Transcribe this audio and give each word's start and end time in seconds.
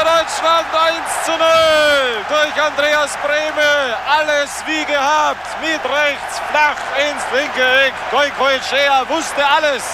Deutschland 0.00 0.66
1 0.72 1.24
zu 1.26 1.32
0 1.32 1.38
durch 2.28 2.62
Andreas 2.62 3.18
Brehme. 3.22 3.96
Alles 4.08 4.64
wie 4.66 4.84
gehabt. 4.90 5.46
Mit 5.60 5.84
rechts 5.84 6.40
flach 6.50 6.80
ins 6.96 7.22
linke 7.32 7.62
Eck. 7.86 7.92
Goikoechea 8.10 9.08
wusste 9.08 9.46
alles. 9.46 9.84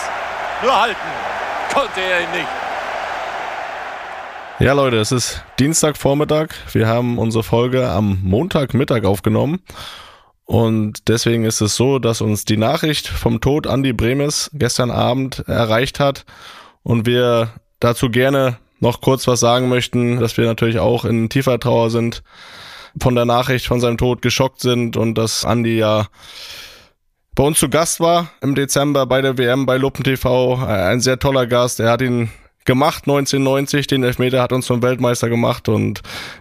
Nur 0.62 0.80
halten 0.80 1.10
konnte 1.74 2.00
er 2.00 2.20
ihn 2.20 2.30
nicht. 2.30 2.48
Ja, 4.60 4.72
Leute, 4.72 4.98
es 4.98 5.10
ist 5.12 5.42
Dienstagvormittag. 5.58 6.48
Wir 6.72 6.86
haben 6.86 7.18
unsere 7.18 7.42
Folge 7.42 7.88
am 7.88 8.20
Montagmittag 8.22 9.04
aufgenommen. 9.04 9.60
Und 10.44 11.08
deswegen 11.08 11.44
ist 11.44 11.60
es 11.60 11.74
so, 11.74 11.98
dass 11.98 12.20
uns 12.20 12.44
die 12.44 12.56
Nachricht 12.56 13.08
vom 13.08 13.40
Tod 13.40 13.66
Andy 13.66 13.92
Bremes 13.92 14.50
gestern 14.54 14.92
Abend 14.92 15.40
erreicht 15.48 15.98
hat 15.98 16.24
und 16.84 17.06
wir 17.06 17.50
dazu 17.80 18.08
gerne 18.08 18.58
noch 18.80 19.00
kurz 19.00 19.26
was 19.26 19.40
sagen 19.40 19.68
möchten, 19.68 20.20
dass 20.20 20.36
wir 20.36 20.46
natürlich 20.46 20.78
auch 20.78 21.04
in 21.04 21.28
tiefer 21.28 21.58
Trauer 21.58 21.90
sind, 21.90 22.22
von 23.00 23.14
der 23.14 23.24
Nachricht 23.24 23.66
von 23.66 23.80
seinem 23.80 23.98
Tod 23.98 24.22
geschockt 24.22 24.60
sind 24.60 24.96
und 24.96 25.16
dass 25.16 25.44
Andy 25.44 25.78
ja 25.78 26.06
bei 27.34 27.44
uns 27.44 27.58
zu 27.58 27.68
Gast 27.68 28.00
war 28.00 28.30
im 28.40 28.54
Dezember 28.54 29.04
bei 29.04 29.20
der 29.20 29.36
WM 29.36 29.66
bei 29.66 29.76
Luppen 29.76 30.04
TV. 30.04 30.64
Ein 30.64 31.00
sehr 31.00 31.18
toller 31.18 31.46
Gast. 31.46 31.80
Er 31.80 31.90
hat 31.90 32.00
ihn 32.00 32.30
gemacht 32.64 33.04
1990. 33.04 33.86
Den 33.86 34.02
Elfmeter 34.02 34.40
hat 34.40 34.52
uns 34.52 34.66
zum 34.66 34.82
Weltmeister 34.82 35.28
gemacht 35.28 35.68
und 35.68 36.00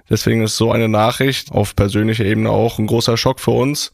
deswegen 0.10 0.42
ist 0.42 0.56
so 0.56 0.72
eine 0.72 0.88
Nachricht 0.88 1.52
auf 1.52 1.76
persönlicher 1.76 2.24
Ebene 2.24 2.50
auch 2.50 2.80
ein 2.80 2.88
großer 2.88 3.18
Schock 3.18 3.42
für 3.42 3.52
uns 3.52 3.92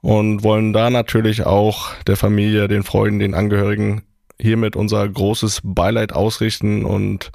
und 0.00 0.42
wollen 0.42 0.72
da 0.72 0.88
natürlich 0.88 1.44
auch 1.44 1.94
der 2.06 2.16
Familie, 2.16 2.68
den 2.68 2.84
Freunden, 2.84 3.18
den 3.18 3.34
Angehörigen 3.34 4.02
hiermit 4.38 4.76
unser 4.76 5.06
großes 5.06 5.60
Beileid 5.62 6.14
ausrichten 6.14 6.86
und 6.86 7.30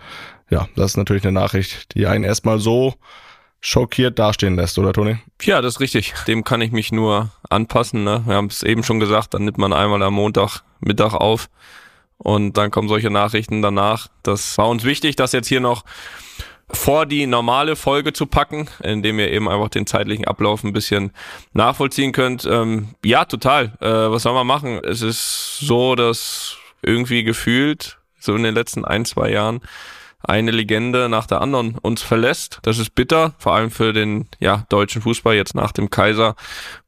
ja, 0.50 0.68
das 0.76 0.92
ist 0.92 0.98
natürlich 0.98 1.24
eine 1.24 1.34
Nachricht, 1.34 1.96
die 1.96 2.08
einen 2.08 2.24
erstmal 2.24 2.60
so 2.60 2.96
schockiert 3.62 4.20
dastehen 4.20 4.56
lässt, 4.56 4.78
oder 4.78 4.94
Toni? 4.94 5.18
Ja, 5.42 5.62
das 5.62 5.76
ist 5.76 5.80
richtig. 5.80 6.14
Dem 6.28 6.44
kann 6.44 6.62
ich 6.62 6.72
mich 6.72 6.92
nur 6.92 7.32
anpassen. 7.50 8.04
Ne? 8.04 8.24
Wir 8.28 8.36
haben 8.36 8.48
es 8.48 8.62
eben 8.62 8.84
schon 8.84 9.00
gesagt, 9.00 9.34
dann 9.34 9.44
nimmt 9.44 9.58
man 9.58 9.74
einmal 9.74 10.04
am 10.04 10.14
Montag 10.14 10.62
Mittag 10.80 11.14
auf 11.14 11.50
und 12.18 12.58
dann 12.58 12.70
kommen 12.70 12.88
solche 12.88 13.10
Nachrichten 13.10 13.64
danach. 13.64 14.08
Das 14.22 14.58
war 14.60 14.70
uns 14.70 14.84
wichtig, 14.84 15.16
das 15.16 15.32
jetzt 15.32 15.48
hier 15.48 15.62
noch 15.62 15.84
vor 16.70 17.06
die 17.06 17.28
normale 17.28 17.76
Folge 17.76 18.14
zu 18.14 18.26
packen, 18.26 18.68
indem 18.84 19.20
ihr 19.20 19.32
eben 19.32 19.50
einfach 19.50 19.70
den 19.70 19.86
zeitlichen 19.86 20.26
Ablauf 20.26 20.64
ein 20.64 20.74
bisschen 20.74 21.12
nachvollziehen 21.54 22.12
könnt. 22.12 22.46
Ähm, 22.46 22.90
ja, 23.04 23.26
total. 23.26 23.74
Äh, 23.82 24.12
was 24.12 24.24
soll 24.24 24.34
man 24.34 24.48
machen? 24.48 24.80
Es 24.84 25.02
ist 25.02 25.58
so, 25.60 25.96
dass 25.96 26.58
irgendwie 26.82 27.24
gefühlt, 27.24 27.98
so 28.20 28.36
in 28.36 28.44
den 28.44 28.56
letzten 28.56 28.84
ein, 28.86 29.06
zwei 29.06 29.30
Jahren, 29.30 29.62
eine 30.26 30.52
Legende 30.52 31.10
nach 31.10 31.28
der 31.28 31.42
anderen 31.42 31.78
uns 31.78 32.02
verlässt. 32.02 32.60
Das 32.64 32.78
ist 32.78 32.96
bitter, 32.96 33.34
vor 33.38 33.56
allem 33.56 33.72
für 33.72 33.94
den 33.94 34.28
ja, 34.40 34.66
deutschen 34.70 35.02
Fußball 35.02 35.36
jetzt 35.36 35.56
nach 35.56 35.72
dem 35.72 35.90
Kaiser. 35.90 36.36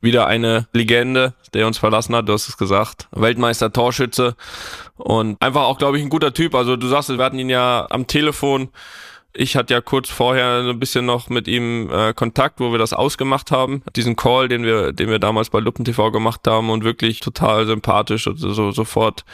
Wieder 0.02 0.28
eine 0.28 0.68
Legende, 0.74 1.34
der 1.54 1.68
uns 1.68 1.78
verlassen 1.78 2.16
hat, 2.16 2.28
du 2.28 2.34
hast 2.34 2.48
es 2.48 2.58
gesagt. 2.58 3.08
Weltmeister, 3.12 3.72
Torschütze 3.72 4.36
und 4.96 5.42
einfach 5.42 5.64
auch, 5.64 5.78
glaube 5.78 5.98
ich, 5.98 6.04
ein 6.04 6.10
guter 6.10 6.34
Typ. 6.34 6.56
Also 6.56 6.76
du 6.76 6.88
sagst, 6.88 7.10
wir 7.10 7.24
hatten 7.24 7.40
ihn 7.40 7.50
ja 7.50 7.88
am 7.90 8.08
Telefon 8.08 8.70
ich 9.38 9.56
hatte 9.56 9.74
ja 9.74 9.82
kurz 9.82 10.10
vorher 10.10 10.64
ein 10.64 10.80
bisschen 10.80 11.06
noch 11.06 11.30
mit 11.30 11.48
ihm 11.48 11.92
äh, 11.92 12.14
Kontakt, 12.14 12.60
wo 12.60 12.72
wir 12.72 12.80
das 12.80 12.94
ausgemacht 12.94 13.52
haben. 13.52 13.84
Diesen 13.96 14.16
Call, 14.16 14.48
den 14.48 14.64
wir, 14.64 14.94
den 14.94 15.10
wir 15.10 15.20
damals 15.20 15.52
bei 15.52 15.60
Luppen 15.60 15.86
TV 15.86 16.12
gemacht 16.12 16.42
haben 16.48 16.72
und 16.72 16.84
wirklich 16.84 17.20
total 17.20 17.68
sympathisch 17.68 18.26
und 18.26 18.38
so, 18.38 18.72
sofort, 18.72 19.26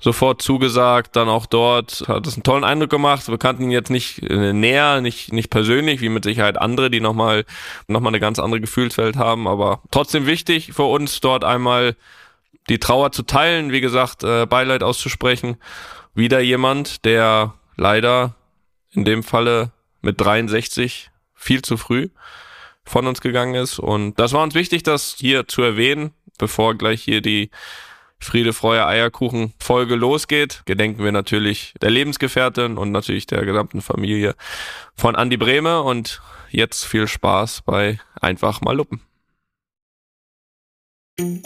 sofort 0.00 0.42
zugesagt. 0.42 1.14
Dann 1.14 1.28
auch 1.28 1.46
dort 1.46 2.04
hat 2.08 2.26
es 2.26 2.34
einen 2.34 2.42
tollen 2.42 2.64
Eindruck 2.64 2.90
gemacht. 2.90 3.28
Wir 3.28 3.38
kannten 3.38 3.62
ihn 3.62 3.70
jetzt 3.70 3.90
nicht 3.90 4.22
äh, 4.28 4.52
näher, 4.52 5.00
nicht, 5.00 5.32
nicht 5.32 5.50
persönlich, 5.50 6.00
wie 6.00 6.08
mit 6.08 6.24
Sicherheit 6.24 6.60
andere, 6.60 6.90
die 6.90 7.00
nochmal, 7.00 7.44
noch 7.86 8.00
mal 8.00 8.08
eine 8.08 8.20
ganz 8.20 8.40
andere 8.40 8.60
Gefühlswelt 8.60 9.16
haben. 9.16 9.46
Aber 9.46 9.82
trotzdem 9.92 10.26
wichtig 10.26 10.72
für 10.72 10.84
uns 10.84 11.20
dort 11.20 11.44
einmal 11.44 11.94
die 12.68 12.80
Trauer 12.80 13.12
zu 13.12 13.22
teilen, 13.22 13.70
wie 13.70 13.80
gesagt, 13.80 14.24
äh, 14.24 14.46
Beileid 14.46 14.82
auszusprechen. 14.82 15.58
Wieder 16.14 16.40
jemand, 16.40 17.04
der 17.04 17.54
leider 17.76 18.34
in 18.94 19.04
dem 19.04 19.22
Falle 19.22 19.72
mit 20.00 20.20
63 20.20 21.10
viel 21.34 21.62
zu 21.62 21.76
früh 21.76 22.08
von 22.84 23.06
uns 23.06 23.20
gegangen 23.20 23.54
ist. 23.54 23.78
Und 23.78 24.18
das 24.18 24.32
war 24.32 24.42
uns 24.42 24.54
wichtig, 24.54 24.82
das 24.82 25.16
hier 25.18 25.48
zu 25.48 25.62
erwähnen, 25.62 26.12
bevor 26.38 26.74
gleich 26.74 27.02
hier 27.02 27.20
die 27.20 27.50
Friede, 28.18 28.52
Freude, 28.52 28.86
Eierkuchen 28.86 29.52
Folge 29.58 29.96
losgeht. 29.96 30.62
Gedenken 30.64 31.04
wir 31.04 31.12
natürlich 31.12 31.74
der 31.82 31.90
Lebensgefährtin 31.90 32.78
und 32.78 32.90
natürlich 32.90 33.26
der 33.26 33.44
gesamten 33.44 33.82
Familie 33.82 34.34
von 34.94 35.16
Andi 35.16 35.36
Brehme 35.36 35.82
und 35.82 36.22
jetzt 36.50 36.84
viel 36.84 37.06
Spaß 37.06 37.62
bei 37.62 37.98
Einfach 38.20 38.62
mal 38.62 38.76
Luppen. 38.76 39.00
man 41.18 41.42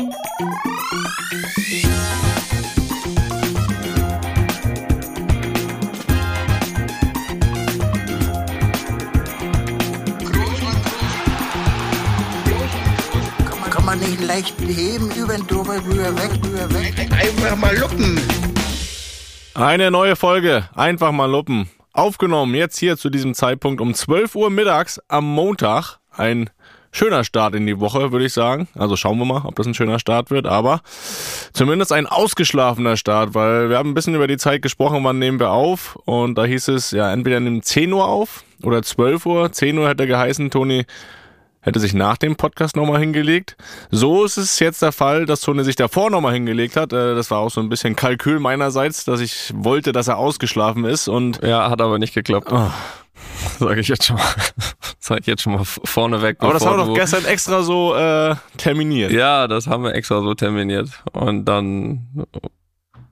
nicht 14.09 14.27
leicht 14.27 14.55
heben, 14.61 15.11
über 15.11 15.35
den 15.35 15.47
drüber, 15.47 15.77
rüber, 15.85 16.17
weg, 16.17 16.31
rüber, 16.43 16.75
weg. 16.75 16.95
Einfach 17.13 17.57
mal 17.57 17.77
luppen. 17.77 18.19
Eine 19.55 19.91
neue 19.91 20.17
Folge, 20.17 20.69
einfach 20.75 21.13
mal 21.13 21.31
luppen. 21.31 21.69
Aufgenommen 21.93 22.55
jetzt 22.55 22.79
hier 22.79 22.97
zu 22.97 23.11
diesem 23.11 23.35
Zeitpunkt 23.35 23.81
um 23.81 23.93
12 23.93 24.35
Uhr 24.35 24.51
mittags 24.51 25.01
am 25.09 25.27
Montag. 25.27 25.99
Ein 26.11 26.49
schöner 26.91 27.23
Start 27.23 27.55
in 27.55 27.67
die 27.67 27.81
Woche, 27.81 28.13
würde 28.13 28.25
ich 28.25 28.33
sagen. 28.33 28.69
Also 28.75 28.97
schauen 28.97 29.19
wir 29.19 29.27
mal, 29.27 29.43
ob 29.45 29.57
das 29.57 29.67
ein 29.67 29.75
schöner 29.75 29.99
Start 29.99 30.31
wird, 30.31 30.47
aber 30.47 30.81
zumindest 31.53 31.93
ein 31.93 32.07
ausgeschlafener 32.07 32.97
Start, 32.97 33.35
weil 33.35 33.69
wir 33.69 33.77
haben 33.77 33.91
ein 33.91 33.95
bisschen 33.95 34.15
über 34.15 34.27
die 34.27 34.39
Zeit 34.39 34.63
gesprochen, 34.63 35.05
wann 35.05 35.19
nehmen 35.19 35.39
wir 35.39 35.51
auf 35.51 35.97
und 36.07 36.37
da 36.37 36.45
hieß 36.45 36.69
es, 36.69 36.93
ja, 36.93 37.13
entweder 37.13 37.41
nehmen 37.41 37.63
10 37.63 37.93
Uhr 37.93 38.07
auf 38.07 38.45
oder 38.63 38.83
12 38.83 39.27
Uhr. 39.27 39.53
10 39.53 39.77
Uhr 39.77 39.89
hätte 39.89 40.07
geheißen, 40.07 40.51
Toni, 40.51 40.87
hätte 41.61 41.81
sich 41.81 41.95
nach 41.95 42.17
dem 42.17 42.37
Podcast 42.37 42.77
nochmal 42.77 43.01
hingelegt. 43.01 43.57
So 43.91 44.25
ist 44.25 44.37
es 44.37 44.59
jetzt 44.59 44.83
der 44.83 44.93
Fall, 44.93 45.27
dass 45.27 45.41
Tone 45.41 45.65
sich 45.65 45.77
davor 45.77 46.11
nochmal 46.11 46.35
hingelegt 46.35 46.77
hat. 46.77 46.93
Äh, 46.93 47.15
das 47.15 47.31
war 47.31 47.39
auch 47.39 47.51
so 47.51 47.61
ein 47.61 47.69
bisschen 47.69 47.97
Kalkül 47.97 48.41
meinerseits, 48.41 49.05
dass 49.05 49.21
ich 49.21 49.53
wollte, 49.55 49.93
dass 49.93 50.09
er 50.09 50.19
ausgeschlafen 50.19 50.85
ist 50.85 51.09
und. 51.09 51.43
Ja, 51.43 51.71
hat 51.71 51.81
aber 51.81 51.99
nicht 51.99 52.15
geklappt. 52.15 52.49
Oh. 52.51 52.71
Sage 53.59 53.81
ich 53.81 53.89
jetzt 53.89 54.07
schon 54.07 54.17
mal. 54.17 54.25
Sag 54.99 55.21
ich 55.21 55.27
jetzt 55.27 55.43
schon 55.43 55.55
mal 55.55 55.65
vorneweg. 55.85 56.37
Aber 56.41 56.53
das 56.53 56.65
haben 56.65 56.79
wir 56.79 56.87
doch 56.87 56.95
gestern 56.95 57.25
extra 57.25 57.63
so 57.63 57.95
äh, 57.95 58.37
terminiert. 58.57 59.11
Ja, 59.11 59.49
das 59.49 59.67
haben 59.67 59.85
wir 59.85 59.95
extra 59.95 60.21
so 60.21 60.35
terminiert. 60.35 60.89
Und 61.13 61.45
dann, 61.45 62.27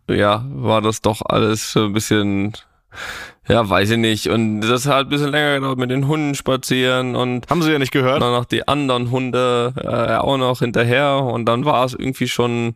ja, 0.09 0.45
war 0.49 0.83
das 0.83 1.01
doch 1.01 1.23
alles 1.25 1.77
ein 1.77 1.93
bisschen 1.93 2.57
ja, 3.49 3.69
weiß 3.69 3.91
ich 3.91 3.99
nicht. 3.99 4.29
Und 4.29 4.61
das 4.61 4.87
hat 4.87 4.95
halt 4.95 5.07
ein 5.07 5.11
bisschen 5.11 5.31
länger 5.31 5.55
gedauert 5.55 5.79
mit 5.79 5.91
den 5.91 6.09
Hunden 6.09 6.35
spazieren 6.35 7.15
und. 7.15 7.49
Haben 7.49 7.63
sie 7.63 7.73
ja 7.73 7.79
nicht 7.79 7.93
gehört? 7.93 8.23
Dann 8.23 8.33
noch 8.33 8.45
die 8.45 8.67
anderen 8.67 9.11
Hunde 9.11 9.73
äh, 9.77 10.17
auch 10.17 10.37
noch 10.37 10.59
hinterher 10.59 11.23
und 11.23 11.47
dann 11.47 11.65
war 11.65 11.85
es 11.85 11.95
irgendwie 11.95 12.29
schon 12.29 12.75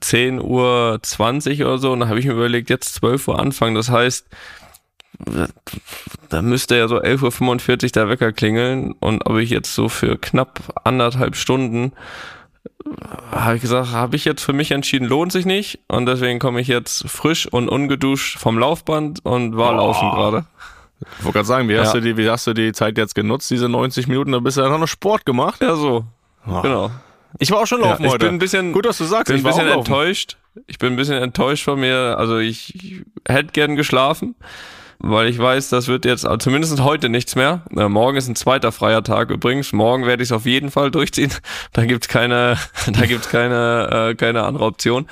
10 0.00 0.38
äh, 0.38 0.40
Uhr 0.40 0.98
20 1.02 1.62
oder 1.62 1.78
so 1.78 1.92
und 1.92 2.00
dann 2.00 2.08
habe 2.08 2.20
ich 2.20 2.26
mir 2.26 2.32
überlegt, 2.32 2.70
jetzt 2.70 2.94
12 2.94 3.28
Uhr 3.28 3.38
anfangen. 3.38 3.74
Das 3.74 3.90
heißt, 3.90 4.26
da 6.28 6.42
müsste 6.42 6.76
ja 6.76 6.88
so 6.88 7.00
11.45 7.00 7.84
Uhr 7.84 7.90
der 7.90 8.08
Wecker 8.10 8.32
klingeln 8.32 8.92
und 8.92 9.24
ob 9.26 9.38
ich 9.38 9.50
jetzt 9.50 9.74
so 9.74 9.88
für 9.88 10.18
knapp 10.18 10.60
anderthalb 10.84 11.36
Stunden 11.36 11.92
habe 13.30 13.56
ich 13.56 13.62
gesagt, 13.62 13.92
habe 13.92 14.16
ich 14.16 14.24
jetzt 14.24 14.42
für 14.42 14.52
mich 14.52 14.70
entschieden, 14.70 15.06
lohnt 15.06 15.32
sich 15.32 15.46
nicht. 15.46 15.80
Und 15.88 16.06
deswegen 16.06 16.38
komme 16.38 16.60
ich 16.60 16.68
jetzt 16.68 17.08
frisch 17.08 17.46
und 17.46 17.68
ungeduscht 17.68 18.38
vom 18.38 18.58
Laufband 18.58 19.24
und 19.24 19.56
war 19.56 19.72
oh. 19.72 19.76
laufen 19.76 20.10
gerade. 20.10 20.46
Ich 21.18 21.24
wollte 21.24 21.34
gerade 21.34 21.46
sagen, 21.46 21.68
wie, 21.68 21.74
ja. 21.74 21.82
hast 21.82 21.94
du 21.94 22.00
die, 22.00 22.16
wie 22.16 22.28
hast 22.28 22.46
du 22.46 22.54
die 22.54 22.72
Zeit 22.72 22.96
jetzt 22.96 23.14
genutzt, 23.14 23.50
diese 23.50 23.68
90 23.68 24.08
Minuten? 24.08 24.32
Da 24.32 24.38
bist 24.38 24.56
du 24.56 24.62
ja 24.62 24.78
noch 24.78 24.88
Sport 24.88 25.26
gemacht. 25.26 25.60
Ja, 25.60 25.76
so. 25.76 26.04
Oh. 26.46 26.62
Genau. 26.62 26.90
Ich 27.38 27.50
war 27.50 27.58
auch 27.58 27.66
schon 27.66 27.80
laufen 27.80 28.02
ja, 28.02 28.06
ich 28.06 28.12
heute. 28.14 28.26
Bin 28.26 28.36
ein 28.36 28.38
bisschen, 28.38 28.72
Gut, 28.72 28.86
dass 28.86 28.98
du 28.98 29.04
sagst. 29.04 29.26
Bin 29.26 29.36
ich 29.36 29.42
bin 29.42 29.52
ein 29.52 29.56
bisschen 29.56 29.72
enttäuscht. 29.72 30.36
Ich 30.66 30.78
bin 30.78 30.94
ein 30.94 30.96
bisschen 30.96 31.22
enttäuscht 31.22 31.64
von 31.64 31.78
mir. 31.78 32.16
Also 32.18 32.38
ich, 32.38 32.74
ich 32.74 33.02
hätte 33.28 33.52
gern 33.52 33.76
geschlafen 33.76 34.34
weil 34.98 35.28
ich 35.28 35.38
weiß, 35.38 35.68
das 35.68 35.88
wird 35.88 36.04
jetzt 36.04 36.26
zumindest 36.40 36.80
heute 36.82 37.08
nichts 37.08 37.36
mehr. 37.36 37.62
Äh, 37.76 37.88
morgen 37.88 38.16
ist 38.16 38.28
ein 38.28 38.36
zweiter 38.36 38.72
freier 38.72 39.02
Tag 39.02 39.30
übrigens. 39.30 39.72
Morgen 39.72 40.06
werde 40.06 40.22
ich 40.22 40.28
es 40.28 40.32
auf 40.32 40.46
jeden 40.46 40.70
Fall 40.70 40.90
durchziehen. 40.90 41.32
Da 41.72 41.84
gibt's 41.84 42.08
keine, 42.08 42.56
da 42.86 43.06
gibt's 43.06 43.28
keine, 43.28 44.10
äh, 44.10 44.14
keine 44.14 44.44
andere 44.44 44.64
Option. 44.64 45.06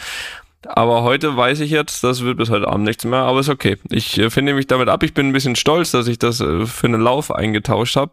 Aber 0.66 1.02
heute 1.02 1.36
weiß 1.36 1.60
ich 1.60 1.70
jetzt, 1.70 2.02
das 2.04 2.22
wird 2.22 2.38
bis 2.38 2.48
heute 2.48 2.68
Abend 2.68 2.84
nichts 2.84 3.04
mehr, 3.04 3.20
aber 3.20 3.40
ist 3.40 3.50
okay. 3.50 3.76
Ich 3.90 4.18
äh, 4.18 4.30
finde 4.30 4.54
mich 4.54 4.66
damit 4.66 4.88
ab. 4.88 5.02
Ich 5.02 5.12
bin 5.12 5.28
ein 5.28 5.32
bisschen 5.32 5.56
stolz, 5.56 5.90
dass 5.90 6.08
ich 6.08 6.18
das 6.18 6.40
äh, 6.40 6.66
für 6.66 6.86
einen 6.86 7.02
Lauf 7.02 7.30
eingetauscht 7.30 7.96
habe. 7.96 8.12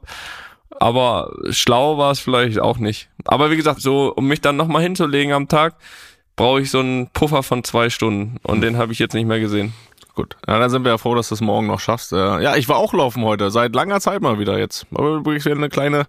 Aber 0.79 1.31
schlau 1.51 1.97
war 1.97 2.11
es 2.11 2.19
vielleicht 2.19 2.59
auch 2.59 2.77
nicht. 2.77 3.09
Aber 3.25 3.51
wie 3.51 3.55
gesagt, 3.55 3.81
so 3.81 4.13
um 4.13 4.27
mich 4.27 4.41
dann 4.41 4.57
nochmal 4.57 4.81
hinzulegen 4.81 5.33
am 5.33 5.47
Tag, 5.47 5.75
brauche 6.35 6.61
ich 6.61 6.71
so 6.71 6.79
einen 6.79 7.07
Puffer 7.09 7.43
von 7.43 7.63
zwei 7.63 7.89
Stunden 7.89 8.37
und 8.43 8.61
den 8.61 8.77
habe 8.77 8.91
ich 8.91 8.99
jetzt 8.99 9.13
nicht 9.13 9.27
mehr 9.27 9.39
gesehen. 9.39 9.73
Gut. 10.13 10.35
Ja, 10.47 10.59
dann 10.59 10.69
sind 10.69 10.83
wir 10.83 10.91
ja 10.91 10.97
froh, 10.97 11.15
dass 11.15 11.29
du 11.29 11.35
es 11.35 11.41
morgen 11.41 11.67
noch 11.67 11.79
schaffst. 11.79 12.11
Äh, 12.11 12.41
ja, 12.41 12.55
ich 12.55 12.67
war 12.67 12.77
auch 12.77 12.93
laufen 12.93 13.23
heute. 13.23 13.49
Seit 13.49 13.73
langer 13.73 14.01
Zeit 14.01 14.21
mal 14.21 14.39
wieder 14.39 14.57
jetzt. 14.57 14.85
Aber 14.93 15.15
übrigens 15.15 15.45
wieder 15.45 15.55
eine 15.55 15.69
kleine 15.69 16.05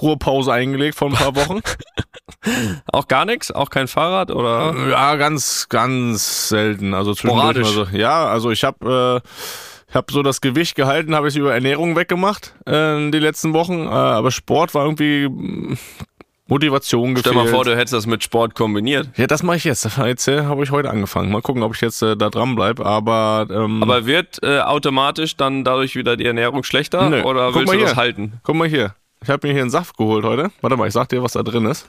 Ruhepause 0.00 0.52
eingelegt 0.52 0.96
vor 0.96 1.08
ein 1.08 1.14
paar 1.14 1.34
Wochen. 1.34 1.60
Auch 2.92 3.08
gar 3.08 3.24
nichts? 3.24 3.50
Auch 3.50 3.70
kein 3.70 3.88
Fahrrad 3.88 4.30
oder? 4.30 4.74
ja, 4.90 5.16
ganz, 5.16 5.68
ganz 5.68 6.48
selten. 6.48 6.94
Also 6.94 7.14
zwischendurch 7.14 7.56
Sporadisch. 7.56 7.76
mal 7.76 7.86
so. 7.86 7.96
Ja, 7.96 8.26
also 8.26 8.50
ich 8.50 8.64
habe 8.64 9.22
äh, 9.22 9.28
ich 9.92 9.94
habe 9.94 10.10
so 10.10 10.22
das 10.22 10.40
Gewicht 10.40 10.74
gehalten, 10.74 11.14
habe 11.14 11.28
ich 11.28 11.36
über 11.36 11.52
Ernährung 11.52 11.96
weggemacht 11.96 12.54
äh, 12.64 13.10
die 13.10 13.18
letzten 13.18 13.52
Wochen. 13.52 13.86
Äh, 13.86 13.90
aber 13.90 14.30
Sport 14.30 14.74
war 14.74 14.84
irgendwie 14.84 15.76
Motivation 16.52 17.16
Stell 17.16 17.32
gefehlt. 17.32 17.50
mal 17.50 17.50
vor, 17.50 17.64
du 17.64 17.76
hättest 17.76 17.94
das 17.94 18.06
mit 18.06 18.22
Sport 18.22 18.54
kombiniert. 18.54 19.08
ja, 19.16 19.26
das 19.26 19.42
mache 19.42 19.56
ich 19.56 19.64
jetzt. 19.64 19.84
Jetzt 19.96 20.28
äh, 20.28 20.42
habe 20.44 20.62
ich 20.62 20.70
heute 20.70 20.90
angefangen. 20.90 21.30
Mal 21.32 21.40
gucken, 21.42 21.62
ob 21.62 21.74
ich 21.74 21.80
jetzt 21.80 22.02
äh, 22.02 22.16
da 22.16 22.28
dran 22.30 22.54
bleib. 22.54 22.80
Aber, 22.80 23.46
ähm, 23.50 23.82
Aber 23.82 24.06
wird 24.06 24.38
äh, 24.42 24.60
automatisch 24.60 25.36
dann 25.36 25.64
dadurch 25.64 25.96
wieder 25.96 26.16
die 26.16 26.26
Ernährung 26.26 26.62
schlechter 26.62 27.08
Nö. 27.08 27.22
oder 27.22 27.46
Guck 27.48 27.56
willst 27.56 27.66
mal 27.68 27.76
du 27.78 27.82
das 27.82 27.92
hier. 27.92 27.96
halten? 27.96 28.40
Guck 28.42 28.56
mal 28.56 28.68
hier. 28.68 28.94
Ich 29.22 29.30
habe 29.30 29.46
mir 29.46 29.52
hier 29.54 29.62
einen 29.62 29.70
Saft 29.70 29.96
geholt 29.96 30.24
heute. 30.24 30.50
Warte 30.60 30.76
mal, 30.76 30.86
ich 30.88 30.92
sag 30.92 31.08
dir, 31.08 31.22
was 31.22 31.32
da 31.32 31.42
drin 31.42 31.64
ist. 31.66 31.88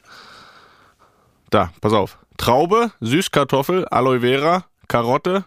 Da, 1.50 1.72
pass 1.82 1.94
auf. 1.94 2.18
Traube, 2.38 2.92
Süßkartoffel, 3.02 3.86
Aloe 3.90 4.22
Vera, 4.22 4.66
Karotte, 4.88 5.46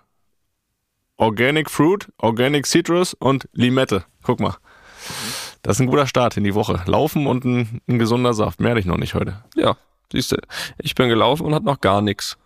Organic 1.16 1.70
Fruit, 1.70 2.06
Organic 2.18 2.66
Citrus 2.66 3.14
und 3.14 3.48
Limette. 3.52 4.04
Guck 4.22 4.40
mal. 4.40 4.56
Das 5.66 5.78
ist 5.78 5.80
ein 5.80 5.88
guter 5.88 6.06
Start 6.06 6.36
in 6.36 6.44
die 6.44 6.54
Woche. 6.54 6.80
Laufen 6.86 7.26
und 7.26 7.44
ein, 7.44 7.80
ein 7.88 7.98
gesunder 7.98 8.34
Saft. 8.34 8.60
Mehr 8.60 8.70
hatte 8.70 8.78
ich 8.78 8.86
noch 8.86 8.98
nicht 8.98 9.14
heute. 9.14 9.42
Ja, 9.56 9.76
siehst 10.12 10.30
du. 10.30 10.36
Ich 10.78 10.94
bin 10.94 11.08
gelaufen 11.08 11.44
und 11.44 11.56
hat 11.56 11.64
noch 11.64 11.80
gar 11.80 12.02
nichts. 12.02 12.38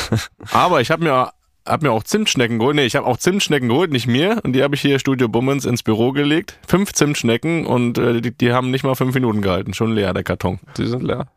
Aber 0.52 0.82
ich 0.82 0.90
habe 0.90 1.02
mir, 1.02 1.30
hab 1.64 1.80
mir 1.80 1.90
auch 1.90 2.02
Zimtschnecken 2.02 2.58
geholt. 2.58 2.76
Nee, 2.76 2.84
ich 2.84 2.94
habe 2.94 3.06
auch 3.06 3.16
Zimtschnecken 3.16 3.70
geholt, 3.70 3.90
nicht 3.90 4.06
mir. 4.06 4.42
Und 4.44 4.52
die 4.52 4.62
habe 4.62 4.74
ich 4.74 4.82
hier 4.82 4.98
Studio 4.98 5.28
Bummens 5.28 5.64
ins 5.64 5.82
Büro 5.82 6.12
gelegt. 6.12 6.58
Fünf 6.68 6.92
Zimtschnecken 6.92 7.64
und 7.64 7.96
äh, 7.96 8.20
die, 8.20 8.36
die 8.36 8.52
haben 8.52 8.70
nicht 8.70 8.84
mal 8.84 8.94
fünf 8.94 9.14
Minuten 9.14 9.40
gehalten. 9.40 9.72
Schon 9.72 9.94
leer, 9.94 10.12
der 10.12 10.22
Karton. 10.24 10.60
Die 10.76 10.86
sind 10.86 11.02
leer. 11.02 11.28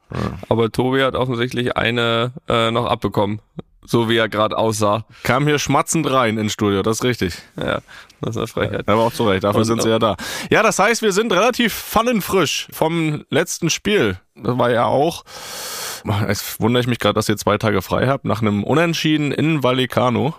Aber 0.49 0.69
Tobi 0.69 1.01
hat 1.01 1.15
offensichtlich 1.15 1.77
eine 1.77 2.33
äh, 2.49 2.71
noch 2.71 2.87
abbekommen. 2.87 3.39
So 3.85 4.07
wie 4.09 4.17
er 4.17 4.29
gerade 4.29 4.57
aussah. 4.57 5.05
Kam 5.23 5.47
hier 5.47 5.57
schmatzend 5.57 6.09
rein 6.09 6.37
ins 6.37 6.53
Studio, 6.53 6.83
das 6.83 6.97
ist 6.97 7.03
richtig. 7.03 7.33
Ja, 7.57 7.79
das 8.21 8.31
ist 8.35 8.37
eine 8.37 8.47
Frechheit. 8.47 8.87
Aber 8.87 9.01
auch 9.01 9.13
zu 9.13 9.27
Recht, 9.27 9.43
dafür 9.43 9.59
Und- 9.61 9.65
sind 9.65 9.81
sie 9.81 9.89
ja 9.89 9.97
da. 9.99 10.15
Ja, 10.51 10.61
das 10.61 10.77
heißt, 10.79 11.01
wir 11.01 11.11
sind 11.11 11.33
relativ 11.33 11.73
pfannenfrisch 11.73 12.67
vom 12.71 13.25
letzten 13.29 13.69
Spiel. 13.71 14.19
Das 14.35 14.57
war 14.57 14.69
ja 14.69 14.85
auch, 14.85 15.23
jetzt 16.27 16.59
wundere 16.59 16.81
ich 16.81 16.87
mich 16.87 16.99
gerade, 16.99 17.15
dass 17.15 17.27
ihr 17.27 17.37
zwei 17.37 17.57
Tage 17.57 17.81
frei 17.81 18.07
habt, 18.07 18.23
nach 18.25 18.41
einem 18.41 18.63
Unentschieden 18.63 19.31
in 19.31 19.63
Valicano, 19.63 20.35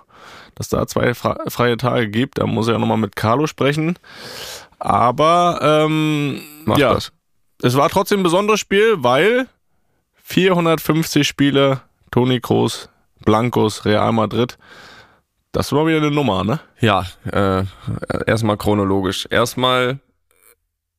dass 0.54 0.68
da 0.68 0.86
zwei 0.86 1.10
fre- 1.10 1.50
freie 1.50 1.76
Tage 1.76 2.08
gibt. 2.08 2.38
Da 2.38 2.46
muss 2.46 2.68
ich 2.68 2.72
ja 2.72 2.78
nochmal 2.78 2.96
mit 2.98 3.16
Carlo 3.16 3.46
sprechen. 3.48 3.98
Aber, 4.78 5.58
ähm, 5.62 6.40
Mach 6.64 6.78
ja, 6.78 6.94
das. 6.94 7.12
es 7.62 7.76
war 7.76 7.88
trotzdem 7.88 8.20
ein 8.20 8.24
besonderes 8.24 8.60
Spiel, 8.60 8.94
weil 8.98 9.48
450 10.22 11.26
Spiele, 11.26 11.80
Toni 12.10 12.40
Kroos, 12.40 12.88
Blancos, 13.24 13.84
Real 13.84 14.12
Madrid. 14.12 14.58
Das 15.52 15.72
war 15.72 15.86
wieder 15.86 15.98
eine 15.98 16.10
Nummer, 16.10 16.44
ne? 16.44 16.60
Ja, 16.80 17.04
äh, 17.30 17.64
erstmal 18.26 18.56
chronologisch. 18.56 19.26
Erstmal 19.30 19.98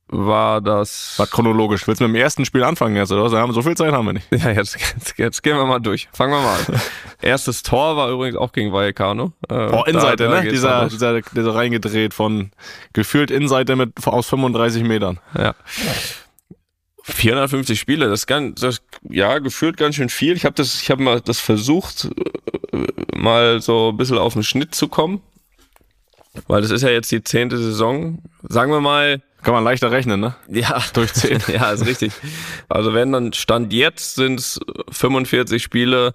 war 0.08 0.60
das. 0.60 1.14
Was 1.16 1.30
chronologisch? 1.30 1.88
Willst 1.88 2.00
du 2.00 2.06
mit 2.06 2.14
dem 2.14 2.22
ersten 2.22 2.44
Spiel 2.44 2.62
anfangen 2.62 2.94
jetzt, 2.94 3.10
oder 3.10 3.36
haben 3.40 3.52
so 3.52 3.62
viel 3.62 3.76
Zeit 3.76 3.92
haben 3.92 4.06
wir 4.06 4.12
nicht. 4.12 4.26
Ja, 4.30 4.50
jetzt, 4.50 4.76
jetzt, 4.78 5.14
jetzt 5.18 5.42
gehen 5.42 5.56
wir 5.56 5.64
mal 5.64 5.80
durch. 5.80 6.08
Fangen 6.12 6.32
wir 6.34 6.40
mal 6.40 6.56
an. 6.68 6.80
Erstes 7.22 7.62
Tor 7.64 7.96
war 7.96 8.10
übrigens 8.10 8.36
auch 8.36 8.52
gegen 8.52 8.72
Vallecano. 8.72 9.32
Äh, 9.48 9.54
Oh, 9.72 9.82
Innenseite, 9.86 10.24
da- 10.28 10.30
da 10.36 10.42
ne? 10.42 10.50
Dieser, 10.50 10.88
dieser, 10.88 11.20
dieser 11.22 11.54
reingedreht 11.54 12.14
von 12.14 12.50
gefühlt 12.92 13.30
Innenseite 13.32 13.74
mit 13.76 13.92
aus 14.06 14.28
35 14.28 14.84
Metern. 14.84 15.18
Ja. 15.36 15.54
450 17.06 17.78
Spiele, 17.78 18.08
das 18.08 18.20
ist 18.20 18.26
ganz, 18.26 18.60
das, 18.60 18.82
ja, 19.08 19.38
gefühlt 19.38 19.76
ganz 19.76 19.96
schön 19.96 20.08
viel. 20.08 20.34
Ich 20.36 20.44
habe 20.46 20.54
das, 20.54 20.80
ich 20.80 20.90
habe 20.90 21.02
mal 21.02 21.20
das 21.20 21.38
versucht, 21.38 22.08
äh, 22.72 22.78
mal 23.16 23.60
so 23.60 23.90
ein 23.90 23.96
bisschen 23.98 24.16
auf 24.16 24.32
den 24.32 24.42
Schnitt 24.42 24.74
zu 24.74 24.88
kommen. 24.88 25.20
Weil 26.48 26.62
das 26.62 26.70
ist 26.70 26.82
ja 26.82 26.88
jetzt 26.88 27.12
die 27.12 27.22
zehnte 27.22 27.58
Saison. 27.58 28.18
Sagen 28.42 28.72
wir 28.72 28.80
mal, 28.80 29.22
Kann 29.42 29.54
man 29.54 29.62
leichter 29.62 29.92
rechnen, 29.92 30.18
ne? 30.18 30.34
ja, 30.48 30.82
Durch 30.94 31.12
10. 31.12 31.42
ja, 31.52 31.70
ist 31.70 31.86
richtig. 31.86 32.12
Also 32.68 32.92
wenn 32.94 33.12
dann 33.12 33.32
Stand 33.34 33.72
jetzt 33.72 34.16
sind 34.16 34.40
es 34.40 34.58
45 34.90 35.62
Spiele 35.62 36.14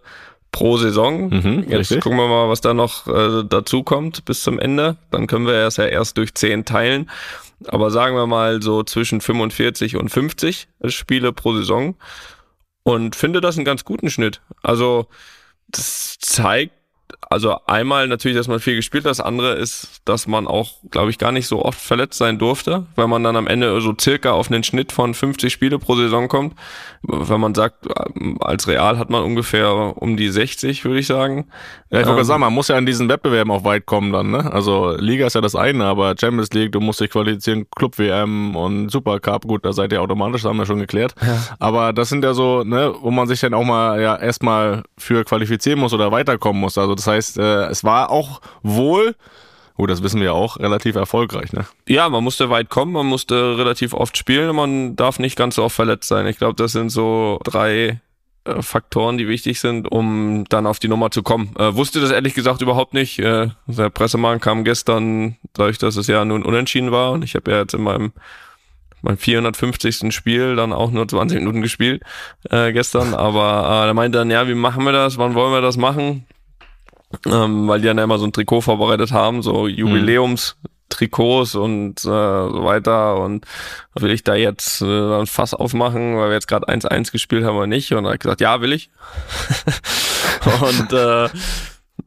pro 0.51 0.77
Saison. 0.77 1.30
Mhm, 1.30 1.65
jetzt 1.69 1.92
richtig. 1.92 2.01
gucken 2.01 2.18
wir 2.18 2.27
mal, 2.27 2.50
was 2.50 2.62
da 2.62 2.74
noch 2.74 3.07
äh, 3.07 3.44
dazu 3.47 3.83
kommt 3.83 4.25
bis 4.25 4.42
zum 4.44 4.59
Ende. 4.59 4.97
Dann 5.12 5.27
können 5.27 5.45
wir 5.45 5.53
es 5.53 5.77
ja 5.77 5.85
erst 5.85 6.18
durch 6.18 6.33
10 6.33 6.65
teilen. 6.65 7.09
Aber 7.67 7.91
sagen 7.91 8.15
wir 8.15 8.27
mal 8.27 8.61
so 8.61 8.83
zwischen 8.83 9.21
45 9.21 9.95
und 9.97 10.09
50 10.09 10.67
Spiele 10.85 11.33
pro 11.33 11.53
Saison. 11.53 11.95
Und 12.83 13.15
finde 13.15 13.41
das 13.41 13.57
einen 13.57 13.65
ganz 13.65 13.83
guten 13.85 14.09
Schnitt. 14.09 14.41
Also 14.63 15.07
das 15.67 16.17
zeigt, 16.19 16.73
also 17.29 17.57
einmal 17.67 18.07
natürlich, 18.07 18.38
dass 18.38 18.47
man 18.47 18.59
viel 18.59 18.75
gespielt 18.75 19.03
hat. 19.06 19.11
Das 19.11 19.19
andere 19.19 19.53
ist, 19.53 20.01
dass 20.06 20.27
man 20.27 20.47
auch, 20.47 20.71
glaube 20.89 21.09
ich, 21.11 21.17
gar 21.17 21.31
nicht 21.31 21.47
so 21.47 21.63
oft 21.63 21.79
verletzt 21.79 22.17
sein 22.17 22.39
durfte, 22.39 22.85
weil 22.95 23.07
man 23.07 23.23
dann 23.23 23.35
am 23.35 23.47
Ende 23.47 23.79
so 23.81 23.94
circa 24.00 24.31
auf 24.31 24.50
einen 24.51 24.63
Schnitt 24.63 24.91
von 24.91 25.13
50 25.13 25.51
Spiele 25.51 25.79
pro 25.79 25.95
Saison 25.95 26.27
kommt. 26.27 26.56
Wenn 27.03 27.39
man 27.39 27.56
sagt, 27.56 27.88
als 28.41 28.67
Real 28.67 28.97
hat 28.97 29.09
man 29.09 29.23
ungefähr 29.23 29.71
um 30.01 30.17
die 30.17 30.29
60, 30.29 30.83
würde 30.85 31.00
ich 31.00 31.07
sagen. 31.07 31.47
Ja, 31.91 32.01
ich 32.01 32.07
wollte 32.07 32.21
Ähm, 32.21 32.25
sagen, 32.25 32.41
man 32.41 32.53
muss 32.53 32.67
ja 32.67 32.77
in 32.77 32.85
diesen 32.85 33.09
Wettbewerben 33.09 33.51
auch 33.51 33.63
weit 33.63 33.85
kommen 33.85 34.11
dann, 34.11 34.31
ne? 34.31 34.51
Also 34.51 34.95
Liga 34.97 35.27
ist 35.27 35.35
ja 35.35 35.41
das 35.41 35.56
eine, 35.56 35.85
aber 35.85 36.15
Champions 36.19 36.50
League, 36.53 36.71
du 36.71 36.79
musst 36.79 37.00
dich 37.00 37.09
qualifizieren, 37.09 37.65
Club 37.75 37.97
WM 37.97 38.56
und 38.56 38.89
Supercup, 38.89 39.47
gut, 39.47 39.65
da 39.65 39.73
seid 39.73 39.91
ihr 39.94 40.01
automatisch, 40.01 40.41
das 40.41 40.50
haben 40.50 40.57
wir 40.57 40.65
schon 40.65 40.79
geklärt. 40.79 41.15
Aber 41.59 41.94
das 41.94 42.09
sind 42.09 42.23
ja 42.23 42.33
so, 42.33 42.63
ne, 42.63 42.94
wo 43.01 43.11
man 43.11 43.27
sich 43.27 43.39
dann 43.39 43.53
auch 43.53 43.63
mal 43.63 44.01
ja 44.01 44.15
erstmal 44.17 44.83
für 44.97 45.23
qualifizieren 45.23 45.79
muss 45.79 45.94
oder 45.94 46.11
weiterkommen 46.11 46.59
muss. 46.61 46.77
Also 46.77 46.95
das 46.99 47.07
heißt, 47.07 47.37
äh, 47.37 47.67
es 47.67 47.83
war 47.83 48.09
auch 48.11 48.41
wohl, 48.61 49.15
gut, 49.75 49.89
das 49.89 50.03
wissen 50.03 50.21
wir 50.21 50.33
auch, 50.33 50.57
relativ 50.59 50.95
erfolgreich, 50.95 51.53
ne? 51.53 51.65
Ja, 51.87 52.09
man 52.09 52.23
musste 52.23 52.49
weit 52.49 52.69
kommen, 52.69 52.91
man 52.91 53.05
musste 53.05 53.57
relativ 53.57 53.93
oft 53.93 54.17
spielen, 54.17 54.55
man 54.55 54.95
darf 54.95 55.19
nicht 55.19 55.37
ganz 55.37 55.55
so 55.55 55.63
oft 55.63 55.75
verletzt 55.75 56.07
sein. 56.07 56.27
Ich 56.27 56.37
glaube, 56.37 56.55
das 56.55 56.73
sind 56.73 56.89
so 56.89 57.39
drei 57.43 58.01
äh, 58.43 58.61
Faktoren, 58.61 59.17
die 59.17 59.27
wichtig 59.27 59.59
sind, 59.59 59.89
um 59.89 60.43
dann 60.49 60.67
auf 60.67 60.79
die 60.79 60.87
Nummer 60.89 61.11
zu 61.11 61.23
kommen. 61.23 61.55
Äh, 61.57 61.75
wusste 61.75 62.01
das 62.01 62.11
ehrlich 62.11 62.33
gesagt 62.33 62.61
überhaupt 62.61 62.93
nicht. 62.93 63.19
Äh, 63.19 63.49
der 63.68 63.89
Pressemann 63.89 64.39
kam 64.39 64.63
gestern, 64.63 65.37
dadurch, 65.53 65.77
dass 65.77 65.95
es 65.95 66.07
ja 66.07 66.25
nun 66.25 66.44
unentschieden 66.44 66.91
war 66.91 67.11
und 67.11 67.23
ich 67.23 67.35
habe 67.35 67.51
ja 67.51 67.59
jetzt 67.59 67.73
in 67.73 67.83
meinem 67.83 68.11
mein 69.01 69.18
450. 69.18 70.13
Spiel 70.13 70.56
dann 70.56 70.73
auch 70.73 70.91
nur 70.91 71.07
20 71.07 71.39
Minuten 71.39 71.61
gespielt 71.61 72.03
äh, 72.49 72.73
gestern, 72.73 73.13
aber 73.13 73.83
äh, 73.83 73.87
er 73.87 73.94
meinte 73.94 74.18
dann, 74.18 74.31
ja, 74.31 74.47
wie 74.47 74.56
machen 74.56 74.83
wir 74.83 74.91
das, 74.91 75.18
wann 75.18 75.35
wollen 75.35 75.53
wir 75.53 75.61
das 75.61 75.77
machen? 75.77 76.25
Ähm, 77.25 77.68
weil 77.68 77.81
die 77.81 77.87
dann 77.87 77.97
immer 77.97 78.19
so 78.19 78.25
ein 78.25 78.33
Trikot 78.33 78.61
vorbereitet 78.61 79.11
haben, 79.11 79.42
so 79.42 79.68
Jubiläumstrikots 79.68 81.56
und 81.56 81.99
äh, 81.99 82.04
so 82.04 82.63
weiter 82.63 83.19
und 83.19 83.45
will 83.95 84.11
ich 84.11 84.23
da 84.23 84.35
jetzt 84.35 84.81
äh, 84.81 84.85
dann 84.85 85.25
Fass 85.25 85.56
aufmachen, 85.56 86.18
weil 86.18 86.30
wir 86.30 86.35
jetzt 86.35 86.47
gerade 86.47 86.68
1-1 86.68 87.11
gespielt 87.11 87.44
haben 87.44 87.57
oder 87.57 87.68
nicht 87.68 87.92
und 87.94 88.06
er 88.06 88.13
hat 88.13 88.19
gesagt, 88.19 88.42
ja, 88.42 88.61
will 88.61 88.73
ich. 88.73 88.92
und 90.61 90.94
äh, 90.94 91.30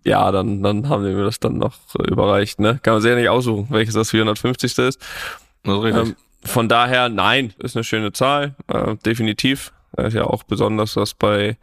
ja, 0.05 0.31
dann, 0.31 0.63
dann 0.63 0.89
haben 0.89 1.05
die 1.05 1.13
mir 1.13 1.25
das 1.25 1.41
dann 1.41 1.59
noch 1.59 1.75
überreicht, 1.99 2.61
ne? 2.61 2.79
Kann 2.83 2.95
man 2.95 3.03
sich 3.03 3.11
ja 3.11 3.17
nicht 3.17 3.29
aussuchen, 3.29 3.67
welches 3.71 3.95
das 3.95 4.11
450. 4.11 4.65
ist. 4.65 4.79
Das 4.79 4.89
ist. 4.89 5.01
Ähm, 5.65 6.17
von 6.45 6.69
daher, 6.69 7.09
nein, 7.09 7.55
ist 7.59 7.77
eine 7.77 7.85
schöne 7.85 8.13
Zahl, 8.13 8.55
äh, 8.69 8.97
definitiv. 9.05 9.73
Das 9.93 10.09
ist 10.09 10.15
ja 10.15 10.25
auch 10.25 10.43
besonders, 10.43 10.95
das 10.95 11.15
bei 11.15 11.57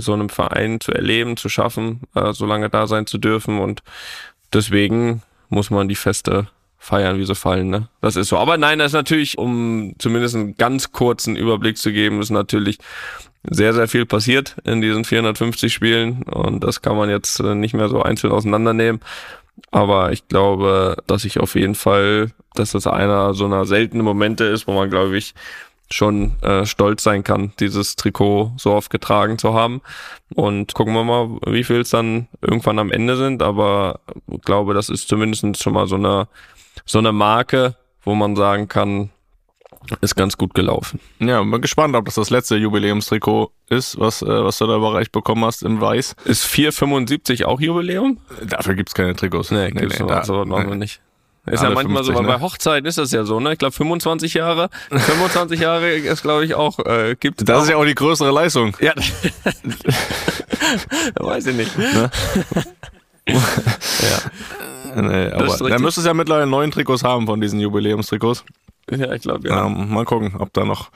so 0.00 0.12
einem 0.12 0.28
Verein 0.28 0.80
zu 0.80 0.92
erleben, 0.92 1.36
zu 1.36 1.48
schaffen, 1.48 2.00
äh, 2.14 2.32
so 2.32 2.46
lange 2.46 2.70
da 2.70 2.86
sein 2.86 3.06
zu 3.06 3.18
dürfen 3.18 3.58
und 3.58 3.82
deswegen 4.52 5.22
muss 5.48 5.70
man 5.70 5.88
die 5.88 5.94
Feste 5.94 6.48
feiern, 6.78 7.18
wie 7.18 7.24
sie 7.24 7.34
fallen, 7.34 7.70
ne? 7.70 7.88
Das 8.02 8.16
ist 8.16 8.28
so. 8.28 8.36
Aber 8.36 8.58
nein, 8.58 8.78
das 8.78 8.88
ist 8.88 8.94
natürlich, 8.94 9.38
um 9.38 9.94
zumindest 9.98 10.34
einen 10.34 10.56
ganz 10.56 10.92
kurzen 10.92 11.34
Überblick 11.34 11.78
zu 11.78 11.92
geben, 11.92 12.20
ist 12.20 12.30
natürlich 12.30 12.78
sehr, 13.42 13.72
sehr 13.72 13.88
viel 13.88 14.06
passiert 14.06 14.56
in 14.64 14.80
diesen 14.80 15.04
450 15.04 15.72
Spielen 15.72 16.22
und 16.24 16.62
das 16.62 16.82
kann 16.82 16.96
man 16.96 17.10
jetzt 17.10 17.40
äh, 17.40 17.54
nicht 17.54 17.74
mehr 17.74 17.88
so 17.88 18.02
einzeln 18.02 18.32
auseinandernehmen. 18.32 19.00
Aber 19.70 20.12
ich 20.12 20.28
glaube, 20.28 20.96
dass 21.06 21.24
ich 21.24 21.40
auf 21.40 21.54
jeden 21.54 21.74
Fall, 21.74 22.30
dass 22.54 22.72
das 22.72 22.86
einer 22.86 23.34
so 23.34 23.44
einer 23.44 23.64
seltenen 23.64 24.04
Momente 24.04 24.44
ist, 24.44 24.66
wo 24.66 24.72
man, 24.72 24.90
glaube 24.90 25.16
ich, 25.16 25.34
schon 25.94 26.32
äh, 26.42 26.66
stolz 26.66 27.02
sein 27.02 27.22
kann, 27.22 27.52
dieses 27.60 27.96
Trikot 27.96 28.52
so 28.56 28.72
oft 28.72 28.90
getragen 28.90 29.38
zu 29.38 29.54
haben. 29.54 29.80
Und 30.34 30.74
gucken 30.74 30.94
wir 30.94 31.04
mal, 31.04 31.38
wie 31.46 31.64
viel 31.64 31.80
es 31.80 31.90
dann 31.90 32.28
irgendwann 32.42 32.78
am 32.78 32.90
Ende 32.90 33.16
sind. 33.16 33.42
Aber 33.42 34.00
ich 34.30 34.40
glaube, 34.42 34.74
das 34.74 34.88
ist 34.88 35.08
zumindest 35.08 35.62
schon 35.62 35.72
mal 35.72 35.86
so 35.86 35.96
eine, 35.96 36.28
so 36.84 36.98
eine 36.98 37.12
Marke, 37.12 37.76
wo 38.02 38.14
man 38.14 38.34
sagen 38.34 38.68
kann, 38.68 39.10
ist 40.00 40.16
ganz 40.16 40.36
gut 40.36 40.54
gelaufen. 40.54 40.98
Ja, 41.18 41.42
bin 41.42 41.60
gespannt, 41.60 41.94
ob 41.94 42.06
das 42.06 42.14
das 42.14 42.30
letzte 42.30 42.56
Jubiläumstrikot 42.56 43.52
ist, 43.68 43.98
was, 43.98 44.22
äh, 44.22 44.26
was 44.26 44.58
du 44.58 44.66
da 44.66 44.76
überreicht 44.76 45.12
bekommen 45.12 45.44
hast 45.44 45.62
in 45.62 45.80
Weiß. 45.80 46.16
Ist 46.24 46.44
475 46.44 47.44
auch 47.44 47.60
Jubiläum? 47.60 48.18
Dafür 48.42 48.74
gibt's 48.74 48.94
keine 48.94 49.14
Trikots. 49.14 49.50
Nee, 49.50 49.70
gibt's 49.70 50.00
nee, 50.00 50.06
da, 50.06 50.24
so 50.24 50.44
machen 50.44 50.68
wir 50.70 50.76
nicht. 50.76 51.00
Ist 51.46 51.62
ja 51.62 51.70
manchmal 51.70 52.04
50, 52.04 52.16
so, 52.16 52.22
ne? 52.22 52.28
bei 52.28 52.40
Hochzeiten 52.40 52.86
ist 52.86 52.96
das 52.96 53.12
ja 53.12 53.24
so, 53.24 53.38
ne? 53.38 53.52
Ich 53.52 53.58
glaube 53.58 53.72
25 53.72 54.32
Jahre, 54.34 54.70
25 54.90 55.60
Jahre 55.60 55.90
ist 55.90 56.22
glaube 56.22 56.46
ich 56.46 56.54
auch, 56.54 56.78
äh, 56.78 57.16
gibt 57.20 57.46
Das 57.46 57.58
auch. 57.58 57.62
ist 57.64 57.68
ja 57.68 57.76
auch 57.76 57.84
die 57.84 57.94
größere 57.94 58.30
Leistung. 58.30 58.74
Ja. 58.80 58.94
Weiß 61.16 61.46
ich 61.46 61.56
nicht. 61.56 61.76
Ne? 61.76 62.10
ja. 63.28 65.02
Nee, 65.02 65.30
aber 65.32 65.68
dann 65.68 65.82
müsstest 65.82 66.06
du 66.06 66.10
ja 66.10 66.14
mittlerweile 66.14 66.46
neun 66.46 66.70
Trikots 66.70 67.02
haben 67.04 67.26
von 67.26 67.40
diesen 67.40 67.60
Jubiläumstrikots. 67.60 68.44
Ja, 68.96 69.12
ich 69.12 69.22
glaube, 69.22 69.48
ja. 69.48 69.66
Ähm, 69.66 69.92
mal 69.92 70.04
gucken, 70.04 70.34
ob 70.38 70.52
da 70.52 70.64
noch 70.64 70.90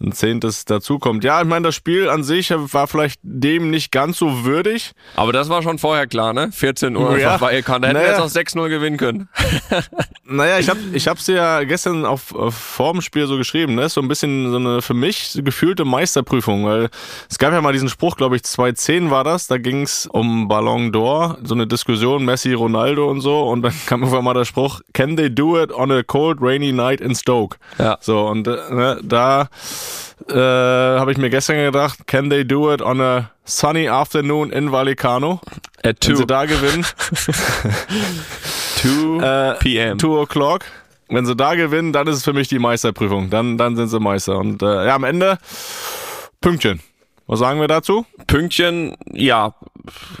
ein 0.00 0.12
Zehntes 0.12 0.64
dazukommt. 0.64 1.24
Ja, 1.24 1.40
ich 1.40 1.46
meine, 1.46 1.64
das 1.64 1.74
Spiel 1.74 2.08
an 2.08 2.22
sich 2.22 2.50
war 2.50 2.86
vielleicht 2.86 3.20
dem 3.22 3.70
nicht 3.70 3.92
ganz 3.92 4.18
so 4.18 4.44
würdig. 4.44 4.92
Aber 5.16 5.32
das 5.32 5.48
war 5.48 5.62
schon 5.62 5.78
vorher 5.78 6.06
klar, 6.06 6.32
ne? 6.32 6.50
14 6.52 6.96
Uhr 6.96 7.18
ja. 7.18 7.36
bei 7.36 7.56
Ekan. 7.56 7.82
Da 7.82 7.88
hätten 7.88 7.98
naja. 7.98 8.16
wir 8.18 8.24
jetzt 8.24 8.36
auch 8.36 8.40
6-0 8.40 8.68
gewinnen 8.68 8.96
können. 8.96 9.28
naja, 10.24 10.58
ich 10.58 10.68
hab, 10.68 10.78
ich 10.92 11.06
hab's 11.06 11.26
ja 11.26 11.64
gestern 11.64 12.06
auf, 12.06 12.34
auf 12.34 12.54
vor 12.54 12.92
dem 12.92 13.02
Spiel 13.02 13.26
so 13.26 13.36
geschrieben, 13.36 13.74
ne? 13.74 13.88
So 13.88 14.00
ein 14.00 14.08
bisschen 14.08 14.50
so 14.50 14.56
eine 14.56 14.82
für 14.82 14.94
mich 14.94 15.38
gefühlte 15.42 15.84
Meisterprüfung, 15.84 16.64
weil 16.64 16.88
es 17.30 17.38
gab 17.38 17.52
ja 17.52 17.60
mal 17.60 17.72
diesen 17.72 17.88
Spruch, 17.88 18.16
glaube 18.16 18.36
ich, 18.36 18.42
2010 18.44 19.10
war 19.10 19.24
das, 19.24 19.46
da 19.46 19.58
ging's 19.58 20.06
um 20.06 20.48
Ballon 20.48 20.92
d'Or, 20.92 21.36
so 21.42 21.54
eine 21.54 21.66
Diskussion, 21.66 22.24
Messi, 22.24 22.52
Ronaldo 22.52 23.08
und 23.08 23.20
so, 23.20 23.42
und 23.42 23.62
dann 23.62 23.72
kam 23.86 24.02
irgendwann 24.02 24.24
mal 24.24 24.34
der 24.34 24.44
Spruch, 24.44 24.80
can 24.92 25.16
they 25.16 25.32
do 25.32 25.60
it 25.60 25.72
on 25.72 25.90
a 25.90 26.02
cold, 26.02 26.38
rainy 26.40 26.72
night 26.72 27.00
in 27.00 27.14
Stoke. 27.24 27.56
Ja. 27.78 27.96
So, 28.02 28.26
und 28.26 28.46
äh, 28.46 28.58
ne, 28.70 29.00
da 29.02 29.48
äh, 30.28 30.34
habe 30.34 31.10
ich 31.10 31.16
mir 31.16 31.30
gestern 31.30 31.56
gedacht, 31.56 32.06
can 32.06 32.28
they 32.28 32.44
do 32.44 32.70
it 32.70 32.82
on 32.82 33.00
a 33.00 33.30
sunny 33.46 33.88
afternoon 33.88 34.50
in 34.50 34.70
Valicano? 34.70 35.40
At 35.82 36.02
two. 36.02 36.10
Wenn 36.10 36.16
sie 36.18 36.26
da 36.26 36.44
gewinnen. 36.44 36.84
2 38.76 39.24
äh, 39.24 39.54
p.m. 39.58 39.98
2 39.98 40.08
o'clock. 40.08 40.66
Wenn 41.08 41.24
sie 41.24 41.34
da 41.34 41.54
gewinnen, 41.54 41.94
dann 41.94 42.06
ist 42.08 42.16
es 42.16 42.24
für 42.24 42.34
mich 42.34 42.48
die 42.48 42.58
Meisterprüfung. 42.58 43.30
Dann, 43.30 43.56
dann 43.56 43.74
sind 43.76 43.88
sie 43.88 44.00
Meister. 44.00 44.36
Und 44.36 44.62
äh, 44.62 44.86
ja, 44.86 44.94
am 44.94 45.04
Ende 45.04 45.38
Pünktchen. 46.42 46.80
Was 47.26 47.38
sagen 47.38 47.58
wir 47.58 47.68
dazu? 47.68 48.04
Pünktchen, 48.26 48.98
ja, 49.12 49.54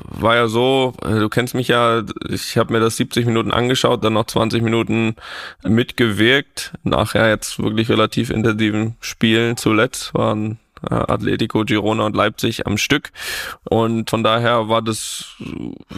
war 0.04 0.36
ja 0.36 0.48
so, 0.48 0.94
du 1.02 1.28
kennst 1.28 1.54
mich 1.54 1.68
ja, 1.68 2.02
ich 2.28 2.56
habe 2.56 2.72
mir 2.72 2.80
das 2.80 2.96
70 2.96 3.26
Minuten 3.26 3.50
angeschaut, 3.50 4.04
dann 4.04 4.12
noch 4.12 4.26
20 4.26 4.62
Minuten 4.62 5.16
mitgewirkt. 5.62 6.74
Nachher 6.82 7.28
jetzt 7.28 7.58
wirklich 7.62 7.88
relativ 7.88 8.30
intensiven 8.30 8.96
Spielen 9.00 9.56
zuletzt 9.56 10.14
waren 10.14 10.58
äh, 10.90 10.94
Atletico, 10.94 11.64
Girona 11.64 12.04
und 12.04 12.16
Leipzig 12.16 12.66
am 12.66 12.76
Stück. 12.76 13.10
Und 13.64 14.10
von 14.10 14.22
daher 14.22 14.68
war 14.68 14.82
das, 14.82 15.36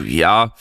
ja, 0.05 0.53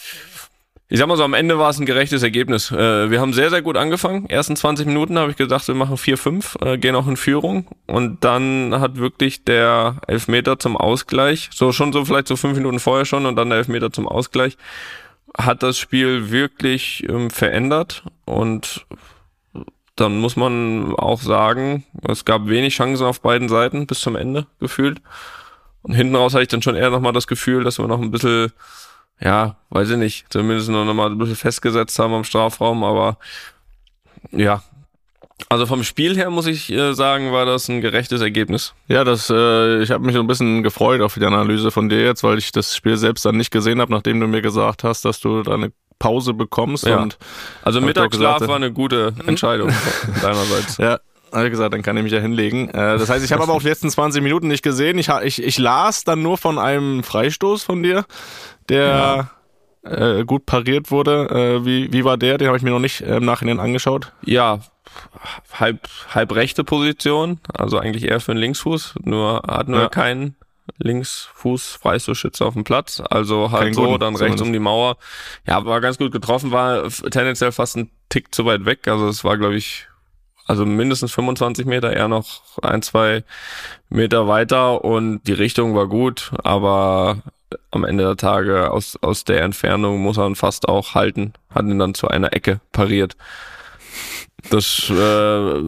ich 0.88 1.00
sag 1.00 1.08
mal 1.08 1.18
so, 1.18 1.24
am 1.24 1.34
Ende 1.34 1.58
war 1.58 1.72
es 1.72 1.80
ein 1.80 1.88
gerechtes 1.88 2.22
Ergebnis. 2.22 2.70
Äh, 2.72 3.10
wir 3.10 3.20
haben 3.20 3.34
sehr, 3.34 3.50
sehr 3.50 3.63
gut 3.63 3.75
angefangen. 3.75 4.30
Ersten 4.30 4.56
20 4.56 4.86
Minuten 4.86 5.18
habe 5.18 5.32
ich 5.32 5.38
gesagt, 5.38 5.68
wir 5.68 5.74
machen 5.74 5.98
4-5, 5.98 6.63
äh, 6.63 6.77
gehen 6.77 6.96
auch 6.96 7.08
in 7.08 7.18
Führung. 7.18 7.68
Und 7.88 8.24
dann 8.24 8.75
hat 8.80 8.98
wirklich 8.98 9.44
der 9.44 9.96
Elfmeter 10.08 10.60
zum 10.60 10.77
Ausgleich, 10.77 11.50
so 11.54 11.72
schon 11.72 11.92
so 11.92 12.06
vielleicht 12.06 12.27
so 12.27 12.36
fünf 12.36 12.56
Minuten 12.58 12.80
vorher 12.80 13.06
schon 13.06 13.25
und 13.25 13.36
dann 13.36 13.50
der 13.50 13.60
Elfmeter 13.60 13.92
zum 13.92 14.08
Ausgleich, 14.08 14.58
hat 15.36 15.63
das 15.63 15.80
Spiel 15.80 16.30
wirklich 16.30 17.04
ähm, 17.10 17.32
verändert. 17.32 18.04
Und 18.25 18.86
dann 19.96 20.20
muss 20.20 20.36
man 20.36 20.94
auch 20.96 21.22
sagen, 21.22 21.84
es 22.08 22.25
gab 22.25 22.48
wenig 22.48 22.75
Chancen 22.75 23.08
auf 23.08 23.22
beiden 23.22 23.50
Seiten 23.50 23.88
bis 23.88 24.01
zum 24.01 24.15
Ende 24.15 24.46
gefühlt. 24.60 25.01
Und 25.82 25.94
hinten 25.94 26.15
raus 26.15 26.34
hatte 26.34 26.44
ich 26.44 26.50
dann 26.50 26.62
schon 26.62 26.75
eher 26.75 26.92
nochmal 26.92 27.13
das 27.13 27.25
Gefühl, 27.25 27.63
dass 27.63 27.80
wir 27.80 27.88
noch 27.88 28.01
ein 28.01 28.12
bisschen 28.12 28.51
ja, 29.20 29.58
weiß 29.70 29.92
ich 29.92 29.98
nicht, 29.98 30.26
zumindest 30.30 30.70
noch 30.70 30.94
mal 30.94 31.10
ein 31.12 31.18
bisschen 31.18 31.36
festgesetzt 31.36 31.98
haben 32.00 32.14
am 32.14 32.24
Strafraum, 32.24 32.84
aber 32.84 33.18
ja. 34.32 34.64
Also 35.50 35.66
vom 35.66 35.84
Spiel 35.84 36.16
her 36.16 36.30
muss 36.30 36.48
ich 36.48 36.72
äh, 36.72 36.94
sagen, 36.94 37.34
war 37.34 37.46
das 37.46 37.68
ein 37.68 37.82
gerechtes 37.82 38.22
Ergebnis. 38.22 38.74
Ja, 38.88 39.04
das 39.04 39.30
äh, 39.30 39.82
ich 39.82 39.92
habe 39.92 40.06
mich 40.06 40.16
so 40.16 40.22
ein 40.22 40.28
bisschen 40.28 40.64
gefreut 40.64 41.02
auf 41.02 41.16
die 41.16 41.26
Analyse 41.26 41.72
von 41.72 41.90
dir 41.90 42.04
jetzt, 42.04 42.24
weil 42.24 42.38
ich 42.38 42.52
das 42.52 42.76
Spiel 42.76 42.96
selbst 42.96 43.26
dann 43.26 43.36
nicht 43.36 43.52
gesehen 43.52 43.82
habe, 43.82 43.92
nachdem 43.92 44.20
du 44.20 44.28
mir 44.28 44.42
gesagt 44.42 44.84
hast, 44.84 45.04
dass 45.04 45.20
du 45.20 45.44
da 45.44 45.54
eine 45.54 45.72
Pause 46.00 46.34
bekommst. 46.34 46.86
Ja. 46.86 47.02
Und 47.02 47.18
also 47.64 47.82
Mittagsschlaf 47.82 48.36
gesagt, 48.36 48.50
war 48.50 48.56
eine 48.56 48.72
gute 48.72 49.14
Entscheidung 49.26 49.72
deinerseits. 50.22 50.78
Ja, 50.78 51.00
habe 51.36 51.48
ich 51.48 51.51
gesagt, 51.51 51.74
dann 51.74 51.82
kann 51.82 51.98
ich 51.98 52.04
mich 52.04 52.13
ja 52.13 52.20
hinlegen. 52.20 52.70
Äh, 52.70 52.98
das 52.98 53.10
heißt, 53.10 53.24
ich 53.24 53.32
habe 53.32 53.44
aber 53.44 53.54
auch 53.54 53.62
die 53.62 53.68
letzten 53.68 53.89
20 53.89 54.22
Minuten 54.24 54.48
nicht 54.48 54.63
gesehen. 54.63 54.98
Ich, 54.98 55.10
ich, 55.10 55.44
ich 55.44 55.58
las 55.58 56.04
dann 56.04 56.22
nur 56.22 56.38
von 56.38 56.58
einem 56.60 57.04
Freistoß 57.04 57.63
von 57.63 57.84
dir 57.84 58.06
der 58.70 59.30
ja. 59.84 60.20
äh, 60.20 60.25
gut 60.25 60.46
pariert 60.46 60.92
wurde. 60.92 61.30
Äh, 61.62 61.65
wie, 61.65 61.92
wie 61.94 62.04
war 62.04 62.18
der? 62.18 62.38
Den 62.38 62.48
habe 62.48 62.58
ich 62.58 62.63
mir 62.63 62.72
noch 62.72 62.80
nicht 62.80 63.01
äh, 63.01 63.18
im 63.18 63.25
Nachhinein 63.25 63.60
angeschaut. 63.60 64.12
Ja, 64.24 64.60
halb, 65.54 65.88
halb 66.13 66.34
rechte 66.34 66.63
Position, 66.63 67.39
also 67.54 67.77
eigentlich 67.77 68.06
eher 68.06 68.20
für 68.20 68.32
einen 68.32 68.42
Linksfuß, 68.42 68.96
nur 69.04 69.44
hat 69.48 69.68
nur 69.68 69.82
ja. 69.82 69.89
keinen 69.89 70.36
Linksfuß 70.77 71.77
Freistoßschütze 71.82 72.46
auf 72.46 72.54
dem 72.54 72.63
Platz, 72.63 73.01
also 73.10 73.51
halt 73.51 73.63
Kein 73.63 73.74
so, 73.74 73.86
guten, 73.86 74.00
dann 74.00 74.15
rechts 74.15 74.42
um 74.42 74.51
die 74.51 74.60
Mauer. 74.60 74.98
Ja, 75.48 75.63
war 75.65 75.82
ganz 75.82 75.98
gut 75.98 76.12
getroffen, 76.12 76.51
war 76.51 76.89
tendenziell 76.89 77.51
fast 77.51 77.77
ein 77.77 77.92
Tick 78.10 78.34
zu 78.34 78.46
weit 78.46 78.65
weg, 78.65 78.88
also 78.88 79.08
es 79.08 79.24
war 79.24 79.38
glaube 79.38 79.56
ich 79.56 79.88
also 80.46 80.66
mindestens 80.66 81.12
25 81.14 81.66
Meter, 81.66 81.94
eher 81.94 82.08
noch 82.08 82.42
ein, 82.62 82.82
zwei 82.82 83.24
Meter 83.90 84.28
weiter 84.28 84.84
und 84.84 85.22
die 85.24 85.34
Richtung 85.34 85.75
war 85.75 85.88
gut, 85.88 86.32
aber 86.44 87.18
am 87.72 87.84
Ende 87.84 88.04
der 88.04 88.18
Tage 88.18 88.72
aus, 88.72 88.98
aus 89.02 89.24
der 89.24 89.42
Entfernung 89.42 90.00
muss 90.00 90.18
er 90.18 90.28
ihn 90.28 90.36
fast 90.36 90.68
auch 90.68 90.96
halten, 90.96 91.34
hat 91.54 91.66
ihn 91.66 91.80
dann 91.80 91.94
zu 91.94 92.08
einer 92.08 92.34
Ecke 92.34 92.60
pariert. 92.72 93.16
Das 94.50 94.90
äh, 94.90 95.62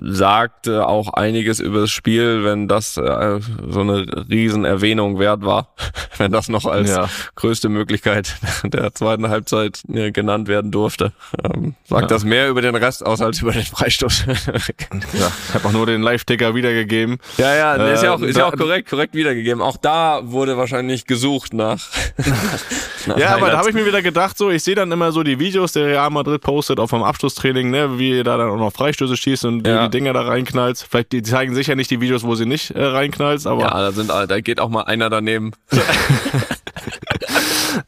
sagt 0.00 0.66
äh, 0.66 0.78
auch 0.78 1.12
einiges 1.14 1.60
über 1.60 1.80
das 1.82 1.90
Spiel, 1.90 2.44
wenn 2.44 2.68
das 2.68 2.96
äh, 2.96 3.40
so 3.68 3.80
eine 3.80 4.06
Riesenerwähnung 4.28 5.18
wert 5.18 5.44
war, 5.44 5.74
wenn 6.18 6.32
das 6.32 6.48
noch 6.48 6.66
als 6.66 6.90
ja. 6.90 7.08
größte 7.36 7.68
Möglichkeit 7.68 8.36
der 8.64 8.92
zweiten 8.94 9.28
Halbzeit 9.28 9.82
äh, 9.92 10.10
genannt 10.10 10.48
werden 10.48 10.70
durfte. 10.70 11.12
Ähm, 11.44 11.74
sagt 11.84 12.02
ja. 12.02 12.06
das 12.08 12.24
mehr 12.24 12.48
über 12.48 12.62
den 12.62 12.74
Rest 12.74 13.04
aus 13.04 13.20
als 13.20 13.40
über 13.40 13.52
den 13.52 13.62
Freistoß. 13.62 14.26
ja, 14.26 15.32
ich 15.48 15.54
habe 15.54 15.68
auch 15.68 15.72
nur 15.72 15.86
den 15.86 16.02
Live-Ticker 16.02 16.54
wiedergegeben. 16.54 17.18
Ja, 17.38 17.54
ja, 17.54 17.76
äh, 17.76 17.94
ist 17.94 18.02
ja 18.02 18.14
auch, 18.14 18.20
ist 18.20 18.36
ja 18.36 18.46
auch 18.46 18.56
korrekt, 18.56 18.88
korrekt 18.88 19.14
wiedergegeben. 19.14 19.62
Auch 19.62 19.76
da 19.76 20.20
wurde 20.24 20.56
wahrscheinlich 20.56 21.06
gesucht 21.06 21.54
nach. 21.54 21.80
nach 23.06 23.16
ja, 23.16 23.34
aber 23.34 23.50
da 23.50 23.58
habe 23.58 23.68
ich 23.68 23.74
mir 23.74 23.86
wieder 23.86 24.02
gedacht, 24.02 24.36
so 24.36 24.50
ich 24.50 24.62
sehe 24.62 24.74
dann 24.74 24.90
immer 24.90 25.12
so 25.12 25.22
die 25.22 25.38
Videos, 25.38 25.72
der 25.72 25.86
Real 25.86 26.10
Madrid 26.10 26.42
postet, 26.42 26.80
auch 26.80 26.88
vom 26.88 27.02
Abschlusstraining, 27.02 27.70
ne, 27.70 27.91
wie 27.98 28.10
ihr 28.10 28.24
da 28.24 28.36
dann 28.36 28.50
auch 28.50 28.56
noch 28.56 28.72
Freistöße 28.72 29.16
schießt 29.16 29.44
und 29.44 29.66
ja. 29.66 29.86
die 29.86 29.98
Dinger 29.98 30.12
da 30.12 30.22
reinknallt. 30.22 30.84
Vielleicht 30.88 31.12
die 31.12 31.22
zeigen 31.22 31.54
sicher 31.54 31.74
nicht 31.74 31.90
die 31.90 32.00
Videos, 32.00 32.24
wo 32.24 32.34
sie 32.34 32.46
nicht 32.46 32.70
äh, 32.70 32.84
reinknallt, 32.84 33.46
aber. 33.46 33.62
Ja, 33.62 33.70
da 33.70 33.92
sind, 33.92 34.10
da 34.10 34.40
geht 34.40 34.60
auch 34.60 34.68
mal 34.68 34.82
einer 34.82 35.10
daneben. 35.10 35.52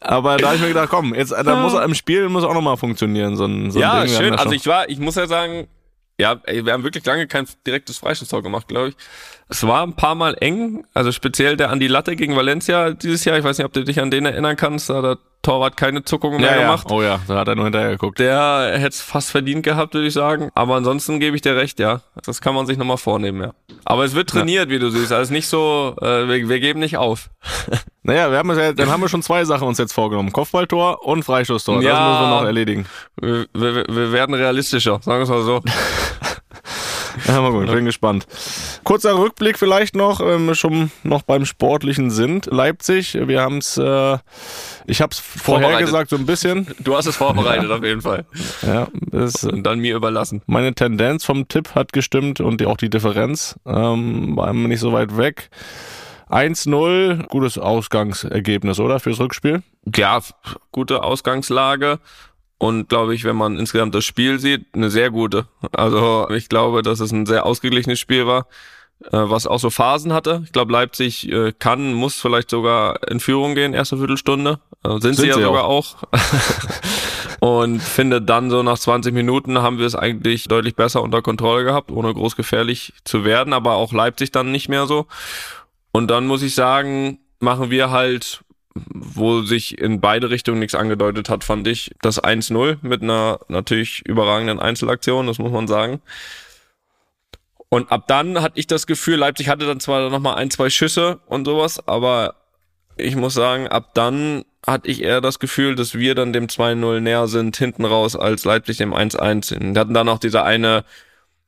aber 0.00 0.36
da 0.36 0.48
habe 0.48 0.56
ich 0.56 0.62
mir 0.62 0.68
gedacht, 0.68 0.88
komm, 0.90 1.14
jetzt 1.14 1.32
da 1.32 1.56
muss 1.56 1.74
im 1.74 1.94
Spiel 1.94 2.28
muss 2.28 2.44
auch 2.44 2.54
nochmal 2.54 2.76
funktionieren, 2.76 3.36
so 3.36 3.46
ein, 3.46 3.70
so 3.70 3.78
ein 3.78 3.82
Ja, 3.82 4.04
Ding. 4.04 4.14
schön. 4.14 4.34
Also 4.34 4.52
ich 4.52 4.66
war, 4.66 4.88
ich 4.88 4.98
muss 4.98 5.16
ja 5.16 5.26
sagen, 5.26 5.68
ja, 6.18 6.40
ey, 6.44 6.64
wir 6.64 6.72
haben 6.72 6.84
wirklich 6.84 7.04
lange 7.04 7.26
kein 7.26 7.46
direktes 7.66 7.98
Freistoßtor 7.98 8.42
gemacht, 8.42 8.68
glaube 8.68 8.90
ich. 8.90 8.94
Es 9.54 9.64
war 9.64 9.84
ein 9.84 9.92
paar 9.92 10.16
Mal 10.16 10.34
eng, 10.40 10.84
also 10.94 11.12
speziell 11.12 11.56
der 11.56 11.70
an 11.70 11.78
die 11.78 11.86
Latte 11.86 12.16
gegen 12.16 12.34
Valencia 12.34 12.90
dieses 12.90 13.24
Jahr. 13.24 13.38
Ich 13.38 13.44
weiß 13.44 13.56
nicht, 13.56 13.64
ob 13.64 13.72
du 13.72 13.84
dich 13.84 14.00
an 14.00 14.10
den 14.10 14.26
erinnern 14.26 14.56
kannst. 14.56 14.90
Da 14.90 15.00
hat 15.00 15.20
Torwart 15.42 15.76
keine 15.76 16.02
Zuckungen 16.02 16.40
mehr 16.40 16.56
ja, 16.56 16.62
gemacht. 16.62 16.88
Oh 16.90 17.00
ja, 17.02 17.20
da 17.28 17.36
hat 17.36 17.46
er 17.46 17.54
nur 17.54 17.62
hinterher 17.62 17.90
geguckt. 17.90 18.18
Der 18.18 18.72
hätte 18.74 18.88
es 18.88 19.00
fast 19.00 19.30
verdient 19.30 19.62
gehabt, 19.62 19.94
würde 19.94 20.08
ich 20.08 20.12
sagen. 20.12 20.50
Aber 20.56 20.74
ansonsten 20.74 21.20
gebe 21.20 21.36
ich 21.36 21.42
dir 21.42 21.54
recht, 21.54 21.78
ja. 21.78 22.00
Das 22.26 22.40
kann 22.40 22.52
man 22.56 22.66
sich 22.66 22.78
nochmal 22.78 22.96
vornehmen, 22.96 23.42
ja. 23.42 23.54
Aber 23.84 24.04
es 24.04 24.16
wird 24.16 24.30
trainiert, 24.30 24.70
ja. 24.70 24.70
wie 24.74 24.80
du 24.80 24.90
siehst. 24.90 25.12
Also 25.12 25.32
nicht 25.32 25.46
so, 25.46 25.94
äh, 26.00 26.26
wir, 26.26 26.48
wir 26.48 26.58
geben 26.58 26.80
nicht 26.80 26.96
auf. 26.96 27.30
Naja, 28.06 28.30
wir 28.30 28.36
haben 28.36 28.50
ja, 28.50 28.74
dann 28.74 28.90
haben 28.90 29.00
wir 29.00 29.08
schon 29.08 29.22
zwei 29.22 29.46
Sachen 29.46 29.66
uns 29.66 29.78
jetzt 29.78 29.94
vorgenommen. 29.94 30.30
Kopfballtor 30.30 31.06
und 31.06 31.22
Freistoßtor. 31.22 31.80
Ja, 31.80 31.90
das 31.90 32.08
müssen 32.10 32.20
wir 32.20 32.36
noch 32.36 32.44
erledigen. 32.44 32.86
Wir, 33.18 33.46
wir, 33.54 33.86
wir 33.88 34.12
werden 34.12 34.34
realistischer, 34.34 35.00
sagen 35.00 35.20
wir 35.20 35.22
es 35.22 35.30
mal 35.30 35.42
so. 35.42 35.62
Ja, 37.26 37.40
mal 37.40 37.52
gut, 37.52 37.66
bin 37.66 37.84
gespannt. 37.84 38.26
Kurzer 38.84 39.16
Rückblick 39.16 39.58
vielleicht 39.58 39.94
noch, 39.94 40.20
ähm, 40.20 40.54
schon 40.54 40.90
noch 41.02 41.22
beim 41.22 41.44
Sportlichen 41.44 42.10
sind. 42.10 42.46
Leipzig, 42.46 43.14
wir 43.14 43.40
haben 43.40 43.58
es, 43.58 43.76
äh, 43.76 44.18
ich 44.86 45.00
habe 45.00 45.12
es 45.12 45.18
vorher 45.18 45.78
gesagt, 45.80 46.10
so 46.10 46.16
ein 46.16 46.26
bisschen. 46.26 46.66
Du 46.80 46.96
hast 46.96 47.06
es 47.06 47.16
vorbereitet 47.16 47.68
ja. 47.68 47.76
auf 47.76 47.84
jeden 47.84 48.02
Fall. 48.02 48.24
Ja, 48.62 48.88
das, 49.10 49.44
und 49.44 49.62
dann 49.64 49.80
mir 49.80 49.96
überlassen. 49.96 50.42
Meine 50.46 50.74
Tendenz 50.74 51.24
vom 51.24 51.48
Tipp 51.48 51.74
hat 51.74 51.92
gestimmt 51.92 52.40
und 52.40 52.60
die, 52.60 52.66
auch 52.66 52.76
die 52.76 52.90
Differenz 52.90 53.58
ähm, 53.66 54.36
war 54.36 54.52
nicht 54.52 54.80
so 54.80 54.92
weit 54.92 55.16
weg. 55.16 55.50
1-0, 56.30 57.28
gutes 57.28 57.58
Ausgangsergebnis, 57.58 58.80
oder? 58.80 58.98
Fürs 58.98 59.20
Rückspiel? 59.20 59.62
Ja, 59.94 60.20
gute 60.72 61.02
Ausgangslage. 61.02 61.98
Und 62.58 62.88
glaube 62.88 63.14
ich, 63.14 63.24
wenn 63.24 63.36
man 63.36 63.58
insgesamt 63.58 63.94
das 63.94 64.04
Spiel 64.04 64.38
sieht, 64.38 64.66
eine 64.74 64.90
sehr 64.90 65.10
gute. 65.10 65.46
Also 65.72 66.28
ich 66.30 66.48
glaube, 66.48 66.82
dass 66.82 67.00
es 67.00 67.12
ein 67.12 67.26
sehr 67.26 67.46
ausgeglichenes 67.46 67.98
Spiel 67.98 68.26
war, 68.26 68.46
äh, 69.06 69.10
was 69.12 69.46
auch 69.46 69.58
so 69.58 69.70
Phasen 69.70 70.12
hatte. 70.12 70.42
Ich 70.44 70.52
glaube, 70.52 70.72
Leipzig 70.72 71.30
äh, 71.30 71.52
kann, 71.52 71.92
muss 71.94 72.20
vielleicht 72.20 72.50
sogar 72.50 73.06
in 73.08 73.20
Führung 73.20 73.54
gehen, 73.54 73.74
erste 73.74 73.98
Viertelstunde. 73.98 74.60
Äh, 74.84 74.90
sind, 74.90 75.02
sind, 75.02 75.16
sie 75.16 75.26
ja 75.26 75.34
sie 75.34 75.42
sogar 75.42 75.64
auch. 75.64 75.96
und 77.40 77.82
finde 77.82 78.22
dann 78.22 78.50
so 78.50 78.62
nach 78.62 78.78
20 78.78 79.12
Minuten 79.12 79.58
haben 79.58 79.78
wir 79.78 79.86
es 79.86 79.94
eigentlich 79.94 80.44
deutlich 80.44 80.76
besser 80.76 81.02
unter 81.02 81.22
Kontrolle 81.22 81.64
gehabt, 81.64 81.90
ohne 81.90 82.14
groß 82.14 82.36
gefährlich 82.36 82.94
zu 83.04 83.24
werden, 83.24 83.52
aber 83.52 83.74
auch 83.74 83.92
Leipzig 83.92 84.30
dann 84.30 84.52
nicht 84.52 84.68
mehr 84.68 84.86
so. 84.86 85.06
Und 85.92 86.10
dann 86.10 86.26
muss 86.26 86.42
ich 86.42 86.54
sagen, 86.54 87.18
machen 87.40 87.70
wir 87.70 87.90
halt 87.90 88.44
wo 88.74 89.42
sich 89.42 89.78
in 89.78 90.00
beide 90.00 90.30
Richtungen 90.30 90.58
nichts 90.58 90.74
angedeutet 90.74 91.28
hat, 91.28 91.44
fand 91.44 91.66
ich 91.68 91.94
das 92.02 92.22
1-0 92.22 92.78
mit 92.82 93.02
einer 93.02 93.40
natürlich 93.48 94.02
überragenden 94.04 94.58
Einzelaktion, 94.58 95.26
das 95.26 95.38
muss 95.38 95.52
man 95.52 95.68
sagen. 95.68 96.00
Und 97.68 97.90
ab 97.90 98.04
dann 98.08 98.40
hatte 98.40 98.58
ich 98.58 98.66
das 98.66 98.86
Gefühl, 98.86 99.16
Leipzig 99.16 99.48
hatte 99.48 99.66
dann 99.66 99.80
zwar 99.80 100.10
noch 100.10 100.20
mal 100.20 100.34
ein, 100.34 100.50
zwei 100.50 100.70
Schüsse 100.70 101.20
und 101.26 101.44
sowas, 101.44 101.86
aber 101.86 102.36
ich 102.96 103.16
muss 103.16 103.34
sagen, 103.34 103.68
ab 103.68 103.94
dann 103.94 104.44
hatte 104.66 104.88
ich 104.88 105.02
eher 105.02 105.20
das 105.20 105.38
Gefühl, 105.38 105.74
dass 105.74 105.94
wir 105.94 106.14
dann 106.14 106.32
dem 106.32 106.46
2-0 106.46 107.00
näher 107.00 107.26
sind, 107.26 107.56
hinten 107.56 107.84
raus, 107.84 108.16
als 108.16 108.44
Leipzig 108.44 108.78
dem 108.78 108.94
1-1. 108.94 109.74
Wir 109.74 109.80
hatten 109.80 109.94
dann 109.94 110.08
auch 110.08 110.18
diese 110.18 110.42
eine 110.42 110.84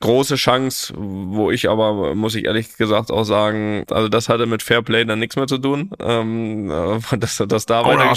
große 0.00 0.36
Chance, 0.36 0.92
wo 0.96 1.50
ich 1.50 1.68
aber, 1.70 2.14
muss 2.14 2.34
ich 2.34 2.44
ehrlich 2.44 2.76
gesagt 2.76 3.10
auch 3.10 3.24
sagen, 3.24 3.84
also 3.90 4.08
das 4.08 4.28
hatte 4.28 4.46
mit 4.46 4.62
Fairplay 4.62 5.04
dann 5.04 5.18
nichts 5.18 5.36
mehr 5.36 5.46
zu 5.46 5.58
tun, 5.58 5.90
ähm, 6.00 6.68
dass 7.18 7.42
das 7.48 7.66
da 7.66 7.82
oh, 7.82 7.86
weiter 7.86 8.10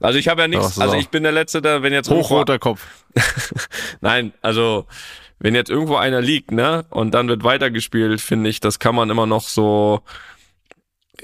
Also 0.00 0.18
ich 0.18 0.28
habe 0.28 0.42
ja 0.42 0.48
nichts, 0.48 0.78
also 0.78 0.96
ich 0.96 1.08
bin 1.08 1.22
der 1.22 1.32
Letzte, 1.32 1.62
der, 1.62 1.82
wenn 1.82 1.92
jetzt 1.92 2.10
hochroter 2.10 2.58
Kopf. 2.58 2.86
Nein, 4.00 4.32
also 4.42 4.86
wenn 5.38 5.54
jetzt 5.54 5.70
irgendwo 5.70 5.96
einer 5.96 6.20
liegt, 6.20 6.50
ne, 6.50 6.84
und 6.90 7.12
dann 7.12 7.28
wird 7.28 7.44
weitergespielt, 7.44 8.20
finde 8.20 8.50
ich, 8.50 8.60
das 8.60 8.78
kann 8.78 8.94
man 8.94 9.08
immer 9.08 9.26
noch 9.26 9.42
so 9.42 10.02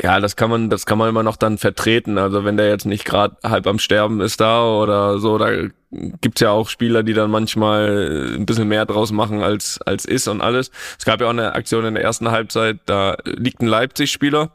ja, 0.03 0.21
das 0.21 0.37
kann 0.37 0.51
man, 0.51 0.71
das 0.71 0.87
kann 0.87 0.99
man 0.99 1.09
immer 1.09 1.23
noch 1.23 1.37
dann 1.37 1.59
vertreten. 1.59 2.19
Also 2.19 2.45
wenn 2.45 2.57
der 2.57 2.69
jetzt 2.69 2.87
nicht 2.87 3.05
gerade 3.05 3.37
halb 3.45 3.67
am 3.67 3.79
Sterben 3.79 4.21
ist 4.21 4.41
da 4.41 4.65
oder 4.65 5.19
so, 5.19 5.39
da 5.39 5.51
gibt's 5.91 6.41
ja 6.41 6.51
auch 6.51 6.69
Spieler, 6.69 7.03
die 7.03 7.15
dann 7.15 7.31
manchmal 7.31 8.35
ein 8.37 8.47
bisschen 8.47 8.69
mehr 8.69 8.87
draus 8.87 9.13
machen 9.13 9.43
als 9.43 9.81
als 9.83 10.05
ist 10.05 10.27
und 10.27 10.41
alles. 10.41 10.71
Es 10.99 11.05
gab 11.05 11.21
ja 11.21 11.27
auch 11.27 11.31
eine 11.31 11.55
Aktion 11.55 11.85
in 11.85 11.95
der 11.95 12.03
ersten 12.03 12.31
Halbzeit, 12.31 12.79
da 12.87 13.17
liegt 13.25 13.63
ein 13.63 13.67
Leipzig-Spieler 13.67 14.51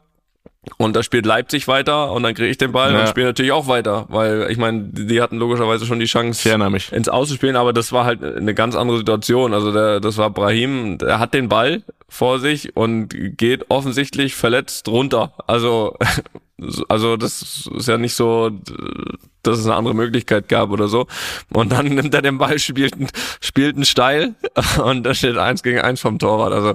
und 0.76 0.94
da 0.94 1.02
spielt 1.02 1.26
Leipzig 1.26 1.68
weiter 1.68 2.12
und 2.12 2.22
dann 2.22 2.34
kriege 2.34 2.48
ich 2.48 2.58
den 2.58 2.72
Ball 2.72 2.92
ja. 2.92 3.00
und 3.00 3.08
spiele 3.08 3.26
natürlich 3.26 3.52
auch 3.52 3.66
weiter, 3.66 4.06
weil 4.08 4.46
ich 4.50 4.58
meine, 4.58 4.84
die 4.92 5.22
hatten 5.22 5.38
logischerweise 5.38 5.86
schon 5.86 6.00
die 6.00 6.06
Chance 6.06 6.42
ins 6.92 7.08
Auszuspielen, 7.08 7.56
aber 7.56 7.72
das 7.72 7.92
war 7.92 8.04
halt 8.04 8.22
eine 8.22 8.54
ganz 8.54 8.76
andere 8.76 8.98
Situation. 8.98 9.54
Also 9.54 9.72
der, 9.72 10.00
das 10.00 10.18
war 10.18 10.30
Brahim, 10.30 10.98
der 10.98 11.18
hat 11.18 11.32
den 11.34 11.48
Ball 11.48 11.82
vor 12.08 12.38
sich 12.40 12.76
und 12.76 13.08
geht 13.38 13.70
offensichtlich 13.70 14.34
verletzt 14.34 14.88
runter. 14.88 15.32
Also 15.46 15.96
also 16.88 17.16
das 17.16 17.68
ist 17.74 17.88
ja 17.88 17.98
nicht 17.98 18.14
so, 18.14 18.50
dass 19.42 19.58
es 19.58 19.66
eine 19.66 19.74
andere 19.74 19.94
Möglichkeit 19.94 20.48
gab 20.48 20.70
oder 20.70 20.88
so. 20.88 21.06
Und 21.52 21.72
dann 21.72 21.86
nimmt 21.86 22.14
er 22.14 22.22
den 22.22 22.38
Ball, 22.38 22.58
spielt, 22.58 22.94
spielt 23.40 23.76
einen 23.76 23.84
Steil 23.84 24.34
und 24.84 25.04
da 25.04 25.14
steht 25.14 25.36
eins 25.36 25.62
gegen 25.62 25.80
eins 25.80 26.00
vom 26.00 26.18
Torwart. 26.18 26.52
Also 26.52 26.74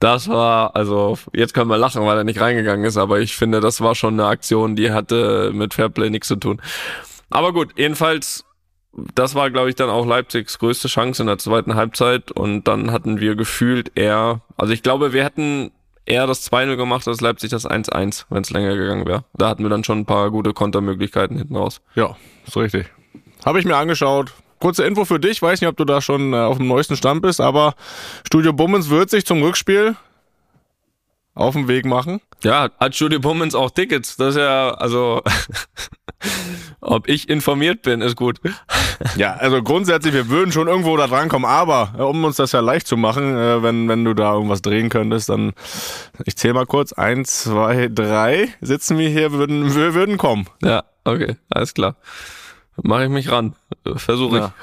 das 0.00 0.28
war, 0.28 0.76
also 0.76 1.18
jetzt 1.32 1.54
können 1.54 1.70
wir 1.70 1.78
lachen, 1.78 2.04
weil 2.04 2.18
er 2.18 2.24
nicht 2.24 2.40
reingegangen 2.40 2.84
ist, 2.84 2.96
aber 2.96 3.20
ich 3.20 3.36
finde, 3.36 3.60
das 3.60 3.80
war 3.80 3.94
schon 3.94 4.14
eine 4.14 4.28
Aktion, 4.28 4.76
die 4.76 4.92
hatte 4.92 5.50
mit 5.54 5.74
Fairplay 5.74 6.10
nichts 6.10 6.28
zu 6.28 6.36
tun. 6.36 6.60
Aber 7.30 7.52
gut, 7.52 7.70
jedenfalls, 7.76 8.44
das 9.14 9.34
war, 9.34 9.50
glaube 9.50 9.70
ich, 9.70 9.74
dann 9.74 9.90
auch 9.90 10.06
Leipzigs 10.06 10.58
größte 10.58 10.88
Chance 10.88 11.22
in 11.22 11.26
der 11.26 11.38
zweiten 11.38 11.74
Halbzeit 11.74 12.30
und 12.30 12.64
dann 12.68 12.92
hatten 12.92 13.18
wir 13.20 13.34
gefühlt 13.34 13.92
eher, 13.94 14.42
also 14.56 14.72
ich 14.72 14.82
glaube, 14.82 15.12
wir 15.12 15.24
hätten 15.24 15.72
eher 16.06 16.26
das 16.26 16.50
2-0 16.50 16.76
gemacht 16.76 17.06
als 17.08 17.20
Leipzig 17.20 17.50
das 17.50 17.66
1-1, 17.66 18.24
wenn 18.30 18.42
es 18.42 18.50
länger 18.50 18.76
gegangen 18.76 19.06
wäre. 19.06 19.24
Da 19.34 19.48
hatten 19.48 19.62
wir 19.62 19.70
dann 19.70 19.84
schon 19.84 20.00
ein 20.00 20.06
paar 20.06 20.30
gute 20.30 20.52
Kontermöglichkeiten 20.52 21.36
hinten 21.36 21.56
raus. 21.56 21.80
Ja, 21.94 22.16
ist 22.46 22.56
richtig. 22.56 22.86
Habe 23.44 23.58
ich 23.58 23.64
mir 23.64 23.76
angeschaut. 23.76 24.32
Kurze 24.60 24.84
Info 24.84 25.04
für 25.04 25.20
dich, 25.20 25.42
weiß 25.42 25.60
nicht, 25.60 25.68
ob 25.68 25.76
du 25.76 25.84
da 25.84 26.00
schon 26.00 26.32
äh, 26.32 26.36
auf 26.36 26.56
dem 26.56 26.68
neuesten 26.68 26.96
Stand 26.96 27.22
bist, 27.22 27.40
aber 27.40 27.74
Studio 28.26 28.52
Bummens 28.52 28.88
wird 28.88 29.10
sich 29.10 29.26
zum 29.26 29.42
Rückspiel 29.42 29.96
auf 31.34 31.54
den 31.54 31.68
Weg 31.68 31.84
machen. 31.84 32.20
Ja, 32.42 32.70
hat 32.78 32.94
Studio 32.94 33.20
Bummens 33.20 33.54
auch 33.54 33.70
Tickets. 33.70 34.16
Das 34.16 34.36
ist 34.36 34.40
ja, 34.40 34.70
also, 34.70 35.22
ob 36.80 37.08
ich 37.08 37.28
informiert 37.28 37.82
bin, 37.82 38.00
ist 38.00 38.16
gut. 38.16 38.40
Ja, 39.16 39.34
also 39.34 39.62
grundsätzlich, 39.62 40.14
wir 40.14 40.28
würden 40.28 40.52
schon 40.52 40.68
irgendwo 40.68 40.96
da 40.96 41.06
drankommen, 41.06 41.48
aber 41.48 41.94
äh, 41.98 42.02
um 42.02 42.22
uns 42.24 42.36
das 42.36 42.52
ja 42.52 42.60
leicht 42.60 42.86
zu 42.86 42.96
machen, 42.96 43.36
äh, 43.36 43.62
wenn, 43.62 43.88
wenn 43.88 44.04
du 44.04 44.14
da 44.14 44.34
irgendwas 44.34 44.62
drehen 44.62 44.88
könntest, 44.88 45.28
dann, 45.28 45.52
ich 46.24 46.36
zähle 46.36 46.54
mal 46.54 46.66
kurz, 46.66 46.92
eins, 46.92 47.44
zwei, 47.44 47.88
drei, 47.88 48.48
sitzen 48.60 48.98
wir 48.98 49.08
hier, 49.08 49.32
würden, 49.32 49.74
wir 49.74 49.94
würden 49.94 50.16
kommen. 50.16 50.46
Ja, 50.62 50.84
okay, 51.04 51.36
alles 51.50 51.74
klar. 51.74 51.96
Mache 52.82 53.04
ich 53.04 53.10
mich 53.10 53.30
ran. 53.30 53.54
Versuche 53.96 54.36
ich. 54.36 54.42
Ja. 54.42 54.54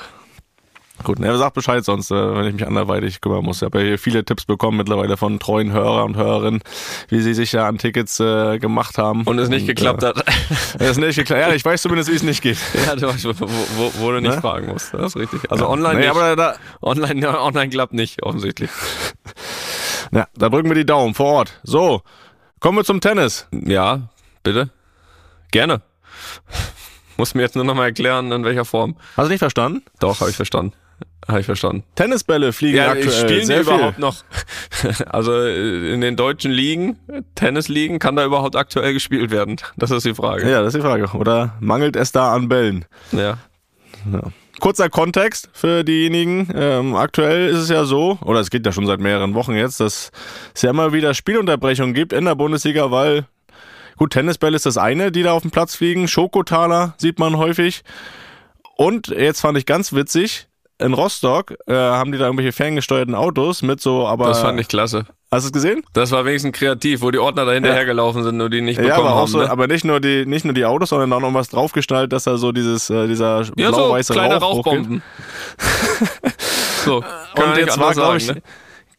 Gut, 1.04 1.20
ne, 1.20 1.36
sag 1.38 1.54
Bescheid 1.54 1.84
sonst, 1.84 2.12
äh, 2.12 2.36
wenn 2.36 2.46
ich 2.46 2.54
mich 2.54 2.68
anderweitig 2.68 3.22
kümmern 3.22 3.44
muss. 3.44 3.58
Ich 3.58 3.64
habe 3.64 3.80
ja 3.80 3.86
hier 3.86 4.00
viele 4.00 4.24
Tipps 4.24 4.46
bekommen 4.46 4.78
mittlerweile 4.78 5.18
von 5.18 5.40
treuen 5.40 5.72
Hörer 5.72 6.06
und 6.06 6.16
Hörerinnen, 6.16 6.62
wie 7.10 7.22
sie 7.22 7.34
sich 7.34 7.52
ja 7.52 7.68
an 7.68 7.78
Tickets 7.78 8.20
äh, 8.20 8.60
gemacht 8.60 8.98
haben. 8.98 9.24
Und 9.24 9.40
es 9.40 9.50
nicht 9.50 9.64
und, 9.64 9.68
geklappt 9.68 10.04
äh, 10.04 10.08
hat. 10.08 10.26
Es 10.80 10.98
nicht 10.98 11.16
geklappt. 11.16 11.42
Ja, 11.42 11.54
ich 11.54 11.64
weiß 11.64 11.82
zumindest, 11.82 12.10
wie 12.10 12.16
es 12.16 12.24
nicht 12.24 12.42
geht. 12.42 12.58
Ja, 12.86 12.96
du 12.96 13.08
weißt, 13.08 13.26
wo, 13.26 13.48
wo, 13.48 13.92
wo 14.00 14.12
du 14.12 14.22
nicht 14.22 14.36
ne? 14.36 14.42
fragen 14.42 14.68
musst. 14.68 14.94
Das 14.94 15.08
ist 15.08 15.18
richtig. 15.18 15.52
Also 15.52 15.66
ja. 15.66 15.70
online 15.70 15.96
nee, 15.96 16.02
nicht. 16.02 16.10
Aber 16.10 16.36
da, 16.36 16.56
online, 16.82 17.22
ja, 17.22 17.42
online 17.42 17.70
klappt 17.70 17.94
nicht, 17.94 18.24
offensichtlich. 18.24 18.70
Ja, 20.14 20.28
da 20.36 20.50
drücken 20.50 20.68
wir 20.68 20.76
die 20.76 20.86
Daumen 20.86 21.14
vor 21.14 21.28
Ort. 21.28 21.62
So, 21.64 22.02
kommen 22.60 22.78
wir 22.78 22.84
zum 22.84 23.00
Tennis. 23.00 23.48
Ja, 23.52 24.10
bitte. 24.44 24.70
Gerne. 25.52 25.82
Muss 27.16 27.34
mir 27.34 27.44
jetzt 27.44 27.56
nur 27.56 27.64
noch 27.64 27.76
mal 27.76 27.86
erklären, 27.86 28.30
in 28.32 28.44
welcher 28.44 28.66
Form. 28.66 28.98
Hast 29.16 29.28
du 29.28 29.32
nicht 29.32 29.40
verstanden? 29.40 29.84
Doch, 30.00 30.20
habe 30.20 30.30
ich 30.30 30.36
verstanden. 30.36 30.74
Habe 31.28 31.40
ich 31.40 31.46
verstanden. 31.46 31.84
Tennisbälle 31.96 32.52
fliegen 32.54 32.78
ja, 32.78 32.92
aktuell 32.92 33.12
spielen 33.12 33.46
sehr 33.46 33.60
die 33.60 33.64
überhaupt 33.64 33.96
viel. 33.96 34.02
noch? 34.02 34.24
Also 35.08 35.34
äh, 35.34 35.94
in 35.94 36.02
den 36.02 36.16
deutschen 36.16 36.52
Ligen, 36.52 36.98
Tennisligen, 37.36 38.00
kann 38.00 38.16
da 38.16 38.26
überhaupt 38.26 38.56
aktuell 38.56 38.94
gespielt 38.94 39.30
werden? 39.30 39.58
Das 39.78 39.92
ist 39.92 40.06
die 40.06 40.16
Frage. 40.16 40.50
Ja, 40.50 40.62
das 40.62 40.74
ist 40.74 40.82
die 40.82 40.88
Frage. 40.88 41.06
Oder 41.16 41.56
mangelt 41.60 41.96
es 41.96 42.12
da 42.12 42.34
an 42.34 42.50
Bällen? 42.50 42.86
Ja. 43.12 43.38
ja. 44.12 44.22
Kurzer 44.60 44.90
Kontext 44.90 45.50
für 45.54 45.84
diejenigen. 45.84 46.50
Ähm, 46.56 46.96
aktuell 46.96 47.50
ist 47.50 47.60
es 47.60 47.70
ja 47.70 47.84
so, 47.86 48.18
oder 48.22 48.40
es 48.40 48.50
geht 48.50 48.66
ja 48.66 48.72
schon 48.72 48.88
seit 48.88 49.00
mehreren 49.00 49.34
Wochen 49.34 49.54
jetzt, 49.54 49.80
dass 49.80 50.12
es 50.54 50.62
ja 50.62 50.72
immer 50.72 50.94
wieder 50.94 51.14
Spielunterbrechungen 51.14 51.94
gibt 51.94 52.14
in 52.14 52.26
der 52.26 52.36
Bundesliga, 52.36 52.92
weil 52.92 53.26
gut, 53.98 54.14
Tennisbälle 54.14 54.56
ist 54.56 54.66
das 54.66 54.78
eine, 54.78 55.12
die 55.12 55.24
da 55.24 55.34
auf 55.34 55.44
dem 55.44 55.52
Platz 55.52 55.76
fliegen. 55.76 56.08
Schokotaler 56.08 56.96
sieht 56.98 57.20
man 57.20 57.38
häufig. 57.38 57.84
Und 58.76 59.08
jetzt 59.08 59.42
fand 59.42 59.58
ich 59.58 59.66
ganz 59.68 59.94
witzig, 59.94 60.48
in 60.82 60.94
Rostock 60.94 61.54
äh, 61.68 61.74
haben 61.74 62.12
die 62.12 62.18
da 62.18 62.26
irgendwelche 62.26 62.52
ferngesteuerten 62.52 63.16
Autos 63.16 63.62
mit 63.62 63.82
so, 63.82 64.08
aber. 64.08 64.28
Das 64.28 64.42
fand 64.42 64.60
ich 64.60 64.68
klasse. 64.68 65.06
Hast 65.34 65.44
du 65.44 65.48
es 65.48 65.54
gesehen? 65.54 65.84
Das 65.94 66.12
war 66.12 66.26
wenigstens 66.26 66.52
kreativ, 66.58 67.02
wo 67.02 67.10
die 67.10 67.20
Ordner 67.20 67.46
da 67.46 67.54
hinterhergelaufen 67.54 68.22
ja. 68.22 68.30
sind 68.30 68.42
und 68.42 68.54
die 68.54 68.60
nicht 68.60 68.76
bekommen 68.76 68.90
ja, 68.90 69.00
aber 69.00 69.16
haben. 69.16 69.28
So, 69.28 69.38
ne? 69.40 69.50
Aber 69.50 69.68
nicht 69.68 69.86
nur 69.86 70.02
die, 70.02 70.26
nicht 70.26 70.44
nur 70.44 70.54
die 70.54 70.66
Autos, 70.66 70.90
sondern 70.90 71.14
auch 71.14 71.22
noch 71.22 71.34
was 71.34 71.48
draufgestaltet, 71.48 72.12
dass 72.12 72.26
da 72.26 72.36
so 72.36 72.52
dieses, 72.52 72.90
äh, 72.90 73.08
dieser 73.08 73.44
ja, 73.56 73.72
blau-weiße 73.72 74.08
so, 74.14 74.14
kleine 74.14 74.36
Rauch 74.36 74.58
Rauchbomben. 74.58 75.02
so, 76.84 76.98
und 76.98 77.58
jetzt 77.58 77.80
war, 77.80 77.94
glaube 77.94 78.18
ich, 78.18 78.28
ne? 78.28 78.42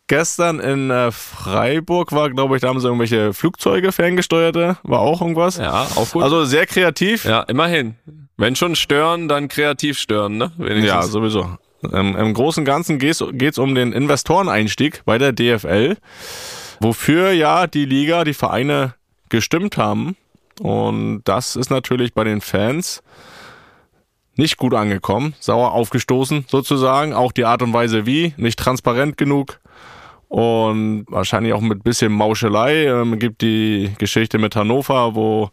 gestern 0.06 0.58
in 0.60 0.90
äh, 0.90 1.12
Freiburg 1.12 2.12
war, 2.12 2.30
glaube 2.30 2.56
ich, 2.56 2.62
da 2.62 2.68
haben 2.68 2.80
sie 2.80 2.86
irgendwelche 2.86 3.34
Flugzeuge 3.34 3.92
ferngesteuerte, 3.92 4.78
war 4.84 5.00
auch 5.00 5.20
irgendwas. 5.20 5.58
Ja, 5.58 5.86
auch 5.96 6.10
gut. 6.12 6.22
Also 6.22 6.44
sehr 6.44 6.64
kreativ. 6.64 7.26
Ja, 7.26 7.42
immerhin. 7.42 7.96
Wenn 8.38 8.56
schon 8.56 8.74
stören, 8.74 9.28
dann 9.28 9.48
kreativ 9.48 9.98
stören, 9.98 10.38
ne? 10.38 10.52
Wenigstens. 10.56 10.86
Ja, 10.86 11.02
sowieso. 11.02 11.58
Ähm, 11.92 12.16
Im 12.16 12.34
Großen 12.34 12.62
und 12.62 12.64
Ganzen 12.64 12.98
geht 12.98 13.20
es 13.22 13.58
um 13.58 13.74
den 13.74 13.92
Investoreneinstieg 13.92 15.02
bei 15.04 15.18
der 15.18 15.32
DFL, 15.32 15.96
wofür 16.80 17.32
ja 17.32 17.66
die 17.66 17.84
Liga, 17.84 18.24
die 18.24 18.34
Vereine 18.34 18.94
gestimmt 19.28 19.76
haben. 19.76 20.16
Und 20.60 21.22
das 21.24 21.56
ist 21.56 21.70
natürlich 21.70 22.14
bei 22.14 22.24
den 22.24 22.40
Fans 22.40 23.02
nicht 24.36 24.56
gut 24.56 24.74
angekommen, 24.74 25.34
sauer 25.40 25.72
aufgestoßen 25.72 26.46
sozusagen. 26.48 27.12
Auch 27.12 27.32
die 27.32 27.44
Art 27.44 27.62
und 27.62 27.72
Weise 27.72 28.06
wie, 28.06 28.34
nicht 28.36 28.58
transparent 28.58 29.16
genug 29.16 29.60
und 30.28 31.04
wahrscheinlich 31.08 31.52
auch 31.52 31.60
mit 31.60 31.84
bisschen 31.84 32.12
Mauschelei. 32.12 32.86
Ähm, 32.86 33.18
gibt 33.18 33.42
die 33.42 33.92
Geschichte 33.98 34.38
mit 34.38 34.56
Hannover, 34.56 35.14
wo 35.14 35.50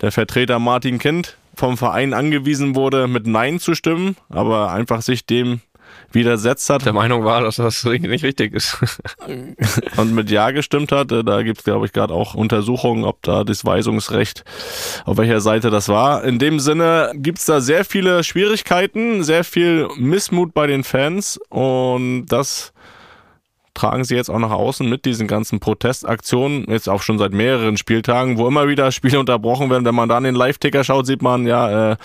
der 0.00 0.10
Vertreter 0.10 0.58
Martin 0.58 0.98
Kind 0.98 1.36
vom 1.54 1.76
Verein 1.76 2.12
angewiesen 2.12 2.74
wurde, 2.74 3.06
mit 3.06 3.26
Nein 3.26 3.58
zu 3.60 3.74
stimmen, 3.74 4.16
aber 4.28 4.72
einfach 4.72 5.00
sich 5.00 5.26
dem 5.26 5.60
widersetzt 6.16 6.68
hat. 6.70 6.84
Der 6.84 6.92
Meinung 6.92 7.24
war, 7.24 7.42
dass 7.42 7.56
das 7.56 7.84
nicht 7.84 8.24
richtig 8.24 8.54
ist. 8.54 8.78
und 9.96 10.14
mit 10.14 10.30
Ja 10.30 10.50
gestimmt 10.50 10.90
hat. 10.90 11.12
Da 11.12 11.42
gibt 11.42 11.58
es, 11.58 11.64
glaube 11.64 11.86
ich, 11.86 11.92
gerade 11.92 12.12
auch 12.12 12.34
Untersuchungen, 12.34 13.04
ob 13.04 13.22
da 13.22 13.44
das 13.44 13.64
Weisungsrecht, 13.64 14.44
auf 15.04 15.16
welcher 15.18 15.40
Seite 15.40 15.70
das 15.70 15.88
war. 15.88 16.24
In 16.24 16.40
dem 16.40 16.58
Sinne 16.58 17.12
gibt 17.14 17.38
es 17.38 17.44
da 17.44 17.60
sehr 17.60 17.84
viele 17.84 18.24
Schwierigkeiten, 18.24 19.22
sehr 19.22 19.44
viel 19.44 19.88
Missmut 19.96 20.54
bei 20.54 20.66
den 20.66 20.82
Fans 20.82 21.38
und 21.50 22.26
das 22.26 22.72
tragen 23.76 24.04
sie 24.04 24.16
jetzt 24.16 24.30
auch 24.30 24.38
nach 24.38 24.50
außen 24.50 24.88
mit 24.88 25.04
diesen 25.04 25.28
ganzen 25.28 25.60
Protestaktionen, 25.60 26.64
jetzt 26.68 26.88
auch 26.88 27.02
schon 27.02 27.18
seit 27.18 27.32
mehreren 27.32 27.76
Spieltagen, 27.76 28.38
wo 28.38 28.48
immer 28.48 28.66
wieder 28.68 28.90
Spiele 28.90 29.20
unterbrochen 29.20 29.70
werden. 29.70 29.84
Wenn 29.84 29.94
man 29.94 30.08
da 30.08 30.16
an 30.16 30.24
den 30.24 30.34
Live-Ticker 30.34 30.82
schaut, 30.82 31.06
sieht 31.06 31.22
man 31.22 31.46
ja 31.46 31.92
äh, 31.92 31.96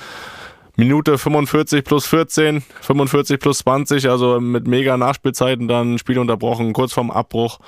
Minute 0.76 1.18
45 1.18 1.84
plus 1.84 2.06
14, 2.08 2.64
45 2.82 3.40
plus 3.40 3.60
20, 3.60 4.10
also 4.10 4.40
mit 4.40 4.68
mega 4.68 4.98
Nachspielzeiten 4.98 5.68
dann 5.68 5.98
Spiel 5.98 6.20
unterbrochen, 6.20 6.74
kurz 6.74 6.94
vorm 6.94 7.12
Abbruch. 7.12 7.60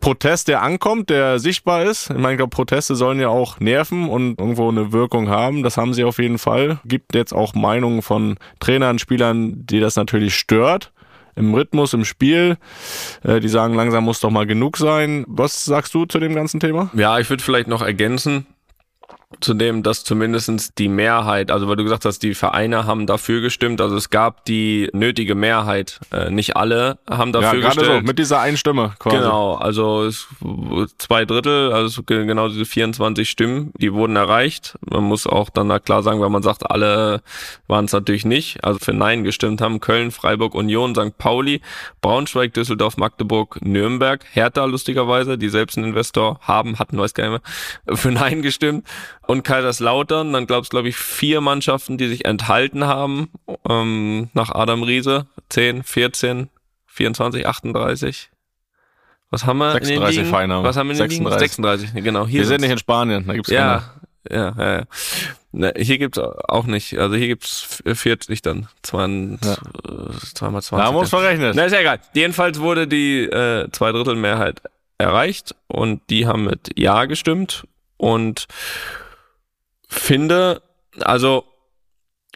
Protest, 0.00 0.48
der 0.48 0.62
ankommt, 0.62 1.08
der 1.08 1.38
sichtbar 1.38 1.84
ist. 1.84 2.10
Ich 2.10 2.16
meine, 2.16 2.32
ich 2.32 2.36
glaube, 2.36 2.50
Proteste 2.54 2.94
sollen 2.94 3.20
ja 3.20 3.28
auch 3.28 3.58
nerven 3.58 4.10
und 4.10 4.38
irgendwo 4.38 4.68
eine 4.68 4.92
Wirkung 4.92 5.30
haben. 5.30 5.62
Das 5.62 5.78
haben 5.78 5.94
sie 5.94 6.04
auf 6.04 6.18
jeden 6.18 6.36
Fall. 6.36 6.78
Gibt 6.84 7.14
jetzt 7.14 7.32
auch 7.32 7.54
Meinungen 7.54 8.02
von 8.02 8.36
Trainern, 8.60 8.98
Spielern, 8.98 9.64
die 9.64 9.80
das 9.80 9.96
natürlich 9.96 10.34
stört 10.34 10.92
im 11.36 11.54
Rhythmus, 11.54 11.94
im 11.94 12.04
Spiel. 12.04 12.56
Äh, 13.22 13.40
die 13.40 13.48
sagen, 13.48 13.74
langsam 13.74 14.04
muss 14.04 14.20
doch 14.20 14.30
mal 14.30 14.46
genug 14.46 14.76
sein. 14.76 15.24
Was 15.26 15.64
sagst 15.64 15.94
du 15.94 16.04
zu 16.04 16.18
dem 16.18 16.34
ganzen 16.34 16.60
Thema? 16.60 16.90
Ja, 16.94 17.18
ich 17.18 17.28
würde 17.30 17.42
vielleicht 17.42 17.68
noch 17.68 17.82
ergänzen, 17.82 18.46
zu 19.40 19.54
dem, 19.54 19.82
dass 19.82 20.04
zumindestens 20.04 20.74
die 20.74 20.88
Mehrheit, 20.88 21.50
also 21.50 21.68
weil 21.68 21.76
du 21.76 21.84
gesagt 21.84 22.04
hast, 22.04 22.22
die 22.22 22.34
Vereine 22.34 22.86
haben 22.86 23.06
dafür 23.06 23.40
gestimmt, 23.40 23.80
also 23.80 23.96
es 23.96 24.10
gab 24.10 24.44
die 24.44 24.88
nötige 24.92 25.34
Mehrheit, 25.34 26.00
äh, 26.12 26.30
nicht 26.30 26.56
alle 26.56 26.98
haben 27.08 27.32
dafür 27.32 27.60
ja, 27.60 27.66
gestimmt. 27.66 27.86
So, 27.86 28.00
mit 28.00 28.18
dieser 28.18 28.40
einen 28.40 28.56
Stimme 28.56 28.94
quasi. 28.98 29.16
Genau, 29.16 29.54
also 29.54 30.04
es, 30.04 30.26
zwei 30.98 31.24
Drittel, 31.24 31.72
also 31.72 32.02
genau 32.02 32.48
diese 32.48 32.64
24 32.64 33.28
Stimmen, 33.28 33.72
die 33.78 33.92
wurden 33.92 34.16
erreicht. 34.16 34.76
Man 34.80 35.04
muss 35.04 35.26
auch 35.26 35.50
dann 35.50 35.68
da 35.68 35.78
klar 35.78 36.02
sagen, 36.02 36.20
weil 36.20 36.30
man 36.30 36.42
sagt, 36.42 36.70
alle 36.70 37.22
waren 37.66 37.86
es 37.86 37.92
natürlich 37.92 38.24
nicht, 38.24 38.64
also 38.64 38.78
für 38.78 38.92
Nein 38.92 39.24
gestimmt 39.24 39.60
haben, 39.60 39.80
Köln, 39.80 40.10
Freiburg, 40.10 40.54
Union, 40.54 40.94
St. 40.94 41.16
Pauli, 41.18 41.60
Braunschweig, 42.00 42.52
Düsseldorf, 42.54 42.96
Magdeburg, 42.96 43.58
Nürnberg, 43.62 44.24
Hertha 44.32 44.64
lustigerweise, 44.64 45.38
die 45.38 45.48
selbst 45.48 45.76
einen 45.76 45.88
Investor 45.88 46.38
haben, 46.40 46.78
hatten, 46.78 46.98
weiß 46.98 47.14
gar 47.14 47.30
nicht 47.30 47.42
mehr, 47.86 47.96
für 47.96 48.10
Nein 48.10 48.42
gestimmt 48.42 48.84
und 49.26 49.42
Kaiserslautern. 49.42 50.32
Dann 50.32 50.46
glaubst 50.46 50.70
glaube 50.70 50.88
ich 50.88 50.96
vier 50.96 51.40
Mannschaften, 51.40 51.98
die 51.98 52.08
sich 52.08 52.24
enthalten 52.24 52.84
haben 52.84 53.30
ähm, 53.68 54.30
nach 54.34 54.50
Adam 54.50 54.82
Riese. 54.82 55.26
10, 55.50 55.82
14, 55.82 56.48
24, 56.86 57.46
38. 57.46 58.30
Was 59.30 59.46
haben 59.46 59.58
wir 59.58 59.72
36 59.72 60.18
in 60.18 60.24
den 60.24 60.32
Ligen? 60.32 60.64
Was 60.64 60.76
haben 60.76 60.88
wir 60.88 60.92
in 60.92 60.98
den 60.98 61.10
36. 61.10 61.58
Ligen? 61.58 61.72
36, 61.92 62.04
genau. 62.04 62.26
Hier 62.26 62.40
wir 62.40 62.46
sind 62.46 62.60
nicht 62.60 62.70
in 62.70 62.78
Spanien, 62.78 63.26
da 63.26 63.34
gibt's 63.34 63.50
ja, 63.50 63.82
keine. 63.82 64.04
Ja, 64.30 64.54
ja, 64.56 64.76
ja. 64.78 64.84
Ne, 65.52 65.72
hier 65.76 65.98
gibt's 65.98 66.18
auch 66.18 66.66
nicht. 66.66 66.98
Also 66.98 67.14
hier 67.16 67.28
gibt's 67.28 67.82
40 67.84 68.42
dann. 68.42 68.68
Zwei, 68.82 69.06
ja. 69.06 69.56
zweimal 70.34 70.62
20. 70.62 70.70
Da 70.70 70.84
haben 70.84 70.94
wir 70.94 71.00
uns 71.00 71.10
verrechnet. 71.10 71.54
Na, 71.54 71.64
ist 71.64 71.72
ja 71.72 71.80
egal. 71.80 72.00
Jedenfalls 72.14 72.58
wurde 72.60 72.88
die 72.88 73.24
äh, 73.24 73.68
Zweidrittelmehrheit 73.70 74.62
erreicht 74.98 75.54
und 75.66 76.00
die 76.10 76.26
haben 76.26 76.44
mit 76.44 76.70
Ja 76.78 77.04
gestimmt 77.04 77.66
und 77.96 78.46
finde, 79.94 80.62
also 81.00 81.44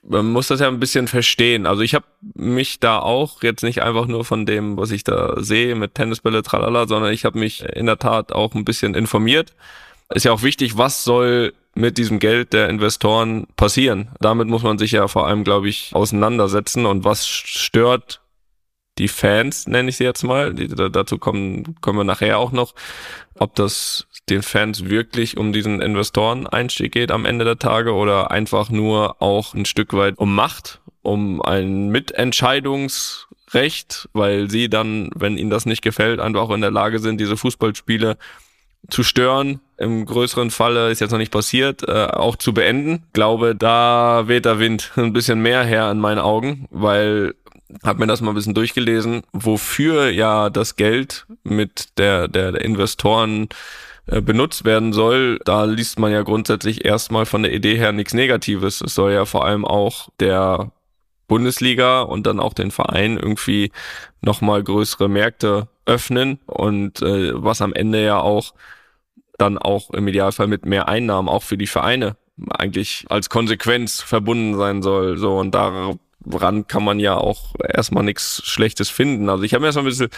man 0.03 0.31
muss 0.31 0.49
das 0.49 0.61
ja 0.61 0.69
ein 0.69 0.81
bisschen 0.81 1.09
verstehen. 1.09 1.67
Also 1.67 1.83
ich 1.83 1.95
habe 1.95 2.07
mich 2.35 2.81
da 2.81 2.99
auch 2.99 3.43
jetzt 3.43 3.63
nicht 3.63 3.83
einfach 3.83 4.07
nur 4.07 4.25
von 4.25 4.47
dem, 4.47 4.77
was 4.77 4.91
ich 4.91 5.05
da 5.05 5.35
sehe 5.41 5.75
mit 5.75 5.95
Tennisbälle, 5.95 6.43
tralala, 6.43 6.87
sondern 6.87 7.13
ich 7.13 7.25
habe 7.25 7.39
mich 7.39 7.65
in 7.65 7.87
der 7.87 7.99
Tat 7.99 8.33
auch 8.33 8.55
ein 8.55 8.65
bisschen 8.65 8.95
informiert. 8.95 9.55
Ist 10.15 10.25
ja 10.25 10.33
auch 10.33 10.43
wichtig, 10.43 10.79
was 10.79 11.05
soll 11.05 11.53
mit 11.75 11.99
diesem 11.99 12.19
Geld 12.19 12.53
der 12.53 12.69
Investoren 12.69 13.47
passieren. 13.57 14.11
Damit 14.21 14.49
muss 14.49 14.63
man 14.63 14.79
sich 14.79 14.93
ja 14.93 15.07
vor 15.07 15.27
allem, 15.27 15.45
glaube 15.45 15.69
ich, 15.69 15.91
auseinandersetzen 15.95 16.87
und 16.87 17.05
was 17.05 17.27
stört 17.27 18.21
die 18.99 19.09
Fans, 19.09 19.67
nenne 19.69 19.91
ich 19.91 19.97
sie 19.97 20.05
jetzt 20.05 20.25
mal. 20.25 20.55
Die, 20.55 20.69
dazu 20.69 21.19
kommen, 21.19 21.77
kommen 21.81 21.99
wir 21.99 22.05
nachher 22.05 22.39
auch 22.39 22.53
noch, 22.53 22.75
ob 23.39 23.55
das 23.55 24.09
den 24.31 24.43
Fans 24.43 24.87
wirklich 24.87 25.37
um 25.37 25.53
diesen 25.53 25.81
Investoreneinstieg 25.81 26.93
geht 26.93 27.11
am 27.11 27.25
Ende 27.25 27.45
der 27.45 27.59
Tage 27.59 27.93
oder 27.93 28.31
einfach 28.31 28.71
nur 28.71 29.21
auch 29.21 29.55
ein 29.55 29.65
Stück 29.65 29.93
weit 29.95 30.19
um 30.19 30.35
Macht, 30.35 30.81
um 31.03 31.43
ein 31.43 31.89
Mitentscheidungsrecht, 31.89 34.09
weil 34.13 34.51
sie 34.51 34.69
dann, 34.69 35.11
wenn 35.15 35.39
ihnen 35.39 35.51
das 35.51 35.67
nicht 35.67 35.83
gefällt, 35.83 36.21
einfach 36.21 36.43
auch 36.43 36.51
in 36.51 36.61
der 36.61 36.71
Lage 36.71 36.99
sind, 36.99 37.21
diese 37.21 37.37
Fußballspiele 37.37 38.17
zu 38.89 39.03
stören. 39.03 39.61
Im 39.77 40.07
größeren 40.07 40.51
Falle 40.51 40.91
ist 40.91 41.01
jetzt 41.01 41.11
noch 41.11 41.19
nicht 41.19 41.33
passiert, 41.33 41.83
äh, 41.87 42.07
auch 42.07 42.37
zu 42.37 42.55
beenden. 42.55 43.05
Glaube, 43.13 43.55
da 43.55 44.25
weht 44.27 44.45
der 44.45 44.59
Wind 44.59 44.93
ein 44.97 45.13
bisschen 45.13 45.41
mehr 45.41 45.65
her 45.65 45.91
in 45.91 45.99
meinen 45.99 46.19
Augen, 46.19 46.67
weil 46.71 47.35
habe 47.85 48.01
mir 48.01 48.07
das 48.07 48.21
mal 48.21 48.31
ein 48.31 48.35
bisschen 48.35 48.55
durchgelesen, 48.55 49.23
wofür 49.33 50.11
ja 50.11 50.51
das 50.51 50.77
Geld 50.77 51.27
mit 51.45 51.99
der, 51.99 52.29
der, 52.29 52.53
der 52.53 52.63
Investoren 52.63 53.49
benutzt 54.23 54.65
werden 54.65 54.93
soll, 54.93 55.39
da 55.45 55.65
liest 55.65 55.99
man 55.99 56.13
ja 56.13 56.23
grundsätzlich 56.23 56.85
erstmal 56.85 57.27
von 57.27 57.43
der 57.43 57.53
Idee 57.53 57.77
her 57.77 57.93
nichts 57.93 58.15
Negatives. 58.15 58.81
Es 58.81 58.95
soll 58.95 59.13
ja 59.13 59.25
vor 59.25 59.45
allem 59.45 59.65
auch 59.65 60.09
der 60.19 60.73
Bundesliga 61.29 62.01
und 62.01 62.27
dann 62.27 62.41
auch 62.41 62.55
den 62.55 62.71
Verein 62.71 63.19
irgendwie 63.19 63.71
nochmal 64.23 64.63
größere 64.63 65.09
Märkte 65.09 65.69
öffnen 65.85 66.41
und 66.47 67.03
äh, 67.03 67.33
was 67.35 67.61
am 67.61 67.75
Ende 67.75 68.03
ja 68.03 68.21
auch 68.21 68.55
dann 69.37 69.59
auch 69.59 69.91
im 69.91 70.09
Idealfall 70.09 70.49
mit 70.49 70.67
mehr 70.67 70.89
Einnahmen 70.89 71.29
auch 71.29 71.43
für 71.43 71.59
die 71.59 71.67
Vereine 71.67 72.17
eigentlich 72.51 73.05
als 73.09 73.29
Konsequenz 73.31 74.01
verbunden 74.01 74.57
sein 74.57 74.83
soll. 74.83 75.19
So 75.19 75.39
und 75.39 75.55
da 75.55 75.93
woran 76.31 76.67
kann 76.67 76.85
man 76.85 77.01
ja 77.01 77.17
auch 77.17 77.55
erstmal 77.67 78.05
nichts 78.05 78.43
Schlechtes 78.45 78.91
finden. 78.91 79.29
Also 79.29 79.45
ich 79.45 79.55
habe 79.55 79.63
mir 79.63 79.69
erstmal 79.69 79.85
ein 79.85 79.89
bisschen 79.89 80.11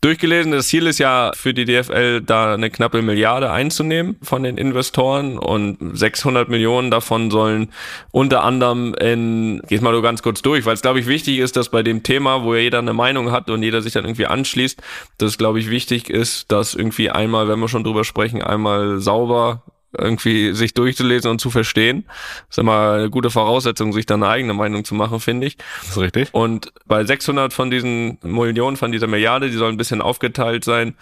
durchgelesen. 0.00 0.52
Das 0.52 0.68
Ziel 0.68 0.86
ist 0.86 0.98
ja 0.98 1.32
für 1.34 1.54
die 1.54 1.64
DFL 1.64 2.20
da 2.20 2.54
eine 2.54 2.70
knappe 2.70 3.02
Milliarde 3.02 3.50
einzunehmen 3.50 4.16
von 4.22 4.42
den 4.42 4.58
Investoren 4.58 5.38
und 5.38 5.78
600 5.96 6.48
Millionen 6.48 6.90
davon 6.90 7.30
sollen 7.30 7.72
unter 8.10 8.44
anderem 8.44 8.94
in, 8.94 9.62
geht 9.68 9.82
mal 9.82 9.92
nur 9.92 10.02
ganz 10.02 10.22
kurz 10.22 10.42
durch, 10.42 10.66
weil 10.66 10.74
es 10.74 10.82
glaube 10.82 11.00
ich 11.00 11.06
wichtig 11.06 11.38
ist, 11.38 11.56
dass 11.56 11.70
bei 11.70 11.82
dem 11.82 12.02
Thema, 12.02 12.44
wo 12.44 12.54
ja 12.54 12.60
jeder 12.60 12.78
eine 12.78 12.92
Meinung 12.92 13.30
hat 13.32 13.50
und 13.50 13.62
jeder 13.62 13.82
sich 13.82 13.92
dann 13.92 14.04
irgendwie 14.04 14.26
anschließt, 14.26 14.80
dass 15.18 15.38
glaube 15.38 15.60
ich 15.60 15.70
wichtig 15.70 16.10
ist, 16.10 16.52
dass 16.52 16.74
irgendwie 16.74 17.10
einmal, 17.10 17.48
wenn 17.48 17.58
wir 17.58 17.68
schon 17.68 17.84
drüber 17.84 18.04
sprechen, 18.04 18.42
einmal 18.42 19.00
sauber 19.00 19.62
irgendwie 19.98 20.52
sich 20.52 20.74
durchzulesen 20.74 21.30
und 21.30 21.40
zu 21.40 21.50
verstehen. 21.50 22.04
Das 22.48 22.56
ist 22.56 22.58
immer 22.58 22.92
eine 22.92 23.10
gute 23.10 23.30
Voraussetzung, 23.30 23.92
sich 23.92 24.06
da 24.06 24.14
eine 24.14 24.28
eigene 24.28 24.54
Meinung 24.54 24.84
zu 24.84 24.94
machen, 24.94 25.20
finde 25.20 25.46
ich. 25.46 25.56
Das 25.80 25.90
ist 25.90 25.98
richtig. 25.98 26.28
Und 26.32 26.72
bei 26.86 27.04
600 27.04 27.52
von 27.52 27.70
diesen 27.70 28.18
Millionen, 28.22 28.76
von 28.76 28.92
dieser 28.92 29.06
Milliarde, 29.06 29.50
die 29.50 29.56
sollen 29.56 29.74
ein 29.74 29.78
bisschen 29.78 30.02
aufgeteilt 30.02 30.64
sein. 30.64 30.94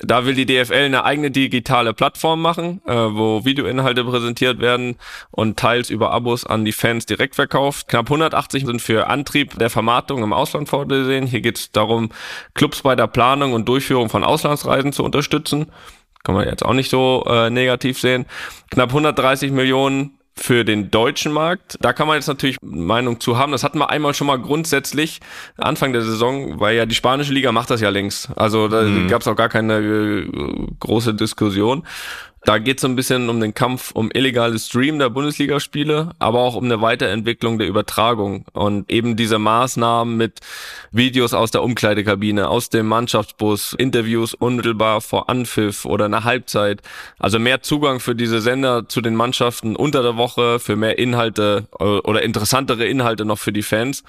Da 0.00 0.26
will 0.26 0.34
die 0.34 0.46
DFL 0.46 0.74
eine 0.74 1.04
eigene 1.04 1.30
digitale 1.30 1.94
Plattform 1.94 2.42
machen, 2.42 2.82
äh, 2.84 2.92
wo 2.92 3.44
Videoinhalte 3.44 4.04
präsentiert 4.04 4.58
werden 4.58 4.96
und 5.30 5.56
teils 5.56 5.88
über 5.88 6.10
Abos 6.10 6.44
an 6.44 6.64
die 6.64 6.72
Fans 6.72 7.06
direkt 7.06 7.36
verkauft. 7.36 7.86
Knapp 7.86 8.06
180 8.06 8.66
sind 8.66 8.82
für 8.82 9.06
Antrieb 9.06 9.56
der 9.56 9.70
Vermarktung 9.70 10.24
im 10.24 10.32
Ausland 10.32 10.68
vorgesehen. 10.68 11.28
Hier 11.28 11.42
geht 11.42 11.58
es 11.58 11.70
darum, 11.70 12.10
Clubs 12.54 12.82
bei 12.82 12.96
der 12.96 13.06
Planung 13.06 13.52
und 13.52 13.68
Durchführung 13.68 14.08
von 14.08 14.24
Auslandsreisen 14.24 14.92
zu 14.92 15.04
unterstützen 15.04 15.66
kann 16.24 16.34
man 16.34 16.48
jetzt 16.48 16.64
auch 16.64 16.72
nicht 16.72 16.90
so 16.90 17.24
äh, 17.28 17.50
negativ 17.50 18.00
sehen. 18.00 18.26
Knapp 18.70 18.88
130 18.88 19.52
Millionen 19.52 20.18
für 20.36 20.64
den 20.64 20.90
deutschen 20.90 21.32
Markt. 21.32 21.78
Da 21.80 21.92
kann 21.92 22.08
man 22.08 22.16
jetzt 22.16 22.26
natürlich 22.26 22.56
Meinung 22.60 23.20
zu 23.20 23.38
haben. 23.38 23.52
Das 23.52 23.62
hatten 23.62 23.78
wir 23.78 23.90
einmal 23.90 24.14
schon 24.14 24.26
mal 24.26 24.38
grundsätzlich 24.38 25.20
Anfang 25.56 25.92
der 25.92 26.02
Saison, 26.02 26.58
weil 26.58 26.76
ja 26.76 26.86
die 26.86 26.94
spanische 26.94 27.32
Liga 27.32 27.52
macht 27.52 27.70
das 27.70 27.80
ja 27.80 27.90
längst. 27.90 28.30
Also 28.36 28.66
da 28.66 28.82
mhm. 28.82 29.08
gab 29.08 29.20
es 29.20 29.28
auch 29.28 29.36
gar 29.36 29.48
keine 29.48 29.78
äh, 29.78 30.28
große 30.80 31.14
Diskussion. 31.14 31.86
Da 32.44 32.58
geht 32.58 32.76
es 32.76 32.82
so 32.82 32.88
ein 32.88 32.96
bisschen 32.96 33.30
um 33.30 33.40
den 33.40 33.54
Kampf 33.54 33.90
um 33.92 34.10
illegales 34.12 34.66
Stream 34.66 34.98
der 34.98 35.08
Bundesligaspiele, 35.08 36.10
aber 36.18 36.40
auch 36.40 36.56
um 36.56 36.64
eine 36.64 36.82
Weiterentwicklung 36.82 37.58
der 37.58 37.68
Übertragung 37.68 38.44
und 38.52 38.90
eben 38.90 39.16
diese 39.16 39.38
Maßnahmen 39.38 40.14
mit 40.14 40.40
Videos 40.90 41.32
aus 41.32 41.52
der 41.52 41.62
Umkleidekabine, 41.62 42.48
aus 42.48 42.68
dem 42.68 42.86
Mannschaftsbus, 42.86 43.72
Interviews 43.72 44.34
unmittelbar 44.34 45.00
vor 45.00 45.30
Anpfiff 45.30 45.86
oder 45.86 46.04
einer 46.04 46.24
Halbzeit. 46.24 46.82
Also 47.18 47.38
mehr 47.38 47.62
Zugang 47.62 47.98
für 47.98 48.14
diese 48.14 48.42
Sender 48.42 48.90
zu 48.90 49.00
den 49.00 49.14
Mannschaften 49.14 49.74
unter 49.74 50.02
der 50.02 50.18
Woche, 50.18 50.58
für 50.58 50.76
mehr 50.76 50.98
Inhalte 50.98 51.66
äh, 51.80 51.84
oder 51.84 52.20
interessantere 52.22 52.84
Inhalte 52.84 53.24
noch 53.24 53.38
für 53.38 53.52
die 53.52 53.62
Fans. 53.62 54.04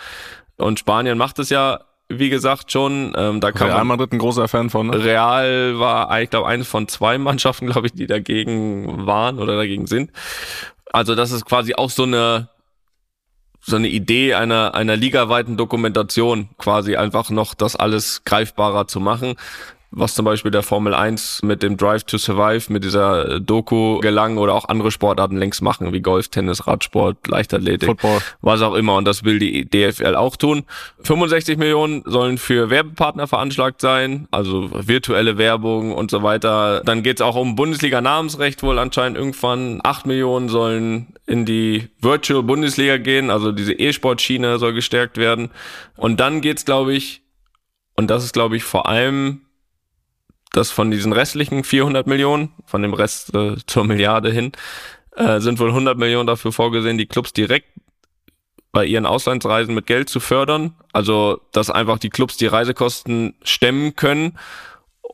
Und 0.57 0.79
Spanien 0.79 1.17
macht 1.17 1.39
es 1.39 1.49
ja 1.49 1.84
wie 2.09 2.29
gesagt, 2.29 2.71
schon. 2.71 3.13
Ähm, 3.17 3.41
da 3.41 3.51
kann 3.51 3.67
Real 3.67 3.85
Madrid 3.85 4.11
ein 4.13 4.19
großer 4.19 4.47
Fan 4.47 4.69
von. 4.69 4.87
Ne? 4.87 5.03
Real 5.03 5.79
war, 5.79 6.21
ich 6.21 6.29
glaube, 6.29 6.47
eine 6.47 6.63
von 6.63 6.87
zwei 6.87 7.17
Mannschaften, 7.17 7.67
glaube 7.67 7.87
ich, 7.87 7.93
die 7.93 8.07
dagegen 8.07 9.05
waren 9.05 9.39
oder 9.39 9.55
dagegen 9.55 9.87
sind. 9.87 10.11
Also 10.91 11.15
das 11.15 11.31
ist 11.31 11.45
quasi 11.45 11.75
auch 11.75 11.89
so 11.89 12.03
eine 12.03 12.49
so 13.67 13.77
eine 13.77 13.87
Idee 13.87 14.35
einer, 14.35 14.75
einer 14.75 14.95
ligaweiten 14.95 15.57
Dokumentation 15.57 16.49
quasi 16.59 16.97
einfach 16.97 17.31
noch 17.31 17.55
das 17.55 17.75
alles 17.75 18.23
greifbarer 18.23 18.87
zu 18.87 18.99
machen 18.99 19.37
was 19.95 20.13
zum 20.13 20.25
Beispiel 20.25 20.51
der 20.51 20.61
Formel 20.61 20.93
1 20.93 21.41
mit 21.43 21.63
dem 21.63 21.77
Drive 21.77 22.03
to 22.03 22.17
Survive, 22.17 22.71
mit 22.71 22.83
dieser 22.83 23.39
Doku 23.39 23.99
gelang 23.99 24.37
oder 24.37 24.53
auch 24.53 24.67
andere 24.67 24.91
Sportarten 24.91 25.37
längst 25.37 25.61
machen, 25.61 25.93
wie 25.93 26.01
Golf, 26.01 26.27
Tennis, 26.27 26.67
Radsport, 26.67 27.27
Leichtathletik, 27.27 27.87
Football. 27.87 28.19
was 28.41 28.61
auch 28.61 28.73
immer. 28.73 28.95
Und 28.95 29.05
das 29.05 29.23
will 29.23 29.39
die 29.39 29.65
DFL 29.65 30.15
auch 30.15 30.35
tun. 30.35 30.65
65 31.03 31.57
Millionen 31.57 32.03
sollen 32.05 32.37
für 32.37 32.69
Werbepartner 32.69 33.27
veranschlagt 33.27 33.79
sein, 33.79 34.27
also 34.31 34.69
virtuelle 34.73 35.37
Werbung 35.37 35.93
und 35.93 36.11
so 36.11 36.23
weiter. 36.23 36.81
Dann 36.83 37.01
geht's 37.01 37.21
auch 37.21 37.35
um 37.35 37.55
Bundesliga-Namensrecht 37.55 38.61
wohl 38.63 38.77
anscheinend 38.77 39.17
irgendwann. 39.17 39.79
8 39.83 40.05
Millionen 40.05 40.49
sollen 40.49 41.15
in 41.25 41.45
die 41.45 41.87
Virtual 42.01 42.43
Bundesliga 42.43 42.97
gehen, 42.97 43.29
also 43.29 43.51
diese 43.51 43.73
E-Sport-Schiene 43.73 44.59
soll 44.59 44.73
gestärkt 44.73 45.17
werden. 45.17 45.49
Und 45.95 46.19
dann 46.19 46.41
geht's, 46.41 46.65
glaube 46.65 46.93
ich, 46.93 47.21
und 47.95 48.09
das 48.09 48.25
ist, 48.25 48.33
glaube 48.33 48.57
ich, 48.57 48.63
vor 48.63 48.87
allem 48.89 49.44
dass 50.55 50.71
von 50.71 50.91
diesen 50.91 51.11
restlichen 51.11 51.63
400 51.63 52.07
Millionen, 52.07 52.53
von 52.65 52.81
dem 52.81 52.93
Rest 52.93 53.33
äh, 53.35 53.55
zur 53.67 53.83
Milliarde 53.83 54.31
hin, 54.31 54.51
äh, 55.15 55.39
sind 55.39 55.59
wohl 55.59 55.69
100 55.69 55.97
Millionen 55.97 56.27
dafür 56.27 56.51
vorgesehen, 56.51 56.97
die 56.97 57.07
Clubs 57.07 57.33
direkt 57.33 57.67
bei 58.71 58.85
ihren 58.85 59.05
Auslandsreisen 59.05 59.73
mit 59.73 59.85
Geld 59.85 60.09
zu 60.09 60.19
fördern. 60.19 60.75
Also, 60.93 61.41
dass 61.51 61.69
einfach 61.69 61.97
die 61.97 62.09
Clubs 62.09 62.37
die 62.37 62.47
Reisekosten 62.47 63.35
stemmen 63.43 63.95
können 63.95 64.37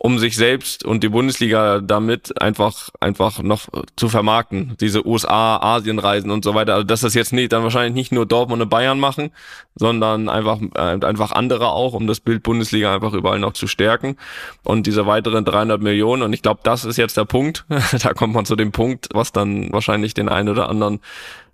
um 0.03 0.17
sich 0.17 0.35
selbst 0.35 0.83
und 0.83 1.03
die 1.03 1.09
Bundesliga 1.09 1.79
damit 1.79 2.41
einfach 2.41 2.89
einfach 2.99 3.43
noch 3.43 3.67
zu 3.95 4.09
vermarkten. 4.09 4.75
Diese 4.81 5.05
USA, 5.05 5.57
Asienreisen 5.57 6.31
und 6.31 6.43
so 6.43 6.55
weiter. 6.55 6.73
Also 6.73 6.85
dass 6.85 7.01
das 7.01 7.13
jetzt 7.13 7.33
nicht 7.33 7.53
dann 7.53 7.61
wahrscheinlich 7.61 7.93
nicht 7.93 8.11
nur 8.11 8.25
Dortmund 8.25 8.63
und 8.63 8.69
Bayern 8.69 8.99
machen, 8.99 9.29
sondern 9.75 10.27
einfach 10.27 10.59
äh, 10.73 11.05
einfach 11.05 11.33
andere 11.33 11.69
auch, 11.69 11.93
um 11.93 12.07
das 12.07 12.19
Bild 12.19 12.41
Bundesliga 12.41 12.91
einfach 12.91 13.13
überall 13.13 13.37
noch 13.37 13.53
zu 13.53 13.67
stärken. 13.67 14.17
Und 14.63 14.87
diese 14.87 15.05
weiteren 15.05 15.45
300 15.45 15.79
Millionen. 15.79 16.23
Und 16.23 16.33
ich 16.33 16.41
glaube, 16.41 16.61
das 16.63 16.83
ist 16.83 16.97
jetzt 16.97 17.15
der 17.15 17.25
Punkt. 17.25 17.65
da 18.01 18.13
kommt 18.15 18.33
man 18.33 18.45
zu 18.45 18.55
dem 18.55 18.71
Punkt, 18.71 19.09
was 19.13 19.31
dann 19.31 19.71
wahrscheinlich 19.71 20.15
den 20.15 20.29
einen 20.29 20.49
oder 20.49 20.67
anderen 20.67 20.99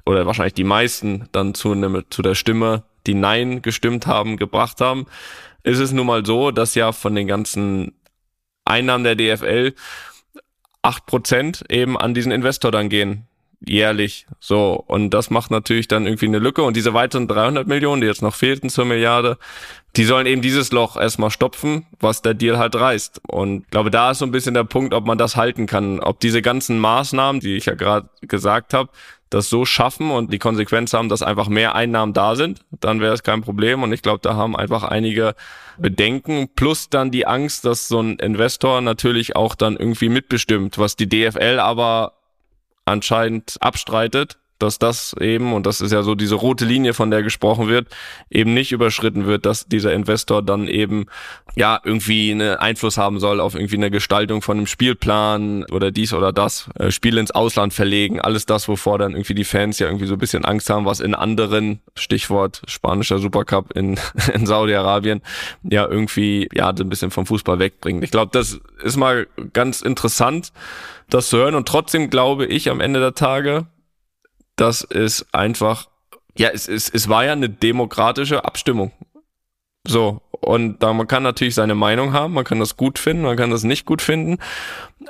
oder 0.06 0.26
wahrscheinlich 0.26 0.54
die 0.54 0.64
meisten 0.64 1.28
dann 1.34 1.54
zu, 1.54 1.76
zu 2.10 2.22
der 2.22 2.36
Stimme, 2.36 2.84
die 3.08 3.14
Nein 3.14 3.62
gestimmt 3.62 4.08
haben, 4.08 4.38
gebracht 4.38 4.80
haben 4.80 5.06
ist 5.68 5.80
es 5.80 5.92
nun 5.92 6.08
mal 6.08 6.26
so, 6.26 6.52
dass 6.52 6.76
ja 6.76 6.94
von 6.94 7.14
den 7.14 7.28
ganzen 7.28 7.92
Einnahmen 8.68 9.04
der 9.04 9.16
DFL 9.16 9.74
acht 10.82 11.06
Prozent 11.06 11.66
eben 11.70 11.98
an 11.98 12.14
diesen 12.14 12.32
Investor 12.32 12.72
dann 12.72 12.90
gehen 12.90 13.28
jährlich. 13.66 14.28
So. 14.40 14.84
Und 14.88 15.12
das 15.12 15.30
macht 15.30 15.52
natürlich 15.52 15.88
dann 15.88 16.06
irgendwie 16.06 16.28
eine 16.28 16.40
Lücke. 16.40 16.64
Und 16.64 16.76
diese 16.76 16.94
weiteren 16.94 17.28
300 17.28 17.68
Millionen, 17.68 18.02
die 18.02 18.08
jetzt 18.08 18.22
noch 18.22 18.36
fehlten 18.36 18.70
zur 18.70 18.86
Milliarde, 18.86 19.38
die 19.96 20.04
sollen 20.04 20.28
eben 20.28 20.42
dieses 20.42 20.72
Loch 20.72 20.96
erstmal 20.98 21.32
stopfen, 21.32 21.86
was 22.00 22.22
der 22.22 22.34
Deal 22.34 22.58
halt 22.58 22.76
reißt. 22.76 23.22
Und 23.28 23.64
ich 23.64 23.70
glaube, 23.70 23.92
da 23.92 24.12
ist 24.12 24.20
so 24.20 24.26
ein 24.26 24.32
bisschen 24.32 24.54
der 24.54 24.64
Punkt, 24.64 24.94
ob 24.94 25.06
man 25.06 25.18
das 25.18 25.36
halten 25.36 25.66
kann. 25.66 26.00
Ob 26.00 26.20
diese 26.20 26.42
ganzen 26.42 26.80
Maßnahmen, 26.80 27.42
die 27.42 27.56
ich 27.56 27.66
ja 27.66 27.74
gerade 27.74 28.10
gesagt 28.22 28.74
habe, 28.74 28.90
das 29.30 29.50
so 29.50 29.66
schaffen 29.66 30.12
und 30.12 30.32
die 30.32 30.40
Konsequenz 30.40 30.94
haben, 30.94 31.10
dass 31.10 31.22
einfach 31.22 31.48
mehr 31.50 31.76
Einnahmen 31.76 32.14
da 32.14 32.36
sind, 32.36 32.62
dann 32.72 33.02
wäre 33.02 33.14
es 33.14 33.24
kein 33.24 33.42
Problem. 33.42 33.84
Und 33.84 33.92
ich 33.92 34.02
glaube, 34.02 34.20
da 34.22 34.36
haben 34.36 34.56
einfach 34.56 34.84
einige 34.84 35.36
Bedenken, 35.78 36.50
plus 36.56 36.90
dann 36.90 37.12
die 37.12 37.28
Angst, 37.28 37.66
dass 37.66 37.88
so 37.88 38.00
ein 38.00 38.18
Investor 38.20 38.82
natürlich 38.82 39.36
auch 39.36 39.56
dann 39.56 39.76
irgendwie 39.76 40.10
mitbestimmt, 40.10 40.78
was 40.78 40.96
die 40.96 41.10
DFL 41.10 41.60
aber 41.60 42.14
anscheinend 42.86 43.58
abstreitet 43.60 44.38
dass 44.60 44.80
das 44.80 45.16
eben, 45.20 45.54
und 45.54 45.66
das 45.66 45.82
ist 45.82 45.92
ja 45.92 46.04
so 46.04 46.16
diese 46.16 46.36
rote 46.36 46.66
Linie, 46.66 46.94
von 46.94 47.12
der 47.12 47.24
gesprochen 47.24 47.68
wird, 47.68 47.88
eben 48.30 48.54
nicht 48.54 48.72
überschritten 48.72 49.26
wird, 49.26 49.46
dass 49.46 49.68
dieser 49.68 49.94
Investor 49.94 50.42
dann 50.42 50.68
eben 50.68 51.06
ja 51.56 51.80
irgendwie 51.84 52.32
einen 52.32 52.58
Einfluss 52.58 52.98
haben 52.98 53.20
soll 53.20 53.40
auf 53.40 53.56
irgendwie 53.56 53.76
eine 53.76 53.92
Gestaltung 53.92 54.42
von 54.42 54.58
einem 54.58 54.68
Spielplan 54.68 55.66
oder 55.72 55.92
dies 55.92 56.14
oder 56.14 56.32
das, 56.32 56.70
äh, 56.76 56.92
Spiele 56.92 57.20
ins 57.20 57.32
Ausland 57.32 57.74
verlegen, 57.74 58.20
alles 58.20 58.46
das, 58.46 58.68
wovor 58.68 58.98
dann 58.98 59.12
irgendwie 59.12 59.36
die 59.36 59.44
Fans 59.44 59.80
ja 59.80 59.88
irgendwie 59.88 60.08
so 60.08 60.14
ein 60.14 60.20
bisschen 60.20 60.46
Angst 60.46 60.70
haben, 60.70 60.86
was 60.86 61.00
in 61.00 61.16
anderen, 61.16 61.80
Stichwort 61.96 62.62
spanischer 62.68 63.20
Supercup 63.20 63.76
in, 63.76 64.00
in 64.34 64.46
Saudi-Arabien, 64.46 65.22
ja 65.64 65.88
irgendwie 65.88 66.50
ja 66.54 66.70
ein 66.70 66.90
bisschen 66.90 67.12
vom 67.12 67.26
Fußball 67.26 67.60
wegbringt. 67.60 68.04
Ich 68.04 68.12
glaube, 68.12 68.32
das 68.32 68.60
ist 68.84 68.98
mal 68.98 69.28
ganz 69.54 69.82
interessant, 69.82 70.52
das 71.10 71.30
zu 71.30 71.38
hören 71.38 71.56
und 71.56 71.68
trotzdem 71.68 72.10
glaube 72.10 72.46
ich 72.46 72.70
am 72.70 72.82
Ende 72.82 73.00
der 73.00 73.14
Tage, 73.14 73.68
das 74.58 74.82
ist 74.82 75.26
einfach, 75.34 75.88
ja, 76.38 76.50
es, 76.50 76.68
es, 76.68 76.90
es 76.90 77.08
war 77.08 77.24
ja 77.24 77.32
eine 77.32 77.50
demokratische 77.50 78.44
Abstimmung. 78.44 78.92
So, 79.88 80.22
und 80.32 80.84
da 80.84 80.92
man 80.92 81.08
kann 81.08 81.24
natürlich 81.24 81.56
seine 81.56 81.76
Meinung 81.76 82.12
haben, 82.12 82.34
man 82.34 82.44
kann 82.44 82.60
das 82.60 82.76
gut 82.76 83.00
finden, 83.00 83.24
man 83.24 83.38
kann 83.38 83.52
das 83.52 83.64
nicht 83.64 83.86
gut 83.86 84.02
finden, 84.02 84.38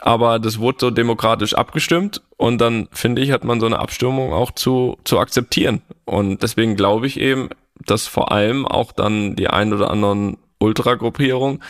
aber 0.02 0.38
das 0.38 0.60
wurde 0.60 0.78
so 0.82 0.92
demokratisch 0.92 1.56
abgestimmt 1.56 2.22
und 2.38 2.60
dann 2.60 2.88
finde 2.92 3.24
ich, 3.24 3.32
hat 3.32 3.44
man 3.44 3.60
so 3.60 3.66
eine 3.66 3.80
Abstimmung 3.80 4.34
auch 4.34 4.52
zu, 4.52 4.98
zu 5.04 5.20
akzeptieren. 5.20 5.82
Und 6.06 6.44
deswegen 6.44 6.76
glaube 6.76 7.08
ich 7.08 7.20
eben, 7.20 7.50
dass 7.86 8.06
vor 8.08 8.32
allem 8.32 8.66
auch 8.66 8.92
dann 8.92 9.36
die 9.36 9.48
ein 9.48 9.74
oder 9.74 9.90
anderen 9.90 10.38
Ultragruppierung, 10.60 11.64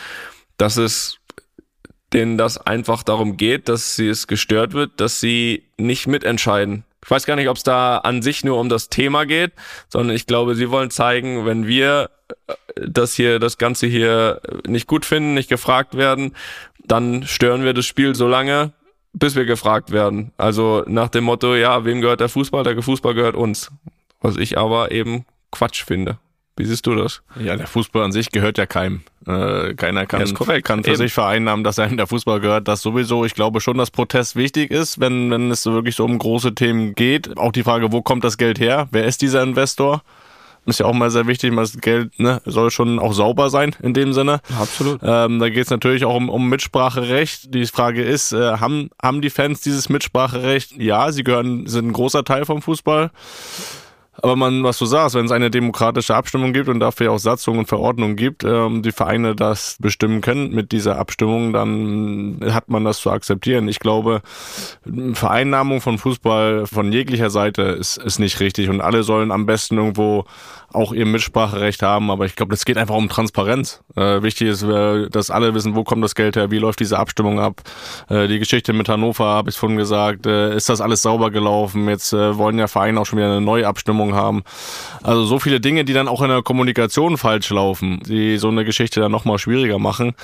dass 0.56 0.76
es 0.76 1.18
denen 2.12 2.38
das 2.38 2.58
einfach 2.58 3.02
darum 3.02 3.36
geht, 3.36 3.68
dass 3.68 3.96
sie 3.96 4.08
es 4.08 4.26
gestört 4.26 4.72
wird, 4.72 5.00
dass 5.00 5.20
sie 5.20 5.64
nicht 5.76 6.06
mitentscheiden 6.06 6.84
ich 7.08 7.10
weiß 7.10 7.24
gar 7.24 7.36
nicht, 7.36 7.48
ob 7.48 7.56
es 7.56 7.62
da 7.62 7.96
an 7.96 8.20
sich 8.20 8.44
nur 8.44 8.60
um 8.60 8.68
das 8.68 8.90
Thema 8.90 9.24
geht, 9.24 9.52
sondern 9.88 10.14
ich 10.14 10.26
glaube, 10.26 10.54
sie 10.54 10.70
wollen 10.70 10.90
zeigen, 10.90 11.46
wenn 11.46 11.66
wir 11.66 12.10
äh, 12.46 12.54
das 12.86 13.14
hier, 13.14 13.38
das 13.38 13.56
Ganze 13.56 13.86
hier 13.86 14.42
nicht 14.66 14.86
gut 14.86 15.06
finden, 15.06 15.32
nicht 15.32 15.48
gefragt 15.48 15.96
werden, 15.96 16.36
dann 16.84 17.22
stören 17.22 17.64
wir 17.64 17.72
das 17.72 17.86
Spiel 17.86 18.14
so 18.14 18.28
lange, 18.28 18.74
bis 19.14 19.36
wir 19.36 19.46
gefragt 19.46 19.90
werden. 19.90 20.32
Also 20.36 20.84
nach 20.86 21.08
dem 21.08 21.24
Motto, 21.24 21.54
ja, 21.54 21.86
wem 21.86 22.02
gehört 22.02 22.20
der 22.20 22.28
Fußball? 22.28 22.62
Der 22.62 22.82
Fußball 22.82 23.14
gehört 23.14 23.36
uns. 23.36 23.70
Was 24.20 24.36
ich 24.36 24.58
aber 24.58 24.90
eben 24.90 25.24
Quatsch 25.50 25.84
finde. 25.84 26.18
Wie 26.58 26.64
siehst 26.64 26.86
du 26.86 26.96
das? 26.96 27.22
Ja, 27.40 27.56
der 27.56 27.68
Fußball 27.68 28.02
an 28.02 28.10
sich 28.10 28.30
gehört 28.30 28.58
ja 28.58 28.66
keinem. 28.66 29.02
Äh, 29.26 29.74
keiner 29.74 30.06
kann, 30.06 30.26
ja, 30.26 30.60
kann 30.60 30.82
für 30.82 30.90
Eben. 30.90 30.96
sich 30.96 31.12
vereinnahmen, 31.12 31.62
dass 31.62 31.78
einem 31.78 31.96
der 31.96 32.08
Fußball 32.08 32.40
gehört. 32.40 32.66
Das 32.66 32.82
sowieso. 32.82 33.24
Ich 33.24 33.34
glaube 33.34 33.60
schon, 33.60 33.78
dass 33.78 33.92
Protest 33.92 34.34
wichtig 34.34 34.72
ist, 34.72 34.98
wenn, 34.98 35.30
wenn 35.30 35.52
es 35.52 35.64
wirklich 35.66 35.94
so 35.94 36.04
um 36.04 36.18
große 36.18 36.56
Themen 36.56 36.96
geht. 36.96 37.38
Auch 37.38 37.52
die 37.52 37.62
Frage, 37.62 37.92
wo 37.92 38.02
kommt 38.02 38.24
das 38.24 38.38
Geld 38.38 38.58
her? 38.58 38.88
Wer 38.90 39.04
ist 39.04 39.22
dieser 39.22 39.42
Investor? 39.44 40.02
Ist 40.66 40.80
ja 40.80 40.86
auch 40.86 40.92
mal 40.92 41.10
sehr 41.10 41.26
wichtig, 41.26 41.54
das 41.54 41.78
Geld 41.78 42.18
ne, 42.18 42.42
soll 42.44 42.70
schon 42.70 42.98
auch 42.98 43.12
sauber 43.12 43.48
sein 43.48 43.74
in 43.80 43.94
dem 43.94 44.12
Sinne. 44.12 44.40
Absolut. 44.58 45.00
Ähm, 45.02 45.38
da 45.38 45.48
geht 45.48 45.64
es 45.64 45.70
natürlich 45.70 46.04
auch 46.04 46.14
um, 46.14 46.28
um 46.28 46.48
Mitspracherecht. 46.48 47.54
Die 47.54 47.64
Frage 47.66 48.02
ist, 48.02 48.32
äh, 48.32 48.58
haben, 48.58 48.90
haben 49.00 49.22
die 49.22 49.30
Fans 49.30 49.62
dieses 49.62 49.88
Mitspracherecht? 49.88 50.72
Ja, 50.76 51.10
sie 51.12 51.22
gehören, 51.22 51.66
sind 51.66 51.86
ein 51.86 51.92
großer 51.92 52.24
Teil 52.24 52.44
vom 52.44 52.60
Fußball. 52.60 53.10
Aber 54.20 54.34
man, 54.34 54.64
was 54.64 54.78
du 54.78 54.86
sagst, 54.86 55.14
wenn 55.14 55.26
es 55.26 55.30
eine 55.30 55.50
demokratische 55.50 56.14
Abstimmung 56.14 56.52
gibt 56.52 56.68
und 56.68 56.80
dafür 56.80 57.12
auch 57.12 57.18
Satzungen 57.18 57.60
und 57.60 57.66
Verordnungen 57.66 58.16
gibt, 58.16 58.42
ähm, 58.42 58.82
die 58.82 58.90
Vereine 58.90 59.36
das 59.36 59.76
bestimmen 59.80 60.20
können 60.20 60.50
mit 60.50 60.72
dieser 60.72 60.98
Abstimmung, 60.98 61.52
dann 61.52 62.40
hat 62.50 62.68
man 62.68 62.84
das 62.84 62.98
zu 62.98 63.10
akzeptieren. 63.10 63.68
Ich 63.68 63.78
glaube, 63.78 64.22
Vereinnahmung 65.12 65.80
von 65.80 65.98
Fußball 65.98 66.66
von 66.66 66.92
jeglicher 66.92 67.30
Seite 67.30 67.62
ist, 67.62 67.98
ist 67.98 68.18
nicht 68.18 68.40
richtig 68.40 68.68
und 68.68 68.80
alle 68.80 69.04
sollen 69.04 69.30
am 69.30 69.46
besten 69.46 69.76
irgendwo 69.76 70.24
auch 70.72 70.92
ihr 70.92 71.06
Mitspracherecht 71.06 71.82
haben, 71.82 72.10
aber 72.10 72.26
ich 72.26 72.36
glaube, 72.36 72.50
das 72.50 72.64
geht 72.64 72.76
einfach 72.76 72.94
um 72.94 73.08
Transparenz. 73.08 73.82
Äh, 73.96 74.22
wichtig 74.22 74.48
ist, 74.48 74.62
äh, 74.62 75.08
dass 75.08 75.30
alle 75.30 75.54
wissen, 75.54 75.74
wo 75.74 75.84
kommt 75.84 76.04
das 76.04 76.14
Geld 76.14 76.36
her, 76.36 76.50
wie 76.50 76.58
läuft 76.58 76.80
diese 76.80 76.98
Abstimmung 76.98 77.40
ab. 77.40 77.62
Äh, 78.08 78.28
die 78.28 78.38
Geschichte 78.38 78.72
mit 78.72 78.88
Hannover, 78.88 79.24
habe 79.24 79.50
ich 79.50 79.56
vorhin 79.56 79.78
gesagt, 79.78 80.26
äh, 80.26 80.54
ist 80.54 80.68
das 80.68 80.80
alles 80.80 81.02
sauber 81.02 81.30
gelaufen. 81.30 81.88
Jetzt 81.88 82.12
äh, 82.12 82.36
wollen 82.36 82.58
ja 82.58 82.68
Vereine 82.68 83.00
auch 83.00 83.06
schon 83.06 83.18
wieder 83.18 83.30
eine 83.30 83.40
neue 83.40 83.66
Abstimmung 83.66 84.14
haben. 84.14 84.42
Also 85.02 85.24
so 85.24 85.38
viele 85.38 85.60
Dinge, 85.60 85.84
die 85.84 85.94
dann 85.94 86.08
auch 86.08 86.22
in 86.22 86.28
der 86.28 86.42
Kommunikation 86.42 87.16
falsch 87.16 87.50
laufen, 87.50 88.00
die 88.06 88.36
so 88.36 88.48
eine 88.48 88.64
Geschichte 88.64 89.00
dann 89.00 89.12
nochmal 89.12 89.38
schwieriger 89.38 89.78
machen. 89.78 90.14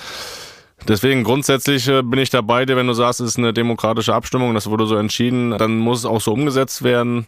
Deswegen 0.86 1.24
grundsätzlich 1.24 1.88
äh, 1.88 2.02
bin 2.02 2.18
ich 2.18 2.30
dabei, 2.30 2.66
wenn 2.66 2.86
du 2.86 2.92
sagst, 2.92 3.20
es 3.20 3.30
ist 3.30 3.38
eine 3.38 3.52
demokratische 3.52 4.14
Abstimmung, 4.14 4.54
das 4.54 4.68
wurde 4.68 4.86
so 4.86 4.96
entschieden, 4.96 5.52
dann 5.52 5.78
muss 5.78 6.00
es 6.00 6.04
auch 6.04 6.20
so 6.20 6.32
umgesetzt 6.32 6.82
werden. 6.82 7.26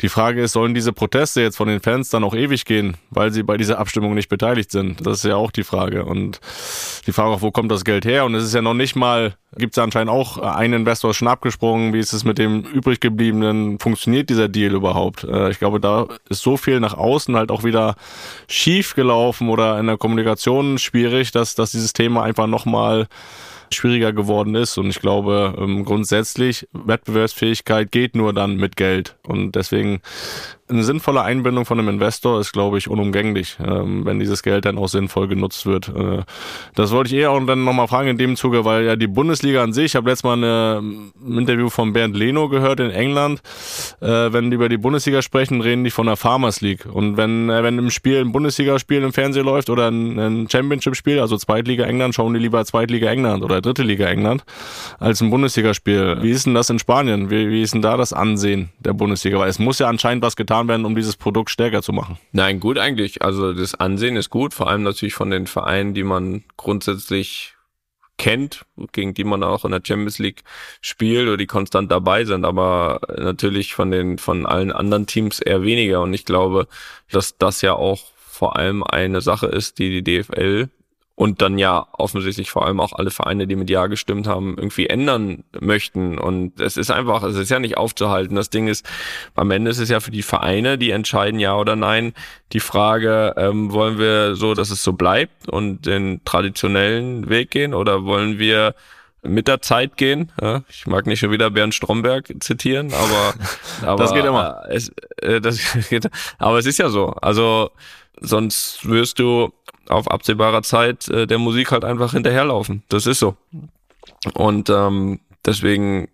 Die 0.00 0.08
Frage 0.08 0.42
ist, 0.42 0.52
sollen 0.52 0.74
diese 0.74 0.92
Proteste 0.92 1.40
jetzt 1.40 1.56
von 1.56 1.68
den 1.68 1.80
Fans 1.80 2.10
dann 2.10 2.24
auch 2.24 2.34
ewig 2.34 2.64
gehen, 2.64 2.96
weil 3.10 3.32
sie 3.32 3.42
bei 3.42 3.56
dieser 3.56 3.78
Abstimmung 3.78 4.14
nicht 4.14 4.28
beteiligt 4.28 4.70
sind? 4.70 5.06
Das 5.06 5.18
ist 5.18 5.24
ja 5.24 5.36
auch 5.36 5.50
die 5.50 5.64
Frage. 5.64 6.04
Und 6.04 6.40
die 7.06 7.12
Frage 7.12 7.30
auch, 7.30 7.42
wo 7.42 7.50
kommt 7.50 7.70
das 7.70 7.84
Geld 7.84 8.04
her? 8.04 8.24
Und 8.24 8.34
es 8.34 8.44
ist 8.44 8.54
ja 8.54 8.62
noch 8.62 8.74
nicht 8.74 8.96
mal, 8.96 9.34
gibt 9.56 9.76
es 9.76 9.82
anscheinend 9.82 10.10
auch 10.10 10.38
einen 10.38 10.74
Investor 10.74 11.14
schon 11.14 11.28
abgesprungen, 11.28 11.92
wie 11.92 11.98
ist 11.98 12.12
es 12.12 12.24
mit 12.24 12.38
dem 12.38 12.62
übrig 12.62 13.00
gebliebenen, 13.00 13.78
funktioniert 13.78 14.28
dieser 14.30 14.48
Deal 14.48 14.74
überhaupt? 14.74 15.24
Äh, 15.24 15.50
ich 15.50 15.58
glaube, 15.58 15.80
da 15.80 16.06
ist 16.28 16.42
so 16.42 16.56
viel 16.56 16.80
nach 16.80 16.94
außen 16.94 17.36
halt 17.36 17.50
auch 17.50 17.64
wieder 17.64 17.96
schief 18.48 18.94
gelaufen 18.94 19.48
oder 19.48 19.78
in 19.78 19.86
der 19.86 19.96
Kommunikation 19.96 20.78
schwierig, 20.78 21.30
dass, 21.32 21.54
dass 21.54 21.72
dieses 21.72 21.92
Thema 21.92 22.22
einfach 22.22 22.46
nochmal 22.46 22.85
schwieriger 23.72 24.12
geworden 24.12 24.54
ist. 24.54 24.78
Und 24.78 24.88
ich 24.88 25.00
glaube, 25.00 25.54
ähm, 25.58 25.84
grundsätzlich, 25.84 26.68
Wettbewerbsfähigkeit 26.72 27.90
geht 27.90 28.14
nur 28.14 28.32
dann 28.32 28.56
mit 28.56 28.76
Geld. 28.76 29.16
Und 29.26 29.52
deswegen 29.52 30.00
eine 30.68 30.82
sinnvolle 30.82 31.22
Einbindung 31.22 31.64
von 31.64 31.78
einem 31.78 31.88
Investor 31.88 32.40
ist, 32.40 32.52
glaube 32.52 32.78
ich, 32.78 32.88
unumgänglich, 32.88 33.56
ähm, 33.64 34.04
wenn 34.04 34.18
dieses 34.18 34.42
Geld 34.42 34.64
dann 34.64 34.78
auch 34.78 34.88
sinnvoll 34.88 35.28
genutzt 35.28 35.66
wird. 35.66 35.88
Äh, 35.88 36.22
das 36.74 36.90
wollte 36.90 37.14
ich 37.14 37.20
eher 37.20 37.30
auch 37.30 37.40
dann 37.46 37.64
nochmal 37.64 37.86
fragen 37.86 38.08
in 38.08 38.18
dem 38.18 38.36
Zuge, 38.36 38.64
weil 38.64 38.84
ja 38.84 38.96
die 38.96 39.06
Bundesliga 39.06 39.62
an 39.62 39.72
sich, 39.72 39.86
ich 39.86 39.96
habe 39.96 40.10
letztes 40.10 40.24
Mal 40.24 40.34
eine, 40.34 40.82
ein 40.82 41.38
Interview 41.38 41.68
von 41.68 41.92
Bernd 41.92 42.16
Leno 42.16 42.48
gehört 42.48 42.80
in 42.80 42.90
England, 42.90 43.42
äh, 44.00 44.06
wenn 44.06 44.50
die 44.50 44.56
über 44.56 44.68
die 44.68 44.76
Bundesliga 44.76 45.22
sprechen, 45.22 45.60
reden 45.60 45.84
die 45.84 45.90
von 45.90 46.06
der 46.06 46.16
Farmers 46.16 46.60
League. 46.60 46.86
Und 46.92 47.16
wenn, 47.16 47.48
äh, 47.48 47.62
wenn 47.62 47.78
im 47.78 47.90
Spiel 47.90 48.20
ein 48.20 48.32
Bundesligaspiel 48.32 49.02
im 49.02 49.12
Fernsehen 49.12 49.44
läuft 49.44 49.70
oder 49.70 49.88
ein, 49.88 50.18
ein 50.18 50.50
Championship-Spiel, 50.50 51.20
also 51.20 51.36
Zweitliga 51.36 51.84
England, 51.84 52.14
schauen 52.14 52.34
die 52.34 52.40
lieber 52.40 52.64
Zweitliga 52.64 53.08
England 53.08 53.44
oder 53.44 53.60
Dritte 53.60 53.82
Liga 53.82 54.06
England 54.06 54.44
als 54.98 55.20
ein 55.20 55.30
Bundesligaspiel. 55.30 56.18
Wie 56.22 56.30
ist 56.30 56.46
denn 56.46 56.54
das 56.54 56.70
in 56.70 56.78
Spanien? 56.78 57.30
Wie, 57.30 57.50
wie 57.50 57.62
ist 57.62 57.74
denn 57.74 57.82
da 57.82 57.96
das 57.96 58.12
Ansehen 58.12 58.70
der 58.80 58.94
Bundesliga? 58.94 59.38
Weil 59.38 59.48
es 59.48 59.58
muss 59.58 59.78
ja 59.78 59.88
anscheinend 59.88 60.24
was 60.24 60.34
getan 60.34 60.55
getan 60.56 60.68
werden, 60.68 60.86
um 60.86 60.94
dieses 60.94 61.16
Produkt 61.16 61.50
stärker 61.50 61.82
zu 61.82 61.92
machen? 61.92 62.18
Nein, 62.32 62.60
gut 62.60 62.78
eigentlich. 62.78 63.22
Also 63.22 63.52
das 63.52 63.74
Ansehen 63.74 64.16
ist 64.16 64.30
gut, 64.30 64.54
vor 64.54 64.68
allem 64.68 64.82
natürlich 64.82 65.14
von 65.14 65.30
den 65.30 65.46
Vereinen, 65.46 65.94
die 65.94 66.04
man 66.04 66.44
grundsätzlich 66.56 67.54
kennt, 68.18 68.64
gegen 68.92 69.12
die 69.12 69.24
man 69.24 69.42
auch 69.42 69.66
in 69.66 69.72
der 69.72 69.82
Champions 69.84 70.18
League 70.18 70.42
spielt 70.80 71.28
oder 71.28 71.36
die 71.36 71.46
konstant 71.46 71.90
dabei 71.92 72.24
sind, 72.24 72.46
aber 72.46 73.00
natürlich 73.18 73.74
von 73.74 73.90
den 73.90 74.16
von 74.16 74.46
allen 74.46 74.72
anderen 74.72 75.06
Teams 75.06 75.38
eher 75.38 75.62
weniger 75.62 76.00
und 76.00 76.14
ich 76.14 76.24
glaube, 76.24 76.66
dass 77.10 77.36
das 77.36 77.60
ja 77.60 77.74
auch 77.74 78.00
vor 78.16 78.56
allem 78.56 78.82
eine 78.82 79.20
Sache 79.20 79.46
ist, 79.48 79.78
die 79.78 80.00
die 80.00 80.22
DFL 80.22 80.70
und 81.16 81.40
dann 81.40 81.58
ja 81.58 81.86
offensichtlich 81.92 82.50
vor 82.50 82.66
allem 82.66 82.78
auch 82.78 82.92
alle 82.92 83.10
Vereine, 83.10 83.46
die 83.46 83.56
mit 83.56 83.70
Ja 83.70 83.86
gestimmt 83.86 84.28
haben, 84.28 84.56
irgendwie 84.58 84.86
ändern 84.86 85.44
möchten. 85.58 86.18
Und 86.18 86.60
es 86.60 86.76
ist 86.76 86.90
einfach, 86.90 87.22
es 87.22 87.36
ist 87.36 87.50
ja 87.50 87.58
nicht 87.58 87.78
aufzuhalten. 87.78 88.36
Das 88.36 88.50
Ding 88.50 88.68
ist, 88.68 88.86
am 89.34 89.50
Ende 89.50 89.70
ist 89.70 89.78
es 89.78 89.88
ja 89.88 90.00
für 90.00 90.10
die 90.10 90.22
Vereine, 90.22 90.76
die 90.76 90.90
entscheiden 90.90 91.40
Ja 91.40 91.56
oder 91.56 91.74
Nein. 91.74 92.12
Die 92.52 92.60
Frage, 92.60 93.34
ähm, 93.38 93.72
wollen 93.72 93.98
wir 93.98 94.36
so, 94.36 94.52
dass 94.52 94.70
es 94.70 94.82
so 94.82 94.92
bleibt 94.92 95.48
und 95.48 95.86
den 95.86 96.20
traditionellen 96.26 97.30
Weg 97.30 97.50
gehen 97.50 97.72
oder 97.72 98.04
wollen 98.04 98.38
wir 98.38 98.74
mit 99.26 99.48
der 99.48 99.62
Zeit 99.62 99.96
gehen. 99.96 100.32
Ja, 100.40 100.62
ich 100.68 100.86
mag 100.86 101.06
nicht 101.06 101.20
schon 101.20 101.30
wieder 101.30 101.50
Bernd 101.50 101.74
Stromberg 101.74 102.32
zitieren, 102.40 102.92
aber, 102.92 103.34
aber 103.82 104.02
das 104.02 104.12
geht 104.12 104.24
immer. 104.24 104.62
Äh, 104.68 104.74
es, 104.74 104.92
äh, 105.22 105.40
das 105.40 105.60
geht, 105.90 106.08
aber 106.38 106.58
es 106.58 106.66
ist 106.66 106.78
ja 106.78 106.88
so. 106.88 107.08
Also 107.08 107.70
sonst 108.20 108.88
wirst 108.88 109.18
du 109.18 109.52
auf 109.88 110.10
absehbarer 110.10 110.62
Zeit 110.62 111.08
äh, 111.08 111.26
der 111.26 111.38
Musik 111.38 111.70
halt 111.70 111.84
einfach 111.84 112.12
hinterherlaufen. 112.12 112.82
Das 112.88 113.06
ist 113.06 113.18
so. 113.18 113.36
Und 114.34 114.70
ähm, 114.70 115.20
deswegen 115.44 116.08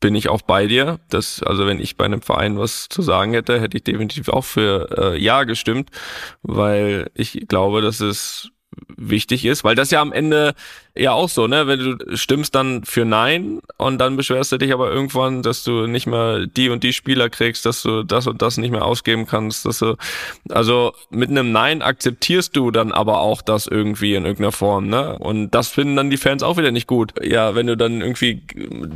bin 0.00 0.14
ich 0.14 0.28
auch 0.28 0.42
bei 0.42 0.66
dir. 0.66 1.00
Das, 1.08 1.42
also 1.42 1.66
wenn 1.66 1.80
ich 1.80 1.96
bei 1.96 2.04
einem 2.04 2.22
Verein 2.22 2.58
was 2.58 2.88
zu 2.88 3.02
sagen 3.02 3.32
hätte, 3.32 3.60
hätte 3.60 3.76
ich 3.76 3.84
definitiv 3.84 4.28
auch 4.28 4.44
für 4.44 5.14
äh, 5.14 5.22
Ja 5.22 5.44
gestimmt, 5.44 5.90
weil 6.42 7.10
ich 7.14 7.46
glaube, 7.48 7.80
dass 7.80 8.00
es 8.00 8.50
wichtig 8.96 9.44
ist, 9.44 9.64
weil 9.64 9.74
das 9.74 9.90
ja 9.90 10.00
am 10.00 10.12
Ende 10.12 10.54
ja 10.96 11.12
auch 11.12 11.28
so, 11.28 11.46
ne? 11.46 11.66
Wenn 11.66 11.78
du 11.80 12.16
stimmst 12.16 12.54
dann 12.54 12.84
für 12.84 13.04
Nein 13.04 13.60
und 13.76 13.98
dann 13.98 14.16
beschwerst 14.16 14.52
du 14.52 14.58
dich 14.58 14.72
aber 14.72 14.92
irgendwann, 14.92 15.42
dass 15.42 15.64
du 15.64 15.86
nicht 15.86 16.06
mehr 16.06 16.46
die 16.46 16.68
und 16.68 16.84
die 16.84 16.92
Spieler 16.92 17.28
kriegst, 17.28 17.66
dass 17.66 17.82
du 17.82 18.04
das 18.04 18.26
und 18.26 18.42
das 18.42 18.58
nicht 18.58 18.70
mehr 18.70 18.84
ausgeben 18.84 19.26
kannst, 19.26 19.66
dass 19.66 19.80
du, 19.80 19.96
also 20.50 20.92
mit 21.10 21.30
einem 21.30 21.50
Nein 21.50 21.82
akzeptierst 21.82 22.54
du 22.54 22.70
dann 22.70 22.92
aber 22.92 23.20
auch 23.20 23.42
das 23.42 23.66
irgendwie 23.66 24.14
in 24.14 24.24
irgendeiner 24.24 24.52
Form, 24.52 24.86
ne? 24.86 25.18
Und 25.18 25.50
das 25.50 25.68
finden 25.68 25.96
dann 25.96 26.10
die 26.10 26.16
Fans 26.16 26.42
auch 26.44 26.56
wieder 26.56 26.70
nicht 26.70 26.86
gut. 26.86 27.12
Ja, 27.22 27.56
wenn 27.56 27.66
du 27.66 27.76
dann 27.76 28.00
irgendwie 28.00 28.42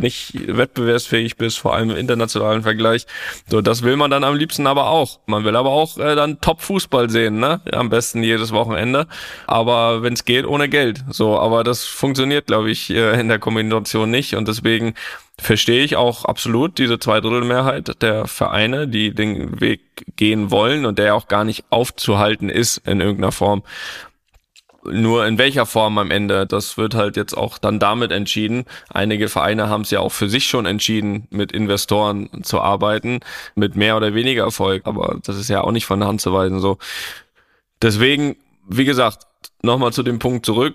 nicht 0.00 0.56
wettbewerbsfähig 0.56 1.36
bist, 1.36 1.58
vor 1.58 1.74
allem 1.74 1.90
im 1.90 1.96
internationalen 1.96 2.62
Vergleich. 2.62 3.06
So, 3.48 3.60
das 3.60 3.82
will 3.82 3.96
man 3.96 4.10
dann 4.10 4.22
am 4.22 4.36
liebsten 4.36 4.68
aber 4.68 4.88
auch. 4.88 5.18
Man 5.26 5.44
will 5.44 5.56
aber 5.56 5.70
auch 5.70 5.98
äh, 5.98 6.14
dann 6.14 6.40
Top-Fußball 6.40 7.10
sehen, 7.10 7.40
ne? 7.40 7.60
Am 7.72 7.90
besten 7.90 8.22
jedes 8.22 8.52
Wochenende. 8.52 9.08
Aber 9.48 10.02
wenn 10.02 10.12
es 10.12 10.24
geht, 10.24 10.46
ohne 10.46 10.68
Geld. 10.68 11.02
So, 11.10 11.38
aber 11.38 11.64
das 11.64 11.87
funktioniert, 11.88 12.46
glaube 12.46 12.70
ich, 12.70 12.90
äh, 12.90 13.18
in 13.20 13.28
der 13.28 13.38
Kombination 13.38 14.10
nicht. 14.10 14.34
Und 14.34 14.48
deswegen 14.48 14.94
verstehe 15.38 15.84
ich 15.84 15.96
auch 15.96 16.24
absolut 16.24 16.78
diese 16.78 16.98
Zweidrittelmehrheit 16.98 18.02
der 18.02 18.26
Vereine, 18.26 18.88
die 18.88 19.14
den 19.14 19.60
Weg 19.60 19.80
gehen 20.16 20.50
wollen 20.50 20.84
und 20.84 20.98
der 20.98 21.14
auch 21.14 21.28
gar 21.28 21.44
nicht 21.44 21.64
aufzuhalten 21.70 22.48
ist 22.48 22.78
in 22.78 23.00
irgendeiner 23.00 23.32
Form. 23.32 23.62
Nur 24.84 25.26
in 25.26 25.38
welcher 25.38 25.66
Form 25.66 25.98
am 25.98 26.10
Ende, 26.10 26.46
das 26.46 26.78
wird 26.78 26.94
halt 26.94 27.16
jetzt 27.16 27.36
auch 27.36 27.58
dann 27.58 27.78
damit 27.78 28.10
entschieden. 28.10 28.64
Einige 28.88 29.28
Vereine 29.28 29.68
haben 29.68 29.82
es 29.82 29.90
ja 29.90 30.00
auch 30.00 30.12
für 30.12 30.28
sich 30.28 30.46
schon 30.46 30.66
entschieden, 30.66 31.26
mit 31.30 31.52
Investoren 31.52 32.30
zu 32.42 32.60
arbeiten, 32.60 33.20
mit 33.54 33.76
mehr 33.76 33.96
oder 33.96 34.14
weniger 34.14 34.44
Erfolg. 34.44 34.86
Aber 34.86 35.18
das 35.24 35.36
ist 35.36 35.50
ja 35.50 35.62
auch 35.62 35.72
nicht 35.72 35.84
von 35.84 36.00
der 36.00 36.08
Hand 36.08 36.20
zu 36.20 36.32
weisen 36.32 36.60
so. 36.60 36.78
Deswegen, 37.82 38.36
wie 38.68 38.84
gesagt, 38.84 39.26
nochmal 39.62 39.92
zu 39.92 40.02
dem 40.02 40.18
Punkt 40.18 40.46
zurück 40.46 40.74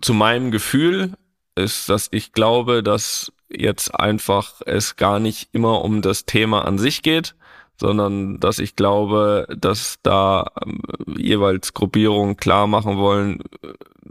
zu 0.00 0.14
meinem 0.14 0.50
Gefühl 0.50 1.14
ist, 1.54 1.88
dass 1.88 2.08
ich 2.10 2.32
glaube, 2.32 2.82
dass 2.82 3.32
jetzt 3.48 3.94
einfach 3.94 4.60
es 4.64 4.96
gar 4.96 5.18
nicht 5.18 5.48
immer 5.52 5.82
um 5.82 6.02
das 6.02 6.24
Thema 6.24 6.64
an 6.64 6.78
sich 6.78 7.02
geht, 7.02 7.34
sondern 7.80 8.38
dass 8.40 8.58
ich 8.58 8.76
glaube, 8.76 9.46
dass 9.56 9.96
da 10.02 10.46
ähm, 10.64 10.82
jeweils 11.16 11.72
Gruppierungen 11.72 12.36
klar 12.36 12.66
machen 12.66 12.98
wollen, 12.98 13.42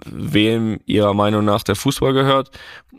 wem 0.05 0.79
ihrer 0.85 1.13
Meinung 1.13 1.45
nach 1.45 1.63
der 1.63 1.75
Fußball 1.75 2.13
gehört. 2.13 2.49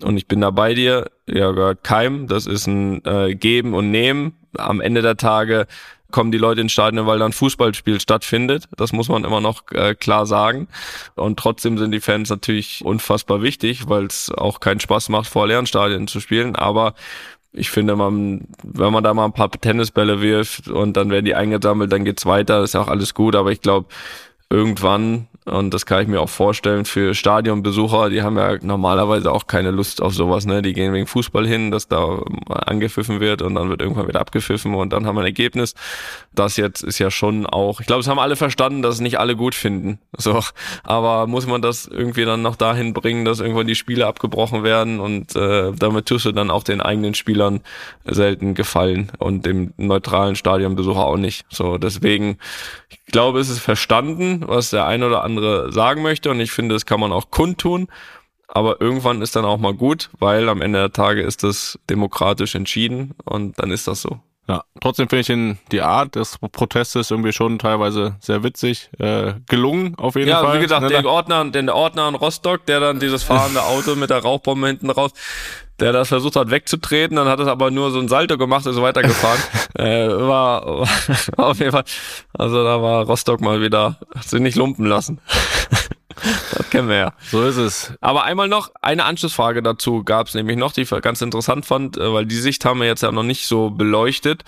Und 0.03 0.17
ich 0.17 0.29
bin 0.29 0.41
da 0.41 0.51
bei 0.51 0.75
dir, 0.75 1.11
ja, 1.27 1.51
gehört 1.51 1.83
keinem. 1.83 2.29
Das 2.29 2.47
ist 2.47 2.67
ein 2.67 3.05
äh, 3.05 3.35
Geben 3.35 3.75
und 3.75 3.91
Nehmen. 3.91 4.37
Am 4.57 4.81
Ende 4.81 5.03
der 5.03 5.17
Tage 5.17 5.67
kommen 6.11 6.33
die 6.33 6.39
Leute 6.39 6.61
ins 6.61 6.73
Stadion, 6.73 7.07
weil 7.07 7.19
da 7.19 7.27
ein 7.27 7.33
Fußballspiel 7.33 8.01
stattfindet. 8.01 8.65
Das 8.77 8.93
muss 8.93 9.09
man 9.09 9.25
immer 9.25 9.41
noch 9.41 9.63
äh, 9.73 9.95
klar 9.95 10.27
sagen. 10.27 10.69
Und 11.15 11.39
trotzdem 11.39 11.79
sind 11.79 11.93
die 11.93 12.01
Fans 12.01 12.31
natürlich 12.31 12.85
unfassbar 12.85 13.43
wichtig, 13.43 13.89
weil 13.89 14.05
es 14.05 14.31
auch 14.31 14.61
keinen 14.61 14.81
Spaß 14.81 15.09
macht, 15.09 15.29
vor 15.29 15.47
leeren 15.47 15.67
Stadien 15.67 16.07
zu 16.07 16.21
spielen. 16.21 16.57
Aber 16.57 16.95
ich 17.53 17.71
finde, 17.71 17.97
man, 17.97 18.47
wenn 18.63 18.93
man 18.93 19.03
da 19.03 19.13
mal 19.15 19.25
ein 19.25 19.33
paar 19.33 19.51
Tennisbälle 19.51 20.21
wirft 20.21 20.69
und 20.69 20.97
dann 20.97 21.11
werden 21.11 21.25
die 21.25 21.35
eingesammelt, 21.35 21.93
dann 21.93 22.05
geht's 22.05 22.27
weiter, 22.27 22.63
ist 22.63 22.77
auch 22.77 22.89
alles 22.89 23.15
gut. 23.15 23.35
Aber 23.35 23.51
ich 23.51 23.61
glaube, 23.61 23.89
irgendwann 24.51 25.29
und 25.47 25.73
das 25.73 25.87
kann 25.87 26.03
ich 26.03 26.09
mir 26.09 26.21
auch 26.21 26.29
vorstellen 26.29 26.85
für 26.85 27.15
Stadionbesucher, 27.15 28.11
die 28.11 28.23
haben 28.23 28.37
ja 28.37 28.57
normalerweise 28.61 29.33
auch 29.33 29.47
keine 29.47 29.71
Lust 29.71 30.03
auf 30.03 30.13
sowas, 30.13 30.45
ne? 30.45 30.61
Die 30.61 30.75
gehen 30.75 30.93
wegen 30.93 31.07
Fußball 31.07 31.47
hin, 31.47 31.71
dass 31.71 31.89
da 31.89 32.23
angepfiffen 32.49 33.21
wird 33.21 33.41
und 33.41 33.55
dann 33.55 33.71
wird 33.71 33.81
irgendwann 33.81 34.07
wieder 34.07 34.21
abgepfiffen 34.21 34.75
und 34.75 34.93
dann 34.93 35.07
haben 35.07 35.17
wir 35.17 35.23
ein 35.23 35.27
Ergebnis. 35.27 35.75
Das 36.35 36.59
jetzt 36.59 36.83
ist 36.83 36.99
ja 36.99 37.11
schon 37.11 37.47
auch, 37.47 37.81
ich 37.81 37.87
glaube, 37.87 38.01
es 38.01 38.09
haben 38.09 38.19
alle 38.19 38.37
verstanden, 38.37 38.83
dass 38.83 38.97
es 38.97 39.01
nicht 39.01 39.19
alle 39.19 39.35
gut 39.35 39.55
finden. 39.55 39.99
So, 40.17 40.41
aber 40.85 41.27
muss 41.27 41.47
man 41.47 41.63
das 41.63 41.87
irgendwie 41.87 42.27
dann 42.27 42.43
noch 42.43 42.57
dahin 42.57 42.93
bringen, 42.93 43.25
dass 43.25 43.41
irgendwann 43.41 43.67
die 43.67 43.75
Spiele 43.75 44.07
abgebrochen 44.07 44.63
werden 44.63 45.01
und 45.01 45.35
äh, 45.37 45.73
damit 45.73 46.07
tust 46.07 46.27
du 46.27 46.33
dann 46.33 46.51
auch 46.51 46.65
den 46.65 46.83
eigenen 46.83 47.15
Spielern 47.15 47.61
selten 48.05 48.55
gefallen 48.55 49.11
und 49.19 49.47
dem 49.47 49.73
neutralen 49.79 50.37
Stadionbesucher 50.37 51.05
auch 51.05 51.17
nicht. 51.17 51.47
So, 51.49 51.79
deswegen, 51.79 52.37
ich 52.91 53.00
glaube, 53.13 53.41
es 53.41 53.49
ist 53.49 53.61
verstanden, 53.61 54.45
was 54.47 54.71
der 54.71 54.87
ein 54.87 55.03
oder 55.03 55.25
andere 55.25 55.73
sagen 55.73 56.03
möchte 56.03 56.31
und 56.31 56.41
ich 56.41 56.53
finde, 56.53 56.75
das 56.75 56.87
kann 56.87 57.01
man 57.01 57.13
auch 57.13 57.31
kundtun. 57.31 57.89
Aber 58.53 58.81
irgendwann 58.81 59.23
ist 59.23 59.37
dann 59.37 59.45
auch 59.45 59.59
mal 59.59 59.75
gut, 59.75 60.11
weil 60.19 60.49
am 60.49 60.61
Ende 60.61 60.81
der 60.81 60.93
Tage 60.93 61.23
ist 61.23 61.45
das 61.45 61.79
demokratisch 61.89 62.57
entschieden 62.57 63.15
und 63.25 63.59
dann 63.61 63.71
ist 63.71 63.87
das 63.87 64.03
so. 64.03 64.19
Ja, 64.49 64.65
trotzdem 64.81 65.09
finde 65.09 65.21
ich 65.21 65.27
den, 65.29 65.59
die 65.71 65.81
Art 65.81 66.17
des 66.17 66.37
Protestes 66.39 67.13
irgendwie 67.13 67.33
schon 67.33 67.61
teilweise 67.61 68.17
sehr 68.19 68.43
witzig, 68.43 68.91
äh, 68.99 69.35
gelungen 69.49 69.95
auf 69.97 70.17
jeden 70.17 70.29
ja, 70.29 70.41
Fall. 70.41 70.55
Ja, 70.55 70.59
wie 70.59 70.63
gesagt, 70.65 70.83
ne, 70.83 70.89
der 70.89 71.05
Ordner, 71.07 71.45
den 71.45 71.71
Ordner 71.71 72.09
in 72.09 72.17
Rostock, 72.17 72.67
der 72.67 72.81
dann 72.81 72.99
dieses 72.99 73.23
fahrende 73.23 73.63
Auto 73.63 73.95
mit 73.95 74.11
der 74.11 74.19
Rauchbombe 74.19 74.67
hinten 74.67 74.91
raus, 74.91 75.13
der 75.81 75.93
das 75.93 76.09
versucht 76.09 76.37
hat 76.37 76.51
wegzutreten, 76.51 77.17
dann 77.17 77.29
hat 77.29 77.41
es 77.41 77.49
aber 77.49 77.71
nur 77.71 77.91
so 77.91 77.99
ein 77.99 78.09
Salto 78.09 78.39
gemacht, 78.39 78.67
ist 78.67 78.81
weitergefahren. 78.81 79.41
äh, 79.79 80.09
war, 80.09 80.67
war 81.37 81.47
auf 81.47 81.59
jeden 81.59 81.73
Fall, 81.73 81.85
also 82.33 82.63
da 82.63 82.83
war 82.83 83.05
Rostock 83.05 83.41
mal 83.41 83.61
wieder, 83.61 83.97
hat 84.15 84.29
sich 84.29 84.41
nicht 84.41 84.57
lumpen 84.57 84.87
lassen. 84.87 85.21
Das 86.57 86.71
kennen 86.71 86.89
wir 86.89 86.97
ja. 86.97 87.13
So 87.31 87.43
ist 87.43 87.57
es. 87.57 87.93
Aber 88.01 88.25
einmal 88.25 88.49
noch 88.49 88.71
eine 88.83 89.05
Anschlussfrage 89.05 89.63
dazu 89.63 90.05
gab 90.05 90.29
es 90.29 90.35
nämlich 90.35 90.57
noch, 90.57 90.73
die 90.73 90.83
ich 90.83 90.91
ganz 91.03 91.21
interessant 91.23 91.67
fand, 91.67 91.97
äh, 91.97 92.13
weil 92.13 92.27
die 92.27 92.37
Sicht 92.37 92.65
haben 92.65 92.81
wir 92.81 92.87
jetzt 92.87 93.03
ja 93.03 93.13
noch 93.13 93.23
nicht 93.23 93.47
so 93.47 93.71
beleuchtet. 93.71 94.45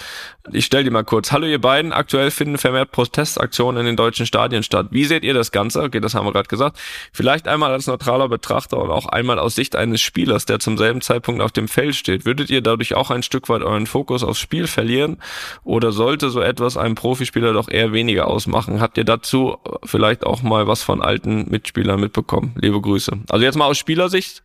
Ich 0.50 0.66
stelle 0.66 0.84
die 0.84 0.90
mal 0.90 1.04
kurz. 1.04 1.30
Hallo 1.32 1.46
ihr 1.46 1.60
beiden, 1.60 1.92
aktuell 1.92 2.30
finden 2.30 2.58
vermehrt 2.58 2.90
Protestaktionen 2.90 3.80
in 3.80 3.86
den 3.86 3.96
deutschen 3.96 4.26
Stadien 4.26 4.62
statt. 4.62 4.88
Wie 4.90 5.04
seht 5.04 5.22
ihr 5.24 5.34
das 5.34 5.52
Ganze? 5.52 5.82
Okay, 5.82 6.00
das 6.00 6.14
haben 6.14 6.26
wir 6.26 6.32
gerade 6.32 6.48
gesagt. 6.48 6.78
Vielleicht 7.12 7.46
einmal 7.46 7.72
als 7.72 7.86
neutraler 7.86 8.28
Betrachter 8.28 8.78
und 8.78 8.90
auch 8.90 9.06
einmal 9.06 9.38
aus 9.38 9.54
Sicht 9.54 9.76
eines 9.76 10.00
Spielers, 10.00 10.44
der 10.46 10.58
zum 10.58 10.76
selben 10.76 11.00
Zeitpunkt 11.00 11.40
auf 11.40 11.52
dem 11.52 11.68
Feld 11.68 11.94
steht. 11.94 12.24
Würdet 12.24 12.50
ihr 12.50 12.60
dadurch 12.60 12.94
auch 12.94 13.10
ein 13.10 13.22
Stück 13.22 13.48
weit 13.48 13.62
euren 13.62 13.86
Fokus 13.86 14.24
aufs 14.24 14.40
Spiel 14.40 14.66
verlieren? 14.66 15.18
Oder 15.64 15.92
sollte 15.92 16.30
so 16.30 16.40
etwas 16.40 16.76
einem 16.76 16.96
Profispieler 16.96 17.52
doch 17.52 17.68
eher 17.68 17.92
weniger 17.92 18.26
ausmachen? 18.26 18.80
Habt 18.80 18.98
ihr 18.98 19.04
dazu 19.04 19.58
vielleicht 19.84 20.26
auch 20.26 20.42
mal 20.42 20.66
was 20.66 20.82
von 20.82 21.02
alten 21.02 21.50
Mitspielern 21.62 22.00
mitbekommen. 22.00 22.54
Liebe 22.60 22.80
Grüße. 22.80 23.12
Also 23.30 23.44
jetzt 23.44 23.56
mal 23.56 23.66
aus 23.66 23.78
Spielersicht, 23.78 24.42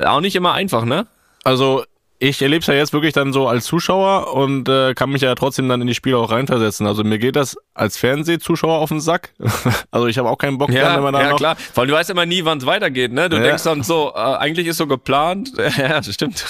auch 0.00 0.20
nicht 0.20 0.36
immer 0.36 0.52
einfach, 0.52 0.84
ne? 0.84 1.06
Also 1.42 1.84
ich 2.20 2.42
erlebe 2.42 2.60
es 2.60 2.66
ja 2.66 2.74
jetzt 2.74 2.92
wirklich 2.92 3.12
dann 3.12 3.32
so 3.32 3.46
als 3.46 3.64
Zuschauer 3.64 4.34
und 4.34 4.68
äh, 4.68 4.94
kann 4.94 5.10
mich 5.10 5.22
ja 5.22 5.34
trotzdem 5.36 5.68
dann 5.68 5.80
in 5.80 5.86
die 5.86 5.94
Spiele 5.94 6.18
auch 6.18 6.30
reinversetzen. 6.32 6.86
Also 6.86 7.04
mir 7.04 7.18
geht 7.18 7.36
das 7.36 7.56
als 7.74 7.96
Fernsehzuschauer 7.96 8.78
auf 8.78 8.88
den 8.88 9.00
Sack. 9.00 9.34
also 9.92 10.08
ich 10.08 10.18
habe 10.18 10.28
auch 10.28 10.36
keinen 10.38 10.58
Bock, 10.58 10.70
Ja, 10.70 10.82
dann, 10.82 10.96
wenn 10.96 11.04
man 11.04 11.12
da 11.14 11.20
ja 11.22 11.36
klar. 11.36 11.56
Vor 11.56 11.82
allem, 11.82 11.90
du 11.90 11.94
weißt 11.96 12.10
immer 12.10 12.26
nie, 12.26 12.44
wann 12.44 12.58
es 12.58 12.66
weitergeht, 12.66 13.12
ne? 13.12 13.28
Du 13.28 13.36
Ja. 13.36 13.44
denkst 13.44 13.62
dann 13.62 13.84
so, 13.84 14.12
äh, 14.16 14.18
eigentlich 14.18 14.66
ist 14.66 14.78
so 14.78 14.86
geplant. 14.88 15.52
ja, 15.78 16.00
das 16.00 16.12
stimmt. 16.12 16.44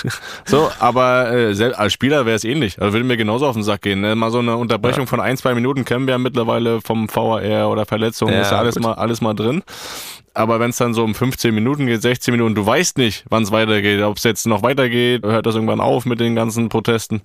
so, 0.46 0.70
aber 0.78 1.32
äh, 1.32 1.72
als 1.74 1.92
Spieler 1.92 2.24
wäre 2.24 2.36
es 2.36 2.44
ähnlich. 2.44 2.80
Also 2.80 2.94
würde 2.94 3.04
mir 3.04 3.18
genauso 3.18 3.46
auf 3.46 3.54
den 3.54 3.62
Sack 3.62 3.82
gehen. 3.82 4.00
Ne? 4.00 4.14
Mal 4.14 4.30
so 4.30 4.38
eine 4.38 4.56
Unterbrechung 4.56 5.06
von 5.06 5.20
ein, 5.20 5.36
zwei 5.36 5.54
Minuten 5.54 5.84
kennen 5.84 6.06
wir 6.06 6.12
ja 6.12 6.18
mittlerweile 6.18 6.80
vom 6.80 7.08
VAR 7.14 7.68
oder 7.70 7.84
Verletzungen, 7.84 8.32
Ja, 8.32 8.40
ist 8.40 8.50
ja 8.52 8.58
alles 8.58 8.74
gut. 8.76 8.84
mal 8.84 8.94
alles 8.94 9.20
mal 9.20 9.34
drin. 9.34 9.62
Aber 10.38 10.60
wenn 10.60 10.70
es 10.70 10.76
dann 10.76 10.94
so 10.94 11.02
um 11.02 11.16
15 11.16 11.52
Minuten 11.52 11.86
geht, 11.86 12.00
16 12.00 12.30
Minuten, 12.30 12.54
du 12.54 12.64
weißt 12.64 12.96
nicht, 12.96 13.24
wann 13.28 13.42
es 13.42 13.50
weitergeht, 13.50 14.00
ob 14.02 14.18
es 14.18 14.22
jetzt 14.22 14.46
noch 14.46 14.62
weitergeht, 14.62 15.24
hört 15.24 15.46
das 15.46 15.56
irgendwann 15.56 15.80
auf 15.80 16.06
mit 16.06 16.20
den 16.20 16.36
ganzen 16.36 16.68
Protesten. 16.68 17.22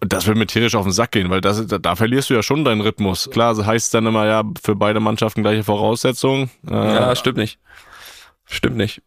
Das 0.00 0.26
wird 0.26 0.36
mir 0.36 0.46
tierisch 0.48 0.74
auf 0.74 0.82
den 0.84 0.90
Sack 0.90 1.12
gehen, 1.12 1.30
weil 1.30 1.40
das, 1.40 1.64
da, 1.68 1.78
da 1.78 1.94
verlierst 1.94 2.28
du 2.28 2.34
ja 2.34 2.42
schon 2.42 2.64
deinen 2.64 2.80
Rhythmus. 2.80 3.30
Klar, 3.30 3.54
das 3.54 3.64
heißt 3.64 3.94
dann 3.94 4.04
immer, 4.06 4.26
ja, 4.26 4.42
für 4.60 4.74
beide 4.74 4.98
Mannschaften 4.98 5.42
gleiche 5.42 5.62
Voraussetzungen. 5.62 6.50
Äh, 6.68 6.74
Ja, 6.74 7.14
stimmt 7.14 7.38
nicht. 7.38 7.60
Stimmt 8.46 8.76
nicht. 8.76 9.00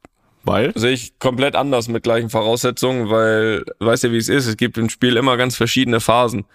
Weil? 0.43 0.71
Sehe 0.75 0.91
ich 0.91 1.19
komplett 1.19 1.57
anders 1.57 1.89
mit 1.89 2.03
gleichen 2.03 2.29
Voraussetzungen, 2.29 3.09
weil, 3.09 3.65
weißt 3.79 4.05
du, 4.05 4.11
wie 4.13 4.17
es 4.17 4.29
ist, 4.29 4.47
es 4.47 4.55
gibt 4.55 4.77
im 4.77 4.87
Spiel 4.89 5.17
immer 5.17 5.35
ganz 5.35 5.57
verschiedene 5.57 5.99
Phasen. 5.99 6.45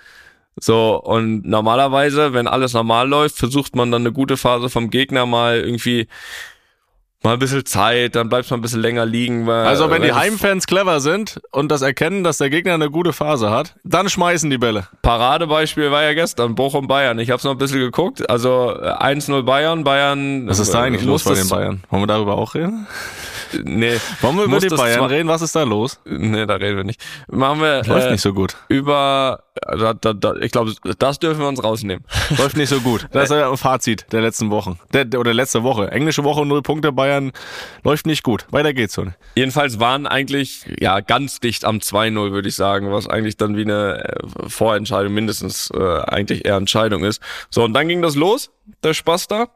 So, 0.59 0.97
und 1.03 1.45
normalerweise, 1.45 2.33
wenn 2.33 2.47
alles 2.47 2.73
normal 2.73 3.09
läuft, 3.09 3.37
versucht 3.37 3.77
man 3.77 3.91
dann 3.91 4.03
eine 4.03 4.13
gute 4.13 4.37
Phase 4.37 4.71
vom 4.71 4.91
Gegner 4.91 5.27
mal 5.27 5.61
irgendwie 5.61 6.09
mal 7.23 7.33
ein 7.33 7.39
bisschen 7.39 7.65
Zeit, 7.67 8.15
dann 8.15 8.29
bleibst 8.29 8.51
du 8.51 8.55
mal 8.55 8.59
ein 8.59 8.63
bisschen 8.63 8.81
länger 8.81 9.05
liegen. 9.07 9.47
Weil, 9.47 9.67
Also 9.67 9.91
wenn 9.91 10.03
die 10.03 10.09
es- 10.09 10.15
Heimfans 10.17 10.67
clever 10.67 11.01
sind 11.01 11.41
und 11.51 11.71
das 11.71 11.83
erkennen, 11.83 12.23
dass 12.25 12.39
der 12.39 12.51
Gegner 12.51 12.75
eine 12.75 12.91
gute 12.91 13.13
Phase 13.13 13.51
hat, 13.51 13.75
dann 13.85 14.09
schmeißen 14.09 14.49
die 14.51 14.59
Bälle. 14.59 14.87
Paradebeispiel 15.03 15.91
war 15.91 16.03
ja 16.03 16.15
gestern, 16.15 16.55
Bochum 16.55 16.87
Bayern. 16.87 17.19
Ich 17.19 17.31
habe 17.31 17.39
es 17.39 17.45
noch 17.45 17.53
ein 17.53 17.59
bisschen 17.59 17.81
geguckt. 17.81 18.29
Also 18.31 18.73
äh, 18.81 18.91
1-0 18.93 19.43
Bayern, 19.43 19.83
Bayern. 19.85 20.47
Was 20.49 20.59
ist 20.59 20.73
da 20.73 20.83
eigentlich 20.83 21.03
äh, 21.03 21.07
los 21.07 21.25
bei 21.25 21.35
den 21.35 21.49
Bayern? 21.49 21.83
Wollen 21.91 22.03
wir 22.03 22.07
darüber 22.07 22.37
auch 22.39 22.55
reden? 22.55 22.87
Nee, 23.63 23.97
Wollen 24.23 24.37
wir 24.39 24.45
über 24.45 24.59
die 24.59 24.69
Bayern 24.69 25.05
reden? 25.05 25.29
Was 25.29 25.41
ist 25.41 25.55
da 25.55 25.63
los? 25.63 26.01
Nee, 26.05 26.47
da 26.47 26.57
reden 26.57 26.79
wir 26.79 26.85
nicht. 26.85 27.01
Machen 27.29 27.61
wir 27.61 27.85
Läuft 27.85 28.09
äh, 28.09 28.11
nicht 28.11 28.21
so 28.21 28.35
gut. 28.35 28.57
über, 28.69 29.45
da, 29.55 29.95
da, 29.95 30.13
da, 30.15 30.35
ich 30.41 30.51
glaube, 30.51 30.75
das 30.99 31.21
dürfen 31.21 31.41
wir 31.41 31.47
uns 31.49 31.63
rausnehmen. 31.63 32.05
Läuft 32.39 32.57
nicht 32.57 32.69
so 32.69 32.81
gut. 32.81 33.07
Das 33.13 33.31
ist 33.31 33.33
ein 33.37 33.57
Fazit 33.57 34.05
der 34.11 34.21
letzten 34.21 34.51
Wochen. 34.51 34.81
Der, 34.93 35.05
der, 35.05 35.21
oder 35.21 35.33
letzte 35.33 35.63
Woche. 35.63 35.93
Englische 35.93 36.25
Woche, 36.25 36.45
null 36.45 36.61
Punkte. 36.61 36.91
Bayern 37.07 37.33
läuft 37.85 38.07
nicht 38.07 38.25
gut. 38.25 38.47
Weiter 38.51 38.75
geht's 38.75 38.95
so. 38.95 39.07
Jedenfalls 39.37 39.79
waren 39.79 40.07
eigentlich 40.07 40.65
ja 40.81 41.01
ganz 41.01 41.39
dicht 41.39 41.65
am 41.65 41.79
2-0, 41.79 42.33
würde 42.33 42.49
ich 42.49 42.57
sagen, 42.57 42.91
was 42.91 43.09
eigentlich 43.09 43.37
dann 43.37 43.57
wie 43.57 43.63
eine 43.63 44.05
äh, 44.05 44.49
Vorentscheidung 44.49 45.15
mindestens 45.15 45.71
äh, 45.71 46.01
eigentlich 46.01 46.45
eher 46.45 46.57
Entscheidung 46.57 47.05
ist. 47.05 47.23
So, 47.51 47.63
und 47.65 47.75
dann 47.75 47.87
ging 47.87 48.03
das 48.03 48.17
los, 48.17 48.51
der 48.83 48.93
Spaß 48.95 49.29
da. 49.29 49.49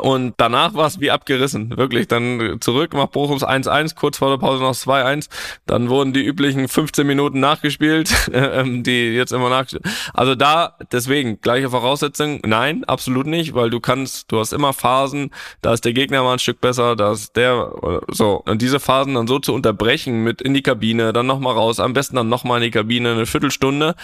Und 0.00 0.34
danach 0.36 0.74
war 0.74 0.86
es 0.86 1.00
wie 1.00 1.10
abgerissen, 1.10 1.76
wirklich. 1.76 2.06
Dann 2.06 2.58
zurück, 2.60 2.94
macht 2.94 3.10
Bochums 3.10 3.44
1-1, 3.44 3.96
kurz 3.96 4.18
vor 4.18 4.30
der 4.30 4.38
Pause 4.38 4.62
noch 4.62 4.74
2-1. 4.74 5.28
Dann 5.66 5.88
wurden 5.88 6.12
die 6.12 6.24
üblichen 6.24 6.68
15 6.68 7.04
Minuten 7.04 7.40
nachgespielt, 7.40 8.12
ähm, 8.32 8.84
die 8.84 9.14
jetzt 9.14 9.32
immer 9.32 9.48
nachgespielt. 9.48 9.84
Also 10.12 10.36
da, 10.36 10.76
deswegen, 10.92 11.40
gleiche 11.40 11.70
Voraussetzung, 11.70 12.40
nein, 12.44 12.84
absolut 12.84 13.26
nicht, 13.26 13.54
weil 13.54 13.70
du 13.70 13.80
kannst, 13.80 14.30
du 14.30 14.38
hast 14.38 14.52
immer 14.52 14.72
Phasen, 14.72 15.30
da 15.60 15.72
ist 15.72 15.84
der 15.84 15.92
Gegner 15.92 16.22
mal 16.22 16.34
ein 16.34 16.38
Stück 16.38 16.60
besser, 16.60 16.94
da 16.94 17.12
ist 17.12 17.34
der, 17.36 17.72
so. 18.08 18.42
Und 18.46 18.62
diese 18.62 18.78
Phasen 18.78 19.14
dann 19.14 19.26
so 19.26 19.40
zu 19.40 19.52
unterbrechen 19.52 20.22
mit 20.22 20.40
in 20.40 20.54
die 20.54 20.62
Kabine, 20.62 21.12
dann 21.12 21.26
nochmal 21.26 21.54
raus, 21.54 21.80
am 21.80 21.94
besten 21.94 22.14
dann 22.14 22.28
nochmal 22.28 22.58
in 22.58 22.64
die 22.64 22.70
Kabine, 22.70 23.12
eine 23.12 23.26
Viertelstunde. 23.26 23.96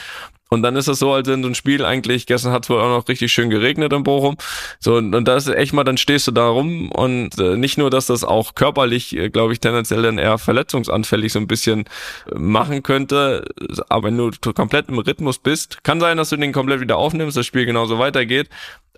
Und 0.52 0.62
dann 0.62 0.74
ist 0.74 0.88
es 0.88 0.98
so, 0.98 1.12
als 1.12 1.28
wenn 1.28 1.44
so 1.44 1.48
ein 1.48 1.54
Spiel 1.54 1.84
eigentlich, 1.84 2.26
gestern 2.26 2.50
hat 2.50 2.64
es 2.64 2.70
wohl 2.70 2.80
auch 2.80 2.88
noch 2.88 3.08
richtig 3.08 3.30
schön 3.32 3.50
geregnet 3.50 3.92
in 3.92 4.02
Bochum. 4.02 4.36
So, 4.80 4.96
und, 4.96 5.14
und 5.14 5.28
da 5.28 5.36
ist 5.36 5.46
echt 5.46 5.72
mal, 5.72 5.84
dann 5.84 5.96
stehst 5.96 6.26
du 6.26 6.32
da 6.32 6.48
rum 6.48 6.90
und 6.90 7.38
äh, 7.38 7.56
nicht 7.56 7.78
nur, 7.78 7.88
dass 7.88 8.06
das 8.06 8.24
auch 8.24 8.56
körperlich, 8.56 9.16
äh, 9.16 9.30
glaube 9.30 9.52
ich, 9.52 9.60
tendenziell 9.60 10.02
dann 10.02 10.18
eher 10.18 10.38
verletzungsanfällig 10.38 11.32
so 11.32 11.38
ein 11.38 11.46
bisschen 11.46 11.84
äh, 12.26 12.36
machen 12.36 12.82
könnte, 12.82 13.44
aber 13.88 14.08
wenn 14.08 14.18
du 14.18 14.32
komplett 14.52 14.88
im 14.88 14.98
Rhythmus 14.98 15.38
bist, 15.38 15.84
kann 15.84 16.00
sein, 16.00 16.16
dass 16.16 16.30
du 16.30 16.36
den 16.36 16.52
komplett 16.52 16.80
wieder 16.80 16.96
aufnimmst, 16.96 17.36
das 17.36 17.46
Spiel 17.46 17.64
genauso 17.64 18.00
weitergeht. 18.00 18.48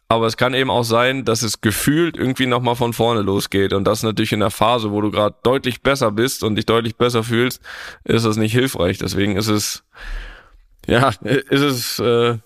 Aber 0.08 0.26
es 0.26 0.36
kann 0.36 0.52
eben 0.52 0.70
auch 0.70 0.84
sein, 0.84 1.24
dass 1.24 1.42
es 1.42 1.60
gefühlt 1.60 2.16
irgendwie 2.18 2.46
nochmal 2.46 2.76
von 2.76 2.92
vorne 2.92 3.22
losgeht. 3.22 3.72
Und 3.72 3.84
das 3.84 4.02
natürlich 4.02 4.32
in 4.32 4.40
der 4.40 4.50
Phase, 4.50 4.90
wo 4.90 5.00
du 5.00 5.10
gerade 5.10 5.36
deutlich 5.42 5.80
besser 5.80 6.12
bist 6.12 6.44
und 6.44 6.56
dich 6.56 6.66
deutlich 6.66 6.96
besser 6.96 7.24
fühlst, 7.24 7.62
ist 8.04 8.26
das 8.26 8.36
nicht 8.36 8.52
hilfreich. 8.52 8.98
Deswegen 8.98 9.36
ist 9.36 9.48
es, 9.48 9.84
ja, 10.86 11.08
ist 11.08 11.60
es, 11.60 11.98
äh, 11.98 12.38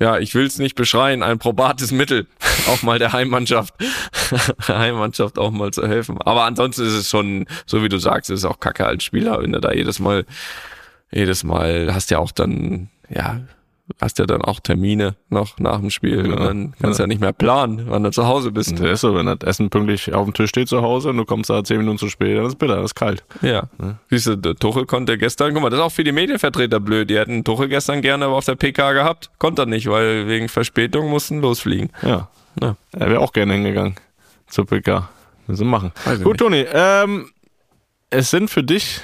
ja, 0.00 0.18
ich 0.18 0.34
will 0.34 0.46
es 0.46 0.58
nicht 0.58 0.74
beschreien, 0.74 1.22
ein 1.22 1.38
probates 1.38 1.92
Mittel, 1.92 2.26
auch 2.68 2.82
mal 2.82 2.98
der 2.98 3.12
Heimmannschaft, 3.12 3.74
Heimmannschaft 4.68 5.38
auch 5.38 5.50
mal 5.50 5.72
zu 5.72 5.86
helfen. 5.86 6.20
Aber 6.22 6.44
ansonsten 6.44 6.84
ist 6.84 6.92
es 6.94 7.10
schon, 7.10 7.46
so 7.66 7.82
wie 7.82 7.88
du 7.88 7.98
sagst, 7.98 8.30
ist 8.30 8.40
es 8.40 8.44
auch 8.44 8.60
kacke 8.60 8.86
als 8.86 9.04
Spieler, 9.04 9.42
wenn 9.42 9.52
du 9.52 9.60
da 9.60 9.72
jedes 9.72 9.98
Mal, 9.98 10.24
jedes 11.10 11.44
Mal 11.44 11.94
hast 11.94 12.10
ja 12.10 12.18
auch 12.18 12.32
dann, 12.32 12.90
ja, 13.08 13.40
hast 14.00 14.18
ja 14.18 14.26
dann 14.26 14.42
auch 14.42 14.60
Termine 14.60 15.16
noch 15.28 15.58
nach 15.58 15.78
dem 15.78 15.90
Spiel 15.90 16.32
und 16.32 16.40
dann 16.40 16.74
kannst 16.80 16.98
du 16.98 17.04
ja 17.04 17.06
nicht 17.06 17.20
mehr 17.20 17.32
planen, 17.32 17.86
wann 17.88 18.02
du 18.02 18.10
zu 18.10 18.26
Hause 18.26 18.50
bist. 18.50 18.72
Das 18.80 18.90
ist 18.90 19.00
so, 19.00 19.14
wenn 19.14 19.26
das 19.26 19.38
Essen 19.44 19.70
pünktlich 19.70 20.12
auf 20.12 20.24
dem 20.24 20.34
Tisch 20.34 20.50
steht 20.50 20.68
zu 20.68 20.82
Hause 20.82 21.10
und 21.10 21.16
du 21.16 21.24
kommst 21.24 21.50
da 21.50 21.62
zehn 21.62 21.78
Minuten 21.78 21.98
zu 21.98 22.08
spät, 22.08 22.36
dann 22.36 22.46
ist 22.46 22.58
bitter, 22.58 22.76
das 22.76 22.86
ist 22.86 22.94
kalt. 22.94 23.24
Ja. 23.42 23.68
Siehst 24.10 24.26
du, 24.26 24.36
der 24.36 24.56
Tuchel 24.56 24.86
konnte 24.86 25.16
gestern, 25.18 25.54
guck 25.54 25.62
mal, 25.62 25.70
das 25.70 25.78
ist 25.78 25.84
auch 25.84 25.92
für 25.92 26.04
die 26.04 26.12
Medienvertreter 26.12 26.80
blöd. 26.80 27.08
Die 27.10 27.18
hätten 27.18 27.44
Tuchel 27.44 27.68
gestern 27.68 28.02
gerne 28.02 28.26
aber 28.26 28.34
auf 28.34 28.44
der 28.44 28.56
PK 28.56 28.92
gehabt, 28.92 29.30
konnte 29.38 29.62
er 29.62 29.66
nicht, 29.66 29.88
weil 29.88 30.26
wegen 30.26 30.48
Verspätung 30.48 31.08
mussten 31.08 31.40
losfliegen. 31.40 31.90
Ja. 32.02 32.28
Ja. 32.60 32.76
Er 32.92 33.10
wäre 33.10 33.20
auch 33.20 33.32
gerne 33.32 33.54
hingegangen 33.54 33.96
zur 34.48 34.66
PK. 34.66 35.08
Müssen 35.46 35.66
wir 35.66 35.70
machen. 35.70 35.92
Weiß 36.04 36.22
Gut. 36.22 36.38
Toni, 36.38 36.64
ähm, 36.72 37.30
es 38.10 38.30
sind 38.30 38.50
für 38.50 38.64
dich 38.64 39.00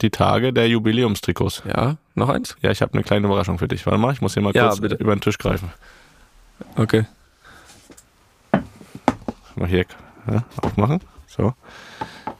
die 0.00 0.10
Tage 0.10 0.52
der 0.52 0.68
Jubiläumstrikots. 0.68 1.62
Ja, 1.66 1.96
noch 2.18 2.28
eins? 2.28 2.56
Ja, 2.60 2.70
ich 2.70 2.82
habe 2.82 2.92
eine 2.94 3.02
kleine 3.02 3.26
Überraschung 3.26 3.58
für 3.58 3.68
dich. 3.68 3.84
Warte 3.86 3.98
mal, 3.98 4.12
ich 4.12 4.20
muss 4.20 4.34
hier 4.34 4.42
mal 4.42 4.52
Ja, 4.54 4.68
kurz 4.68 4.80
bitte. 4.80 4.96
über 4.96 5.14
den 5.14 5.20
Tisch 5.20 5.38
greifen. 5.38 5.72
Okay. 6.76 7.06
Mal 9.56 9.68
hier 9.68 9.84
ja, 10.30 10.44
aufmachen. 10.62 11.00
So. 11.26 11.54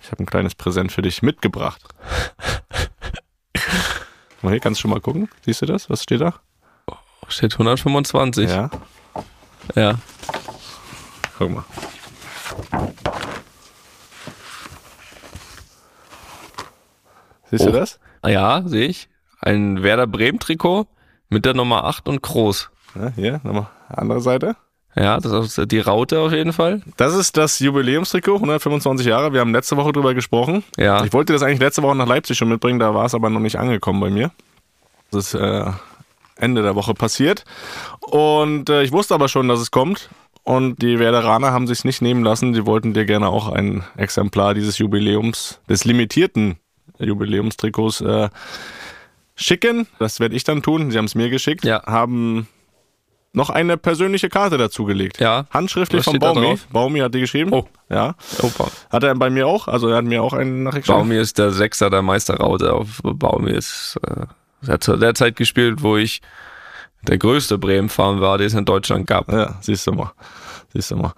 Ich 0.02 0.10
habe 0.10 0.22
ein 0.22 0.26
kleines 0.26 0.54
Präsent 0.54 0.92
für 0.92 1.02
dich 1.02 1.22
mitgebracht. 1.22 1.82
mal 4.42 4.50
hier, 4.50 4.60
kannst 4.60 4.80
du 4.80 4.82
schon 4.82 4.90
mal 4.90 5.00
gucken? 5.00 5.28
Siehst 5.44 5.62
du 5.62 5.66
das? 5.66 5.90
Was 5.90 6.02
steht 6.02 6.20
da? 6.20 6.34
Steht 7.28 7.52
125. 7.54 8.48
Ja. 8.48 8.70
ja. 9.74 9.94
Guck 11.38 11.50
mal. 11.50 11.64
Siehst 17.50 17.62
Oh. 17.62 17.66
du 17.66 17.72
das? 17.72 17.98
Ja, 18.24 18.62
sehe 18.66 18.86
ich. 18.88 19.08
Ein 19.40 19.82
Werder 19.82 20.06
Bremen 20.06 20.38
Trikot 20.38 20.86
mit 21.28 21.44
der 21.44 21.54
Nummer 21.54 21.84
8 21.84 22.08
und 22.08 22.22
groß. 22.22 22.70
Ja, 22.94 23.12
hier, 23.14 23.40
nochmal 23.44 23.68
andere 23.88 24.20
Seite. 24.20 24.56
Ja, 24.96 25.18
das 25.20 25.58
ist 25.58 25.70
die 25.70 25.78
Raute 25.78 26.18
auf 26.18 26.32
jeden 26.32 26.52
Fall. 26.52 26.82
Das 26.96 27.14
ist 27.14 27.36
das 27.36 27.60
Jubiläumstrikot, 27.60 28.34
125 28.36 29.06
Jahre. 29.06 29.32
Wir 29.32 29.40
haben 29.40 29.52
letzte 29.52 29.76
Woche 29.76 29.92
drüber 29.92 30.14
gesprochen. 30.14 30.64
Ja. 30.76 31.04
Ich 31.04 31.12
wollte 31.12 31.32
das 31.32 31.42
eigentlich 31.42 31.60
letzte 31.60 31.82
Woche 31.82 31.94
nach 31.94 32.08
Leipzig 32.08 32.36
schon 32.36 32.48
mitbringen, 32.48 32.80
da 32.80 32.94
war 32.94 33.06
es 33.06 33.14
aber 33.14 33.30
noch 33.30 33.40
nicht 33.40 33.56
angekommen 33.56 34.00
bei 34.00 34.10
mir. 34.10 34.32
Das 35.10 35.34
ist 35.34 35.40
äh, 35.40 35.70
Ende 36.36 36.62
der 36.62 36.74
Woche 36.74 36.94
passiert. 36.94 37.44
Und 38.00 38.70
äh, 38.70 38.82
ich 38.82 38.92
wusste 38.92 39.14
aber 39.14 39.28
schon, 39.28 39.46
dass 39.48 39.60
es 39.60 39.70
kommt. 39.70 40.08
Und 40.42 40.80
die 40.82 40.98
Werderaner 40.98 41.52
haben 41.52 41.66
sich 41.66 41.84
nicht 41.84 42.00
nehmen 42.00 42.24
lassen. 42.24 42.54
Die 42.54 42.66
wollten 42.66 42.94
dir 42.94 43.04
gerne 43.04 43.28
auch 43.28 43.48
ein 43.48 43.84
Exemplar 43.96 44.54
dieses 44.54 44.78
Jubiläums, 44.78 45.60
des 45.68 45.84
limitierten 45.84 46.56
Jubiläumstrikots 46.98 48.00
äh, 48.00 48.30
schicken. 49.38 49.86
Das 49.98 50.20
werde 50.20 50.36
ich 50.36 50.44
dann 50.44 50.62
tun. 50.62 50.90
Sie 50.90 50.98
haben 50.98 51.06
es 51.06 51.14
mir 51.14 51.30
geschickt. 51.30 51.64
Ja. 51.64 51.82
Haben 51.86 52.48
noch 53.32 53.50
eine 53.50 53.76
persönliche 53.76 54.28
Karte 54.28 54.58
dazugelegt. 54.58 55.20
Ja. 55.20 55.46
Handschriftlich 55.50 56.04
von 56.04 56.18
Baumi. 56.18 56.58
Baumi 56.70 57.00
hat 57.00 57.14
die 57.14 57.20
geschrieben. 57.20 57.52
Oh. 57.52 57.66
Ja. 57.88 58.14
Opa. 58.42 58.68
Hat 58.90 59.02
er 59.02 59.14
bei 59.14 59.30
mir 59.30 59.46
auch. 59.46 59.68
Also 59.68 59.88
er 59.88 59.96
hat 59.96 60.04
mir 60.04 60.22
auch 60.22 60.32
einen 60.32 60.64
Nachricht 60.64 60.86
geschrieben. 60.86 61.00
Baumi 61.00 61.18
ist 61.18 61.38
der 61.38 61.52
Sechser 61.52 61.88
der 61.88 62.02
Meisterraute. 62.02 62.72
Auf 62.72 63.00
Baumi 63.02 63.52
ist, 63.52 63.98
äh, 64.06 64.26
er 64.66 64.72
hat 64.74 64.84
zu 64.84 64.96
der 64.96 65.14
Zeit 65.14 65.36
gespielt, 65.36 65.82
wo 65.82 65.96
ich 65.96 66.20
der 67.02 67.18
größte 67.18 67.58
Bremen-Fan 67.58 68.20
war, 68.20 68.38
den 68.38 68.48
es 68.48 68.54
in 68.54 68.64
Deutschland 68.64 69.06
gab. 69.06 69.30
Ja, 69.32 69.56
siehst 69.60 69.86
du 69.86 69.92
mal. 69.92 70.12
Siehst 70.78 70.92
du 70.92 70.96
mal. 70.96 71.12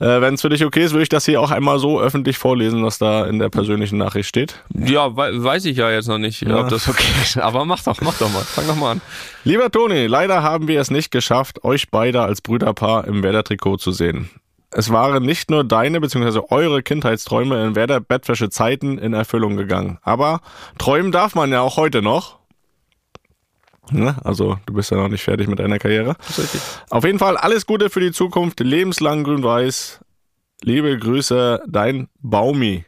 Äh, 0.00 0.22
Wenn 0.22 0.32
es 0.32 0.40
für 0.40 0.48
dich 0.48 0.64
okay 0.64 0.82
ist, 0.82 0.92
würde 0.92 1.02
ich 1.02 1.10
das 1.10 1.26
hier 1.26 1.38
auch 1.38 1.50
einmal 1.50 1.78
so 1.78 2.00
öffentlich 2.00 2.38
vorlesen, 2.38 2.82
was 2.86 2.96
da 2.96 3.26
in 3.26 3.38
der 3.38 3.50
persönlichen 3.50 3.98
Nachricht 3.98 4.30
steht. 4.30 4.62
Ja, 4.72 5.14
wei 5.14 5.28
weiß 5.34 5.66
ich 5.66 5.76
ja 5.76 5.90
jetzt 5.90 6.08
noch 6.08 6.16
nicht, 6.16 6.40
Ja. 6.40 6.60
ob 6.60 6.70
das 6.70 6.88
okay 6.88 7.04
ist. 7.22 7.36
Aber 7.36 7.66
mach 7.66 7.82
doch, 7.82 8.00
mach 8.00 8.16
doch 8.16 8.32
mal. 8.32 8.40
Fang 8.40 8.66
doch 8.66 8.76
mal 8.76 8.92
an. 8.92 9.00
Lieber 9.44 9.70
Toni, 9.70 10.06
leider 10.06 10.42
haben 10.42 10.68
wir 10.68 10.80
es 10.80 10.90
nicht 10.90 11.10
geschafft, 11.10 11.64
euch 11.64 11.90
beide 11.90 12.22
als 12.22 12.40
Brüderpaar 12.40 13.06
im 13.06 13.22
Werder-Trikot 13.22 13.76
zu 13.76 13.92
sehen. 13.92 14.30
es 14.70 14.90
waren 14.90 15.22
nicht 15.22 15.50
nur 15.50 15.64
deine 15.64 16.00
bzw. 16.00 16.40
eure 16.48 16.82
Kindheitsträume 16.82 17.62
in 17.62 17.76
Werder 17.76 18.00
Bettwäsche 18.00 18.48
Zeiten 18.48 18.96
in 18.96 19.12
Erfüllung 19.12 19.58
gegangen. 19.58 19.98
Aber 20.02 20.40
träumen 20.78 21.12
darf 21.12 21.34
man 21.34 21.52
ja 21.52 21.60
auch 21.60 21.76
heute 21.76 22.00
noch. 22.00 22.38
Ne? 23.90 24.16
Also 24.24 24.58
du 24.66 24.74
bist 24.74 24.90
ja 24.90 24.96
noch 24.96 25.08
nicht 25.08 25.22
fertig 25.22 25.48
mit 25.48 25.58
deiner 25.58 25.78
Karriere. 25.78 26.16
Auf 26.90 27.04
jeden 27.04 27.18
Fall 27.18 27.36
alles 27.36 27.66
Gute 27.66 27.90
für 27.90 28.00
die 28.00 28.12
Zukunft. 28.12 28.60
Lebenslang 28.60 29.24
grün-weiß. 29.24 30.00
Liebe 30.62 30.98
Grüße, 30.98 31.62
dein 31.66 32.08
Baumi. 32.20 32.84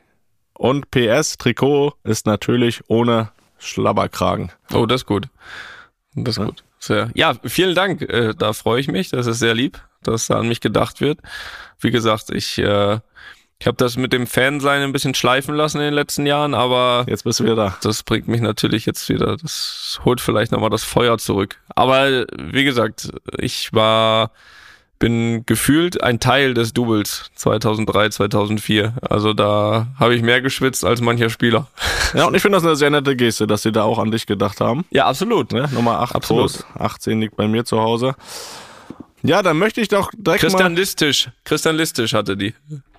Und 0.55 0.91
PS, 0.91 1.37
Trikot 1.37 1.95
ist 2.05 2.27
natürlich 2.27 2.83
ohne 2.89 3.31
Schlabberkragen. 3.59 4.51
Oh, 4.73 4.87
das 4.87 5.03
ist 5.03 5.07
gut. 5.07 5.29
Das 6.15 6.39
ist 6.39 6.45
gut. 6.45 6.65
Sehr. 6.79 7.11
Ja, 7.15 7.35
vielen 7.45 7.75
Dank. 7.75 8.03
Äh, 8.03 8.35
da 8.37 8.53
freue 8.53 8.81
ich 8.81 8.89
mich. 8.89 9.11
Das 9.11 9.27
ist 9.27 9.39
sehr 9.39 9.55
lieb, 9.55 9.79
dass 10.03 10.27
da 10.27 10.39
an 10.39 10.49
mich 10.49 10.61
gedacht 10.61 11.01
wird. 11.01 11.21
Wie 11.81 11.91
gesagt, 11.91 12.31
ich, 12.31 12.59
äh, 12.59 13.01
ich 13.59 13.67
habe 13.67 13.77
das 13.79 13.97
mit 13.97 14.13
dem 14.13 14.27
Fansein 14.27 14.83
ein 14.83 14.93
bisschen 14.93 15.15
schleifen 15.15 15.55
lassen 15.55 15.79
in 15.79 15.85
den 15.85 15.95
letzten 15.95 16.27
Jahren, 16.27 16.53
aber 16.55 17.07
Jetzt 17.09 17.25
bist 17.25 17.41
du 17.41 17.45
wieder 17.45 17.57
da. 17.57 17.77
das 17.83 18.03
bringt 18.03 18.29
mich 18.29 18.43
natürlich 18.43 18.85
jetzt 18.85 19.09
wieder, 19.09 19.37
das 19.37 19.99
holt 20.05 20.21
vielleicht 20.21 20.53
nochmal 20.53 20.71
das 20.71 20.85
Feuer 20.85 21.17
zurück. 21.19 21.57
Aber 21.75 22.27
wie 22.39 22.65
gesagt, 22.65 23.11
ich 23.39 23.73
war, 23.73 24.31
bin 24.99 25.47
gefühlt 25.47 26.03
ein 26.03 26.21
Teil 26.21 26.53
des 26.53 26.75
Doubles 26.75 27.31
2003, 27.35 28.11
2004. 28.11 28.95
Also 29.01 29.33
da 29.33 29.87
habe 29.99 30.15
ich 30.15 30.21
mehr 30.23 30.43
geschwitzt 30.43 30.85
als 30.85 31.01
mancher 31.01 31.31
Spieler. 31.31 31.67
Ja, 32.13 32.27
und 32.27 32.35
ich 32.35 32.43
finde 32.43 32.57
das 32.57 32.65
eine 32.65 32.77
sehr 32.77 32.91
nette 32.91 33.17
Geste, 33.17 33.47
dass 33.47 33.63
sie 33.63 33.73
da 33.73 33.85
auch 33.85 33.99
an 33.99 34.11
dich 34.11 34.27
gedacht 34.27 34.61
haben. 34.61 34.85
Ja, 34.91 35.07
absolut. 35.07 35.53
Ne? 35.53 35.67
Nummer 35.73 36.01
8 36.01 36.15
Absolut. 36.15 36.53
Groß, 36.53 36.67
18 36.79 37.21
liegt 37.23 37.37
bei 37.37 37.49
mir 37.49 37.65
zu 37.65 37.81
Hause. 37.81 38.15
Ja, 39.23 39.43
dann 39.43 39.59
möchte 39.59 39.81
ich 39.81 39.89
doch 39.89 40.11
direkt 40.15 40.43
Christian 40.43 40.75
mal... 40.75 40.79
Listisch. 40.79 41.31
Christian 41.45 41.77
Listisch 41.77 42.13
hatte 42.13 42.37
die 42.37 42.55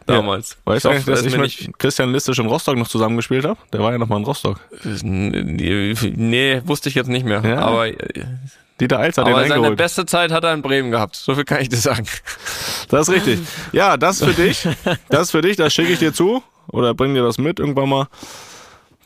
damals. 0.08 0.58
Weißt 0.66 0.86
du 0.86 0.89
dass 0.89 1.22
ich 1.24 1.34
ist 1.34 1.38
mit 1.38 1.78
Christian 1.80 2.12
Listisch 2.12 2.39
in 2.39 2.47
Rostock 2.47 2.78
noch 2.78 2.88
zusammengespielt 2.88 3.45
habe? 3.45 3.58
Der 3.72 3.82
war 3.82 3.91
ja 3.91 3.97
noch 3.97 4.08
mal 4.08 4.18
in 4.18 4.24
Rostock. 4.24 4.60
Nee, 5.03 6.62
wusste 6.66 6.89
ich 6.89 6.95
jetzt 6.95 7.08
nicht 7.10 7.26
mehr. 7.26 7.41
Ja. 7.45 7.60
Aber, 7.60 7.88
Dieter 8.80 8.99
Eils 8.99 9.18
hat 9.18 9.26
den 9.26 9.34
aber 9.34 9.41
seine 9.43 9.55
eingeholt. 9.55 9.78
beste 9.78 10.05
Zeit 10.05 10.32
hat 10.32 10.43
er 10.43 10.53
in 10.53 10.62
Bremen 10.62 10.91
gehabt. 10.91 11.16
So 11.16 11.34
viel 11.36 11.45
kann 11.45 11.62
ich 11.62 11.70
dir 11.70 11.78
sagen. 11.78 12.05
Das 12.89 13.08
ist 13.08 13.14
richtig. 13.16 13.39
Ja, 13.72 13.97
das 13.97 14.24
für 14.24 14.34
dich. 14.34 14.68
Das 15.10 15.32
für 15.32 15.41
dich, 15.41 15.58
das 15.58 15.74
schicke 15.74 15.93
ich 15.93 15.99
dir 15.99 16.14
zu. 16.14 16.43
Oder 16.68 16.93
bring 16.93 17.14
dir 17.16 17.24
das 17.24 17.38
mit 17.38 17.60
irgendwann 17.60 17.89
mal. 17.89 18.08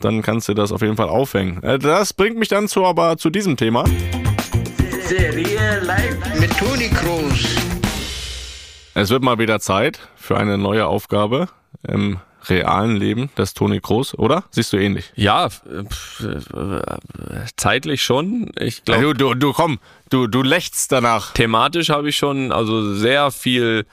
Dann 0.00 0.20
kannst 0.20 0.48
du 0.48 0.54
das 0.54 0.72
auf 0.72 0.82
jeden 0.82 0.96
Fall 0.96 1.08
aufhängen. 1.08 1.62
Äh, 1.62 1.78
Das 1.78 2.12
bringt 2.12 2.36
mich 2.36 2.48
dann 2.48 2.68
zu, 2.68 2.84
aber 2.84 3.16
zu 3.16 3.30
diesem 3.30 3.56
Thema. 3.56 3.84
Serie 5.06 5.80
live 5.80 6.16
mit 6.40 6.56
Toni 6.58 6.88
Kroos. 6.90 7.44
Es 8.94 9.08
wird 9.10 9.22
mal 9.22 9.38
wieder 9.38 9.58
Zeit 9.60 10.00
für 10.22 10.38
eine 10.38 10.56
neue 10.58 10.86
Aufgabe 10.86 11.48
im 11.86 12.18
realen 12.48 12.96
Leben 12.96 13.30
des 13.36 13.54
Toni 13.54 13.80
Kroos, 13.80 14.18
oder? 14.18 14.44
Siehst 14.50 14.72
du 14.72 14.76
ähnlich? 14.76 15.12
Ja, 15.14 15.46
äh, 15.46 15.50
zeitlich 17.56 18.02
schon. 18.02 18.50
Ich 18.58 18.84
glaube, 18.84 19.02
Du, 19.02 19.12
du, 19.14 19.34
du 19.34 19.52
komm, 19.52 19.78
du, 20.10 20.26
du 20.26 20.42
lächst 20.42 20.90
danach. 20.92 21.32
thematisch 21.32 21.90
habe 21.90 22.08
ich 22.08 22.16
schon 22.16 22.52
also 22.52 22.94
sehr 22.94 23.30
viel 23.30 23.86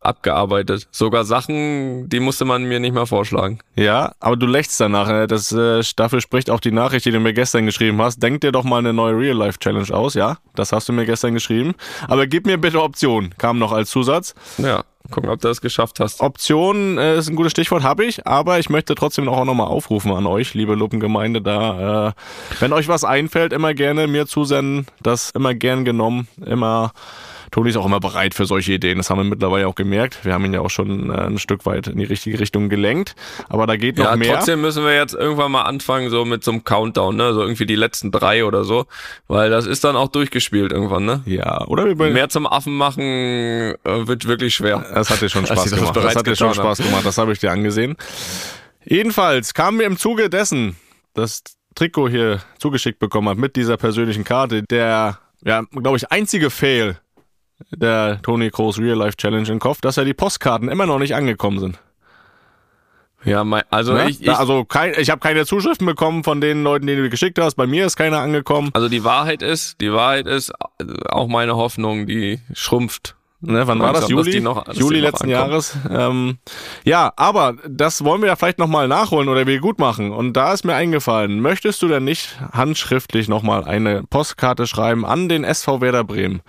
abgearbeitet. 0.00 0.86
Sogar 0.92 1.24
Sachen, 1.24 2.08
die 2.08 2.20
musste 2.20 2.44
man 2.44 2.64
mir 2.64 2.78
nicht 2.80 2.92
mal 2.94 3.06
vorschlagen. 3.06 3.58
Ja, 3.74 4.12
aber 4.20 4.36
du 4.36 4.46
lächst 4.46 4.78
danach. 4.78 5.08
ne? 5.08 5.26
Das, 5.26 5.50
äh, 5.52 5.82
dafür 5.96 6.20
spricht 6.20 6.48
auch 6.50 6.60
die 6.60 6.70
Nachricht, 6.70 7.06
die 7.06 7.10
du 7.10 7.18
mir 7.18 7.32
gestern 7.32 7.66
geschrieben 7.66 8.00
hast. 8.00 8.22
Denk 8.22 8.40
dir 8.42 8.52
doch 8.52 8.62
mal 8.62 8.78
eine 8.78 8.92
neue 8.92 9.18
Real-Life-Challenge 9.18 9.92
aus, 9.92 10.14
ja? 10.14 10.36
Das 10.54 10.70
hast 10.72 10.88
du 10.88 10.92
mir 10.92 11.06
gestern 11.06 11.34
geschrieben. 11.34 11.74
Aber 12.08 12.26
gib 12.28 12.46
mir 12.46 12.58
bitte 12.58 12.80
Optionen, 12.82 13.34
kam 13.38 13.58
noch 13.58 13.72
als 13.72 13.90
Zusatz. 13.90 14.34
Ja, 14.58 14.84
gucken, 15.10 15.30
ob 15.30 15.40
du 15.40 15.48
das 15.48 15.60
geschafft 15.60 16.00
hast. 16.00 16.20
Optionen 16.20 16.98
äh, 16.98 17.18
ist 17.18 17.28
ein 17.28 17.36
gutes 17.36 17.52
Stichwort, 17.52 17.82
habe 17.82 18.04
ich, 18.04 18.26
aber 18.26 18.58
ich 18.58 18.70
möchte 18.70 18.94
trotzdem 18.94 19.28
auch 19.28 19.44
nochmal 19.44 19.68
aufrufen 19.68 20.12
an 20.12 20.26
euch, 20.26 20.54
liebe 20.54 20.74
Luppengemeinde, 20.74 21.42
da, 21.42 22.08
äh, 22.08 22.12
wenn 22.60 22.72
euch 22.72 22.88
was 22.88 23.04
einfällt, 23.04 23.52
immer 23.52 23.74
gerne 23.74 24.06
mir 24.06 24.26
zusenden, 24.26 24.86
das 25.02 25.30
immer 25.30 25.54
gern 25.54 25.84
genommen, 25.84 26.28
immer, 26.44 26.92
Toni 27.50 27.70
ist 27.70 27.76
auch 27.76 27.86
immer 27.86 28.00
bereit 28.00 28.34
für 28.34 28.46
solche 28.46 28.72
Ideen, 28.72 28.98
das 28.98 29.10
haben 29.10 29.18
wir 29.18 29.24
mittlerweile 29.24 29.66
auch 29.68 29.74
gemerkt, 29.74 30.24
wir 30.24 30.32
haben 30.34 30.44
ihn 30.44 30.52
ja 30.54 30.60
auch 30.60 30.70
schon 30.70 31.10
äh, 31.10 31.14
ein 31.26 31.38
Stück 31.38 31.66
weit 31.66 31.86
in 31.88 31.98
die 31.98 32.04
richtige 32.04 32.38
Richtung 32.40 32.68
gelenkt, 32.68 33.14
aber 33.48 33.66
da 33.66 33.76
geht 33.76 33.98
noch 33.98 34.04
Ja, 34.06 34.16
mehr. 34.16 34.34
trotzdem 34.34 34.60
müssen 34.60 34.84
wir 34.84 34.94
jetzt 34.94 35.14
irgendwann 35.14 35.52
mal 35.52 35.62
anfangen, 35.62 36.10
so 36.10 36.24
mit 36.24 36.44
so 36.44 36.50
einem 36.52 36.64
Countdown, 36.64 37.16
ne? 37.16 37.34
So 37.34 37.42
irgendwie 37.42 37.66
die 37.66 37.76
letzten 37.76 38.10
drei 38.10 38.44
oder 38.44 38.64
so. 38.64 38.86
Weil 39.28 39.50
das 39.50 39.66
ist 39.66 39.84
dann 39.84 39.96
auch 39.96 40.08
durchgespielt 40.08 40.72
irgendwann, 40.72 41.04
ne? 41.04 41.22
Ja, 41.26 41.64
oder 41.66 41.86
wir 41.86 41.94
Mehr 41.94 42.28
zum 42.28 42.46
Affen 42.46 42.74
machen 42.76 43.02
äh, 43.02 43.74
wird 43.84 44.26
wirklich 44.26 44.54
schwer. 44.54 44.84
Das 44.94 45.10
hat 45.10 45.20
dir 45.20 45.28
schon 45.28 45.46
Spaß 45.46 45.64
das 45.64 45.70
gemacht. 45.74 45.96
Das 45.96 46.02
bereits 46.02 46.16
hat 46.16 46.26
dir 46.26 46.36
schon 46.36 46.54
Spaß 46.54 46.78
gemacht. 46.78 47.04
Das 47.04 47.18
habe 47.18 47.32
ich 47.32 47.38
dir 47.38 47.50
angesehen. 47.50 47.96
Jedenfalls 48.84 49.54
kam 49.54 49.76
mir 49.76 49.84
im 49.84 49.98
Zuge 49.98 50.30
dessen 50.30 50.76
das 51.14 51.42
Trikot 51.74 52.08
hier 52.08 52.40
zugeschickt 52.58 52.98
bekommen 52.98 53.28
hat 53.28 53.38
mit 53.38 53.56
dieser 53.56 53.76
persönlichen 53.76 54.24
Karte, 54.24 54.62
der, 54.62 55.18
ja, 55.44 55.62
glaube 55.72 55.96
ich, 55.96 56.10
einzige 56.10 56.50
Fail 56.50 56.98
der 57.70 58.20
Tony 58.22 58.50
Kroos 58.50 58.78
Real 58.78 58.96
Life 58.96 59.16
Challenge 59.16 59.48
im 59.48 59.58
Kopf, 59.58 59.80
dass 59.80 59.96
ja 59.96 60.04
die 60.04 60.14
Postkarten 60.14 60.68
immer 60.68 60.86
noch 60.86 60.98
nicht 60.98 61.14
angekommen 61.14 61.58
sind. 61.58 61.78
Ja, 63.24 63.42
mein, 63.42 63.64
also 63.70 63.92
Ne? 63.94 64.08
ich, 64.08 64.22
ich, 64.22 64.30
also 64.30 64.64
kein, 64.64 64.94
ich 64.98 65.10
habe 65.10 65.20
keine 65.20 65.44
Zuschriften 65.46 65.86
bekommen 65.86 66.22
von 66.22 66.40
den 66.40 66.62
Leuten, 66.62 66.86
die 66.86 66.94
du 66.94 67.10
geschickt 67.10 67.38
hast. 67.40 67.56
Bei 67.56 67.66
mir 67.66 67.84
ist 67.86 67.96
keiner 67.96 68.20
angekommen. 68.20 68.70
also 68.72 68.88
die 68.88 69.02
Wahrheit 69.02 69.42
ist, 69.42 69.80
die 69.80 69.92
Wahrheit 69.92 70.26
ist, 70.26 70.50
äh, 70.78 70.84
auch 71.08 71.26
meine 71.26 71.56
Hoffnung, 71.56 72.06
die 72.06 72.40
schrumpft. 72.54 73.16
Ne, 73.40 73.66
wann 73.66 73.78
war 73.78 73.92
das? 73.92 74.08
Juli? 74.08 74.40
noch- 74.40 74.72
Juli 74.72 75.00
letzten. 75.00 75.28
Jahres. 75.28 75.76
Ähm, 75.90 76.38
ja, 76.84 77.12
aber 77.16 77.54
das 77.68 78.02
wollen 78.02 78.22
wir 78.22 78.28
ja 78.28 78.36
vielleicht 78.36 78.58
nochmal 78.58 78.88
nachholen 78.88 79.28
oder 79.28 79.46
wir 79.46 79.60
gut 79.60 79.78
machen. 79.78 80.10
Und 80.10 80.32
da 80.32 80.52
ist 80.54 80.64
mir 80.64 80.74
eingefallen, 80.74 81.40
möchtest 81.40 81.82
du 81.82 81.88
denn 81.88 82.04
nicht 82.04 82.40
handschriftlich 82.52 83.28
nochmal 83.28 83.64
eine 83.64 84.02
Postkarte 84.04 84.66
schreiben 84.66 85.04
an 85.04 85.28
den 85.28 85.44
SV 85.44 85.82
Werder 85.82 86.02
Bremen? 86.02 86.40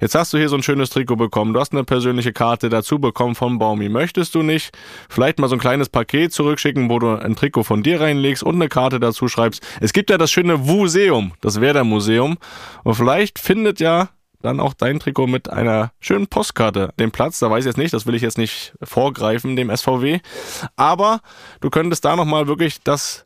Jetzt 0.00 0.14
hast 0.14 0.34
du 0.34 0.38
hier 0.38 0.50
so 0.50 0.56
ein 0.56 0.62
schönes 0.62 0.90
Trikot 0.90 1.16
bekommen, 1.16 1.54
du 1.54 1.60
hast 1.60 1.72
eine 1.72 1.82
persönliche 1.84 2.32
Karte 2.34 2.68
dazu 2.68 2.98
bekommen 2.98 3.34
von 3.34 3.58
Baumi. 3.58 3.88
Möchtest 3.88 4.34
du 4.34 4.42
nicht 4.42 4.76
vielleicht 5.08 5.38
mal 5.38 5.48
so 5.48 5.56
ein 5.56 5.60
kleines 5.60 5.88
Paket 5.88 6.32
zurückschicken, 6.32 6.90
wo 6.90 6.98
du 6.98 7.14
ein 7.16 7.36
Trikot 7.36 7.62
von 7.64 7.82
dir 7.82 8.00
reinlegst 8.02 8.42
und 8.42 8.56
eine 8.56 8.68
Karte 8.68 9.00
dazu 9.00 9.28
schreibst? 9.28 9.62
Es 9.80 9.94
gibt 9.94 10.10
ja 10.10 10.18
das 10.18 10.30
schöne 10.30 10.58
Museum, 10.58 11.32
das 11.40 11.60
Werder 11.62 11.84
Museum. 11.84 12.36
Und 12.82 12.94
vielleicht 12.94 13.38
findet 13.38 13.80
ja 13.80 14.10
dann 14.44 14.60
auch 14.60 14.74
dein 14.74 15.00
Trikot 15.00 15.26
mit 15.26 15.50
einer 15.50 15.92
schönen 16.00 16.26
Postkarte 16.26 16.92
den 16.98 17.10
Platz. 17.10 17.38
Da 17.38 17.50
weiß 17.50 17.64
ich 17.64 17.68
jetzt 17.68 17.78
nicht, 17.78 17.94
das 17.94 18.06
will 18.06 18.14
ich 18.14 18.22
jetzt 18.22 18.38
nicht 18.38 18.74
vorgreifen, 18.82 19.56
dem 19.56 19.74
SVW. 19.74 20.20
Aber 20.76 21.20
du 21.60 21.70
könntest 21.70 22.04
da 22.04 22.14
nochmal 22.14 22.46
wirklich 22.46 22.80
das 22.82 23.23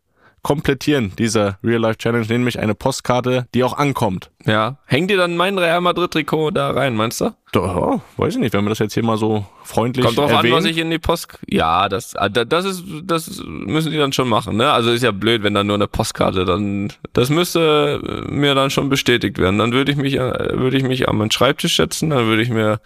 komplettieren, 0.48 1.12
diese 1.18 1.58
Real-Life-Challenge, 1.62 2.24
nämlich 2.26 2.58
eine 2.58 2.74
Postkarte, 2.74 3.46
die 3.54 3.62
auch 3.64 3.76
ankommt. 3.76 4.30
Ja. 4.46 4.78
Hängt 4.86 5.10
dir 5.10 5.18
dann 5.18 5.36
mein 5.36 5.58
Real 5.58 5.82
Madrid 5.82 6.10
Trikot 6.10 6.52
da 6.52 6.70
rein, 6.70 6.96
meinst 6.96 7.20
du? 7.20 7.34
Doch, 7.52 7.76
oh, 7.76 8.00
weiß 8.16 8.36
ich 8.36 8.40
nicht, 8.40 8.54
wenn 8.54 8.64
wir 8.64 8.70
das 8.70 8.78
jetzt 8.78 8.94
hier 8.94 9.04
mal 9.04 9.18
so 9.18 9.44
freundlich 9.62 10.06
Kommt 10.06 10.16
drauf 10.16 10.30
erwähnen. 10.30 10.54
an, 10.54 10.58
was 10.60 10.64
ich 10.64 10.78
in 10.78 10.90
die 10.90 10.98
Post. 10.98 11.38
Ja, 11.50 11.90
das, 11.90 12.16
ah, 12.16 12.30
da- 12.30 12.46
das 12.46 12.64
ist, 12.64 12.82
das 13.04 13.42
müssen 13.46 13.92
die 13.92 13.98
dann 13.98 14.14
schon 14.14 14.26
machen, 14.26 14.56
ne? 14.56 14.72
Also 14.72 14.90
ist 14.90 15.02
ja 15.02 15.10
blöd, 15.10 15.42
wenn 15.42 15.52
da 15.52 15.62
nur 15.64 15.74
eine 15.76 15.86
Postkarte 15.86 16.46
dann. 16.46 16.94
Das 17.12 17.28
müsste 17.28 18.00
äh, 18.26 18.30
mir 18.32 18.54
dann 18.54 18.70
schon 18.70 18.88
bestätigt 18.88 19.36
werden. 19.36 19.58
Dann 19.58 19.72
würde 19.74 19.92
ich 19.92 19.98
mich, 19.98 20.14
äh, 20.14 20.58
würde 20.58 20.78
ich 20.78 20.82
mich 20.82 21.10
an 21.10 21.16
meinen 21.16 21.30
Schreibtisch 21.30 21.76
setzen, 21.76 22.08
dann 22.08 22.24
würde 22.24 22.40
ich 22.40 22.48
mir 22.48 22.80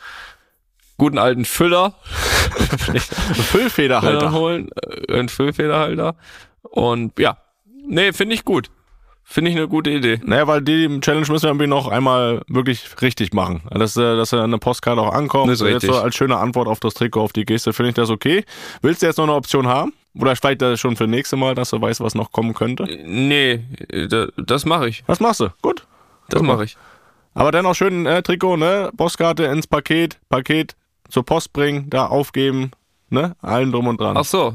guten 0.98 1.18
alten 1.18 1.44
Füller 1.44 1.94
Füllfederhalter. 3.52 4.18
dann 4.18 4.32
holen, 4.32 4.68
äh, 5.06 5.12
einen 5.14 5.28
Füllfederhalter. 5.28 6.16
Und 6.62 7.18
ja, 7.18 7.36
nee, 7.92 8.12
finde 8.12 8.34
ich 8.34 8.44
gut. 8.44 8.70
Finde 9.24 9.52
ich 9.52 9.56
eine 9.56 9.68
gute 9.68 9.90
Idee. 9.90 10.20
Naja, 10.24 10.48
weil 10.48 10.62
die 10.62 10.98
Challenge 11.00 11.26
müssen 11.28 11.44
wir 11.44 11.50
irgendwie 11.50 11.68
noch 11.68 11.86
einmal 11.86 12.42
wirklich 12.48 13.00
richtig 13.00 13.32
machen. 13.32 13.62
Dass, 13.70 13.96
äh, 13.96 14.16
dass 14.16 14.34
eine 14.34 14.58
Postkarte 14.58 15.00
auch 15.00 15.12
ankommt. 15.12 15.48
Das 15.50 15.60
ist 15.60 15.66
Jetzt 15.66 15.74
richtig. 15.84 15.90
so 15.94 16.00
als 16.02 16.16
schöne 16.16 16.36
Antwort 16.38 16.66
auf 16.66 16.80
das 16.80 16.94
Trikot, 16.94 17.20
auf 17.22 17.32
die 17.32 17.44
Geste, 17.44 17.72
finde 17.72 17.90
ich 17.90 17.94
das 17.94 18.10
okay. 18.10 18.44
Willst 18.82 19.00
du 19.02 19.06
jetzt 19.06 19.18
noch 19.18 19.24
eine 19.24 19.34
Option 19.34 19.68
haben? 19.68 19.92
Oder 20.18 20.34
vielleicht 20.34 20.60
äh, 20.62 20.76
schon 20.76 20.96
für 20.96 21.06
nächste 21.06 21.36
Mal, 21.36 21.54
dass 21.54 21.70
du 21.70 21.80
weißt, 21.80 22.00
was 22.00 22.16
noch 22.16 22.32
kommen 22.32 22.52
könnte? 22.52 22.84
Nee, 23.06 23.60
da- 24.08 24.26
das 24.36 24.64
mache 24.66 24.88
ich. 24.88 25.04
Was 25.06 25.20
machst 25.20 25.38
du? 25.40 25.50
Gut. 25.62 25.86
Das 26.28 26.42
mache 26.42 26.64
ich. 26.64 26.76
Aber 27.34 27.52
dann 27.52 27.64
auch 27.64 27.74
schön 27.74 28.04
äh, 28.06 28.22
Trikot, 28.22 28.56
ne? 28.56 28.90
Postkarte 28.96 29.44
ins 29.44 29.66
Paket, 29.68 30.18
Paket 30.28 30.74
zur 31.08 31.24
Post 31.24 31.52
bringen, 31.52 31.88
da 31.88 32.06
aufgeben, 32.06 32.72
ne? 33.08 33.36
Allen 33.40 33.70
drum 33.72 33.86
und 33.86 34.00
dran. 34.00 34.16
Ach 34.16 34.24
so. 34.24 34.54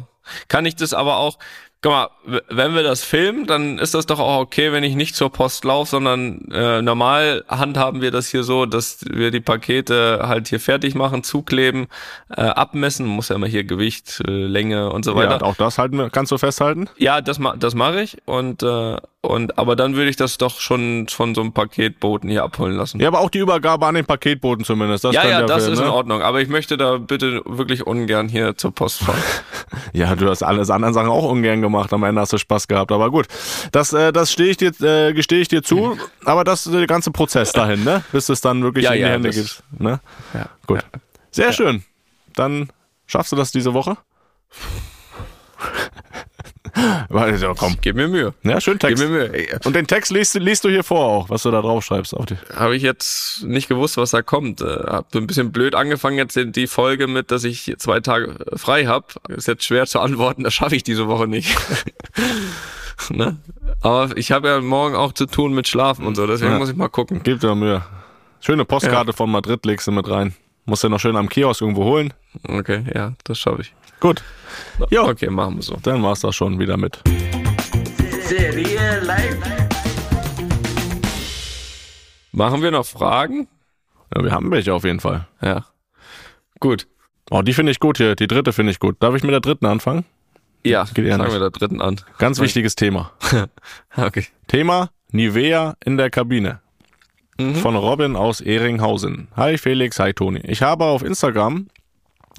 Kann 0.49 0.65
ich 0.65 0.75
das 0.75 0.93
aber 0.93 1.17
auch, 1.17 1.39
guck 1.81 1.91
mal, 1.91 2.09
wenn 2.49 2.73
wir 2.75 2.83
das 2.83 3.03
filmen, 3.03 3.45
dann 3.45 3.77
ist 3.77 3.93
das 3.93 4.05
doch 4.05 4.19
auch 4.19 4.39
okay, 4.39 4.71
wenn 4.71 4.83
ich 4.83 4.95
nicht 4.95 5.15
zur 5.15 5.31
Post 5.31 5.63
laufe, 5.63 5.91
sondern 5.91 6.49
äh, 6.51 6.81
normal 6.81 7.43
handhaben 7.47 8.01
wir 8.01 8.11
das 8.11 8.27
hier 8.29 8.43
so, 8.43 8.65
dass 8.65 9.05
wir 9.09 9.31
die 9.31 9.39
Pakete 9.39 10.21
halt 10.23 10.47
hier 10.47 10.59
fertig 10.59 10.95
machen, 10.95 11.23
zukleben, 11.23 11.87
äh, 12.35 12.41
abmessen, 12.41 13.05
muss 13.05 13.29
ja 13.29 13.35
immer 13.35 13.47
hier 13.47 13.63
Gewicht, 13.63 14.21
äh, 14.27 14.31
Länge 14.31 14.89
und 14.91 15.05
so 15.05 15.11
Ja, 15.11 15.17
weiter. 15.17 15.45
auch 15.45 15.55
das 15.55 15.77
halten 15.77 15.97
wir, 15.97 16.09
kannst 16.09 16.31
du 16.31 16.37
festhalten? 16.37 16.89
Ja, 16.97 17.21
das, 17.21 17.39
ma 17.39 17.55
das 17.55 17.75
mache 17.75 18.01
ich 18.01 18.17
und, 18.25 18.63
äh, 18.63 18.97
und 19.27 19.57
aber 19.57 19.75
dann 19.75 19.95
würde 19.95 20.09
ich 20.09 20.15
das 20.15 20.37
doch 20.37 20.59
schon 20.59 21.07
von 21.09 21.35
so 21.35 21.41
einem 21.41 21.51
Paketboten 21.51 22.29
hier 22.29 22.43
abholen 22.43 22.75
lassen. 22.75 22.99
Ja, 22.99 23.09
aber 23.09 23.19
auch 23.19 23.29
die 23.29 23.39
Übergabe 23.39 23.85
an 23.85 23.95
den 23.95 24.05
Paketboten 24.05 24.63
zumindest. 24.63 25.03
Das 25.03 25.13
ja, 25.13 25.27
ja, 25.27 25.41
das 25.43 25.63
filmen, 25.63 25.73
ist 25.73 25.79
in 25.79 25.85
ne? 25.85 25.93
Ordnung. 25.93 26.21
Aber 26.21 26.41
ich 26.41 26.47
möchte 26.47 26.77
da 26.77 26.97
bitte 26.97 27.41
wirklich 27.45 27.85
ungern 27.85 28.29
hier 28.29 28.55
zur 28.57 28.73
Post 28.73 29.03
fahren. 29.03 29.21
Ja, 29.93 30.15
du 30.15 30.29
hast 30.29 30.43
alles 30.43 30.69
anderen 30.69 30.93
Sachen 30.93 31.09
auch 31.09 31.29
ungern 31.29 31.61
gemacht. 31.61 31.91
Am 31.91 32.03
Ende 32.03 32.21
hast 32.21 32.31
du 32.31 32.37
Spaß 32.37 32.67
gehabt. 32.67 32.91
Aber 32.91 33.09
gut, 33.09 33.27
das, 33.71 33.93
äh, 33.93 34.11
das 34.13 34.31
stehe 34.31 34.49
ich 34.49 34.57
dir, 34.57 34.71
äh, 34.81 35.13
gestehe 35.13 35.39
ich 35.39 35.47
dir 35.47 35.63
zu. 35.63 35.97
Aber 36.25 36.43
das 36.43 36.65
ist 36.65 36.73
der 36.73 36.87
ganze 36.87 37.11
Prozess 37.11 37.51
dahin, 37.51 37.83
ne? 37.83 38.03
Bis 38.11 38.29
es 38.29 38.41
dann 38.41 38.61
wirklich 38.63 38.85
Ja, 38.85 38.91
in 38.91 38.97
die 38.97 39.01
ja, 39.01 39.09
Hände 39.09 39.29
geht. 39.29 39.63
Ne? 39.77 39.99
ja, 40.33 40.49
Gut. 40.67 40.85
Sehr 41.31 41.51
schön. 41.51 41.83
Dann 42.35 42.69
schaffst 43.07 43.31
du 43.31 43.35
das 43.35 43.51
diese 43.51 43.73
Woche? 43.73 43.97
Also, 47.09 47.53
komm. 47.57 47.75
Gib 47.81 47.95
mir 47.95 48.07
Mühe. 48.07 48.33
Ja, 48.43 48.59
schön 48.61 48.73
Gib 48.79 48.89
Text. 48.89 49.03
mir 49.03 49.09
Mühe. 49.09 49.59
Und 49.65 49.75
den 49.75 49.87
Text 49.87 50.11
liest, 50.11 50.35
du- 50.35 50.39
liest 50.39 50.63
du 50.63 50.69
hier 50.69 50.83
vor 50.83 51.05
auch, 51.05 51.29
was 51.29 51.43
du 51.43 51.51
da 51.51 51.61
drauf 51.61 51.83
schreibst. 51.83 52.13
Habe 52.55 52.75
ich 52.75 52.83
jetzt 52.83 53.43
nicht 53.43 53.67
gewusst, 53.67 53.97
was 53.97 54.11
da 54.11 54.21
kommt. 54.21 54.61
Äh, 54.61 54.65
hab 54.65 55.07
so 55.11 55.19
ein 55.19 55.27
bisschen 55.27 55.51
blöd 55.51 55.75
angefangen 55.75 56.17
jetzt 56.17 56.37
in 56.37 56.51
die 56.51 56.67
Folge 56.67 57.07
mit, 57.07 57.31
dass 57.31 57.43
ich 57.43 57.73
zwei 57.77 57.99
Tage 57.99 58.35
frei 58.55 58.85
habe. 58.85 59.05
Ist 59.29 59.47
jetzt 59.47 59.65
schwer 59.65 59.85
zu 59.87 59.99
antworten, 59.99 60.43
das 60.43 60.53
schaffe 60.53 60.75
ich 60.75 60.83
diese 60.83 61.07
Woche 61.07 61.27
nicht. 61.27 61.55
ne? 63.09 63.37
Aber 63.81 64.15
ich 64.17 64.31
habe 64.31 64.47
ja 64.47 64.61
morgen 64.61 64.95
auch 64.95 65.13
zu 65.13 65.25
tun 65.25 65.53
mit 65.53 65.67
Schlafen 65.67 66.05
und 66.05 66.15
so, 66.15 66.25
deswegen 66.27 66.53
Ja. 66.53 66.57
muss 66.59 66.69
ich 66.69 66.75
mal 66.75 66.87
gucken. 66.89 67.21
Gib 67.23 67.39
dir 67.39 67.55
Mühe. 67.55 67.83
Schöne 68.39 68.65
Postkarte 68.65 69.13
von 69.13 69.29
Madrid 69.31 69.65
legst 69.65 69.87
du 69.87 69.91
mit 69.91 70.09
rein. 70.09 70.33
Musst 70.65 70.83
du 70.83 70.89
noch 70.89 70.99
schön 70.99 71.15
am 71.15 71.29
Kiosk 71.29 71.61
irgendwo 71.61 71.83
holen. 71.85 72.13
Okay, 72.47 72.83
ja, 72.93 73.13
das 73.23 73.39
schaffe 73.39 73.61
ich. 73.61 73.73
Gut. 73.99 74.23
Ja, 74.89 75.03
Okay, 75.03 75.29
machen 75.29 75.55
wir 75.57 75.63
so. 75.63 75.77
dann 75.81 76.03
war's 76.03 76.21
das 76.21 76.35
schon 76.35 76.59
wieder 76.59 76.77
mit. 76.77 76.99
Serie 78.21 78.99
live. 79.01 79.37
Machen 82.31 82.61
wir 82.61 82.71
noch 82.71 82.85
Fragen? 82.85 83.47
Ja, 84.15 84.23
wir 84.23 84.31
haben 84.31 84.51
welche 84.51 84.73
auf 84.73 84.83
jeden 84.83 84.99
Fall. 84.99 85.27
Ja. 85.41 85.65
Gut. 86.59 86.87
Oh, 87.29 87.41
die 87.41 87.53
finde 87.53 87.71
ich 87.71 87.79
gut 87.79 87.97
hier. 87.97 88.15
Die 88.15 88.27
dritte 88.27 88.53
finde 88.53 88.71
ich 88.71 88.79
gut. 88.79 88.97
Darf 88.99 89.15
ich 89.15 89.23
mit 89.23 89.31
der 89.31 89.39
dritten 89.41 89.65
anfangen? 89.65 90.05
Ja, 90.63 90.85
Geht 90.93 91.05
ja 91.05 91.17
fangen 91.17 91.31
wir 91.31 91.39
da 91.39 91.49
dritten 91.49 91.81
an. 91.81 91.99
Ganz 92.17 92.39
wichtiges 92.39 92.75
Thema. 92.75 93.11
Okay. 93.95 94.25
Thema 94.47 94.89
Nivea 95.11 95.75
in 95.83 95.97
der 95.97 96.09
Kabine. 96.09 96.59
Von 97.61 97.75
Robin 97.75 98.15
aus 98.15 98.41
Ehringhausen. 98.41 99.27
Hi 99.35 99.57
Felix, 99.57 99.99
hi 99.99 100.13
Toni. 100.13 100.39
Ich 100.43 100.61
habe 100.63 100.85
auf 100.85 101.03
Instagram 101.03 101.67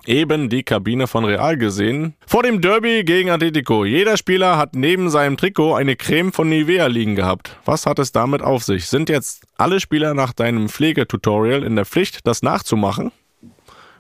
eben 0.09 0.49
die 0.49 0.63
Kabine 0.63 1.07
von 1.07 1.25
Real 1.25 1.57
gesehen. 1.59 2.15
Vor 2.27 2.43
dem 2.43 2.61
Derby 2.61 3.05
gegen 3.05 3.31
Atletico. 3.31 3.85
Jeder 3.85 4.17
Spieler 4.17 4.57
hat 4.57 4.75
neben 4.75 5.11
seinem 5.11 5.37
Trikot 5.37 5.75
eine 5.75 5.97
Creme 5.97 6.33
von 6.33 6.49
Nivea 6.49 6.87
liegen 6.87 7.15
gehabt. 7.15 7.57
Was 7.65 7.87
hat 7.87 7.99
es 7.99 8.11
damit 8.11 8.43
auf 8.43 8.65
sich? 8.65 8.87
Sind 8.87 9.09
jetzt 9.11 9.47
alle 9.59 9.81
Spieler 9.81 10.15
nach 10.15 10.33
deinem 10.33 10.69
Pflegetutorial 10.69 11.63
in 11.63 11.77
der 11.77 11.85
Pflicht, 11.85 12.27
das 12.27 12.43
nachzumachen? 12.43 13.13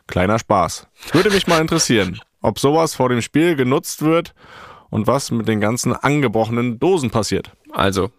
Kleiner 0.06 0.38
Spaß. 0.38 0.86
Würde 1.12 1.30
mich 1.30 1.46
mal 1.46 1.60
interessieren, 1.60 2.18
ob 2.40 2.58
sowas 2.58 2.94
vor 2.94 3.10
dem 3.10 3.20
Spiel 3.20 3.54
genutzt 3.54 4.02
wird 4.02 4.34
und 4.88 5.06
was 5.06 5.30
mit 5.30 5.46
den 5.46 5.60
ganzen 5.60 5.92
angebrochenen 5.92 6.78
Dosen 6.78 7.10
passiert. 7.10 7.52
Also, 7.72 8.10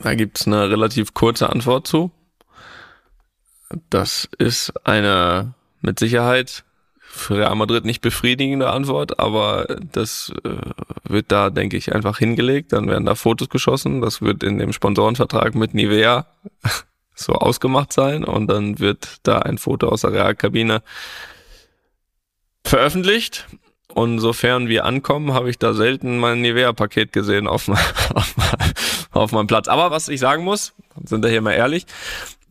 da 0.00 0.14
gibt's 0.14 0.46
eine 0.46 0.68
relativ 0.68 1.14
kurze 1.14 1.48
Antwort 1.48 1.86
zu. 1.86 2.10
Das 3.88 4.28
ist 4.38 4.72
eine 4.84 5.54
mit 5.86 5.98
Sicherheit 5.98 6.64
für 6.98 7.38
Real 7.38 7.54
Madrid 7.54 7.86
nicht 7.86 8.02
befriedigende 8.02 8.68
Antwort, 8.68 9.18
aber 9.18 9.78
das 9.92 10.32
äh, 10.44 10.50
wird 11.08 11.32
da, 11.32 11.48
denke 11.48 11.76
ich, 11.76 11.94
einfach 11.94 12.18
hingelegt. 12.18 12.72
Dann 12.72 12.88
werden 12.88 13.06
da 13.06 13.14
Fotos 13.14 13.48
geschossen. 13.48 14.02
Das 14.02 14.20
wird 14.20 14.42
in 14.42 14.58
dem 14.58 14.72
Sponsorenvertrag 14.72 15.54
mit 15.54 15.72
Nivea 15.72 16.26
so 17.14 17.32
ausgemacht 17.32 17.92
sein 17.92 18.24
und 18.24 18.48
dann 18.48 18.78
wird 18.80 19.20
da 19.22 19.38
ein 19.38 19.56
Foto 19.56 19.88
aus 19.88 20.02
der 20.02 20.12
Realkabine 20.12 20.82
veröffentlicht. 22.64 23.46
Und 23.94 24.18
sofern 24.18 24.68
wir 24.68 24.84
ankommen, 24.84 25.32
habe 25.32 25.48
ich 25.48 25.58
da 25.58 25.72
selten 25.72 26.18
mein 26.18 26.42
Nivea-Paket 26.42 27.14
gesehen 27.14 27.46
auf, 27.46 27.68
auf, 28.14 28.34
auf 29.12 29.32
meinem 29.32 29.46
Platz. 29.46 29.68
Aber 29.68 29.90
was 29.90 30.08
ich 30.08 30.20
sagen 30.20 30.44
muss, 30.44 30.74
sind 31.04 31.22
wir 31.22 31.30
hier 31.30 31.40
mal 31.40 31.52
ehrlich, 31.52 31.86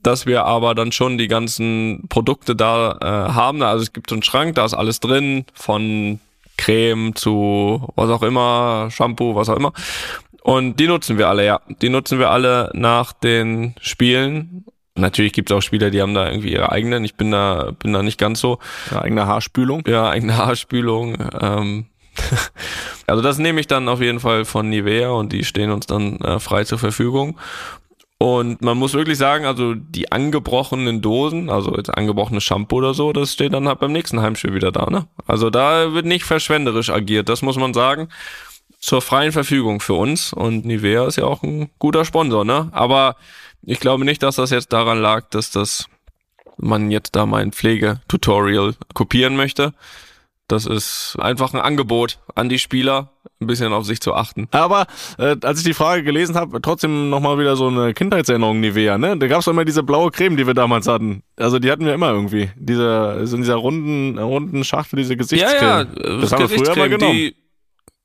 dass 0.05 0.25
wir 0.25 0.45
aber 0.45 0.75
dann 0.75 0.91
schon 0.91 1.17
die 1.17 1.27
ganzen 1.27 2.05
Produkte 2.09 2.55
da 2.55 2.97
äh, 3.01 3.33
haben. 3.33 3.61
Also 3.63 3.83
es 3.83 3.93
gibt 3.93 4.09
so 4.09 4.15
einen 4.15 4.23
Schrank, 4.23 4.55
da 4.55 4.65
ist 4.65 4.73
alles 4.73 4.99
drin, 4.99 5.45
von 5.53 6.19
Creme 6.57 7.15
zu 7.15 7.89
was 7.95 8.09
auch 8.09 8.21
immer, 8.21 8.89
Shampoo, 8.91 9.35
was 9.35 9.49
auch 9.49 9.57
immer. 9.57 9.73
Und 10.43 10.79
die 10.79 10.87
nutzen 10.87 11.17
wir 11.17 11.27
alle, 11.27 11.43
ja. 11.43 11.59
Die 11.81 11.89
nutzen 11.89 12.19
wir 12.19 12.29
alle 12.29 12.69
nach 12.73 13.13
den 13.13 13.73
Spielen. 13.81 14.65
Natürlich 14.93 15.33
gibt 15.33 15.49
es 15.49 15.57
auch 15.57 15.61
Spieler, 15.61 15.89
die 15.89 16.01
haben 16.01 16.13
da 16.13 16.29
irgendwie 16.29 16.51
ihre 16.51 16.71
eigenen. 16.71 17.03
Ich 17.03 17.15
bin 17.15 17.31
da, 17.31 17.71
bin 17.79 17.91
da 17.91 18.03
nicht 18.03 18.19
ganz 18.19 18.39
so. 18.39 18.59
Ja, 18.91 19.01
eigene 19.01 19.25
Haarspülung. 19.25 19.83
Ja, 19.87 20.09
eigene 20.09 20.37
Haarspülung. 20.37 21.17
Ähm, 21.41 21.85
also 23.07 23.23
das 23.23 23.39
nehme 23.39 23.59
ich 23.59 23.67
dann 23.67 23.89
auf 23.89 24.01
jeden 24.01 24.19
Fall 24.19 24.45
von 24.45 24.69
Nivea 24.69 25.09
und 25.09 25.33
die 25.33 25.43
stehen 25.43 25.71
uns 25.71 25.87
dann 25.87 26.17
äh, 26.17 26.39
frei 26.39 26.63
zur 26.63 26.77
Verfügung. 26.77 27.37
Und 28.17 28.61
man 28.61 28.77
muss 28.77 28.93
wirklich 28.93 29.17
sagen, 29.17 29.45
also 29.45 29.73
die 29.75 30.11
angebrochenen 30.11 31.01
Dosen, 31.01 31.49
also 31.49 31.75
jetzt 31.75 31.89
angebrochenes 31.89 32.43
Shampoo 32.43 32.77
oder 32.77 32.93
so, 32.93 33.11
das 33.11 33.33
steht 33.33 33.53
dann 33.53 33.67
halt 33.67 33.79
beim 33.79 33.91
nächsten 33.91 34.21
Heimspiel 34.21 34.53
wieder 34.53 34.71
da, 34.71 34.89
ne? 34.89 35.07
Also 35.27 35.49
da 35.49 35.93
wird 35.93 36.05
nicht 36.05 36.23
verschwenderisch 36.23 36.89
agiert, 36.89 37.27
das 37.27 37.41
muss 37.41 37.57
man 37.57 37.73
sagen. 37.73 38.07
Zur 38.79 39.01
freien 39.01 39.33
Verfügung 39.33 39.81
für 39.81 39.95
uns 39.95 40.31
und 40.31 40.65
Nivea 40.65 41.07
ist 41.07 41.17
ja 41.17 41.25
auch 41.25 41.43
ein 41.43 41.69
guter 41.77 42.05
Sponsor, 42.05 42.45
ne? 42.45 42.69
Aber 42.71 43.17
ich 43.63 43.81
glaube 43.81 44.05
nicht, 44.05 44.23
dass 44.23 44.37
das 44.37 44.49
jetzt 44.49 44.71
daran 44.71 44.99
lag, 44.99 45.29
dass 45.31 45.51
das 45.51 45.89
man 46.57 46.91
jetzt 46.91 47.15
da 47.17 47.25
mein 47.25 47.51
Pflegetutorial 47.51 48.75
kopieren 48.93 49.35
möchte. 49.35 49.73
Das 50.47 50.67
ist 50.67 51.17
einfach 51.19 51.53
ein 51.53 51.59
Angebot 51.59 52.19
an 52.35 52.49
die 52.49 52.59
Spieler, 52.59 53.13
ein 53.41 53.47
bisschen 53.47 53.73
auf 53.73 53.85
sich 53.85 53.99
zu 53.99 54.13
achten. 54.13 54.47
Aber 54.51 54.85
äh, 55.17 55.35
als 55.41 55.59
ich 55.59 55.65
die 55.65 55.73
Frage 55.73 56.03
gelesen 56.03 56.35
habe, 56.35 56.61
trotzdem 56.61 57.09
nochmal 57.09 57.39
wieder 57.39 57.55
so 57.55 57.67
eine 57.67 57.95
Kindheitserinnerung 57.95 58.59
Nivea, 58.59 58.99
ne? 58.99 59.17
Da 59.17 59.27
gab's 59.27 59.45
doch 59.45 59.53
immer 59.53 59.65
diese 59.65 59.81
blaue 59.81 60.11
Creme, 60.11 60.37
die 60.37 60.45
wir 60.45 60.53
damals 60.53 60.87
hatten. 60.87 61.23
Also 61.35 61.57
die 61.57 61.71
hatten 61.71 61.85
wir 61.85 61.95
immer 61.95 62.11
irgendwie. 62.11 62.51
Diese, 62.55 63.25
so 63.25 63.35
in 63.35 63.41
dieser 63.41 63.55
runden, 63.55 64.19
runden 64.19 64.63
Schachtel, 64.63 64.97
diese 64.97 65.17
Gesichtscreme. 65.17 65.87
äh, 65.97 66.21
das 66.21 66.31
haben 66.31 66.41
wir 66.41 66.49
früher 66.49 66.59
Gesichtscreme, 66.59 66.91
genommen. 66.91 67.13
Die, 67.13 67.35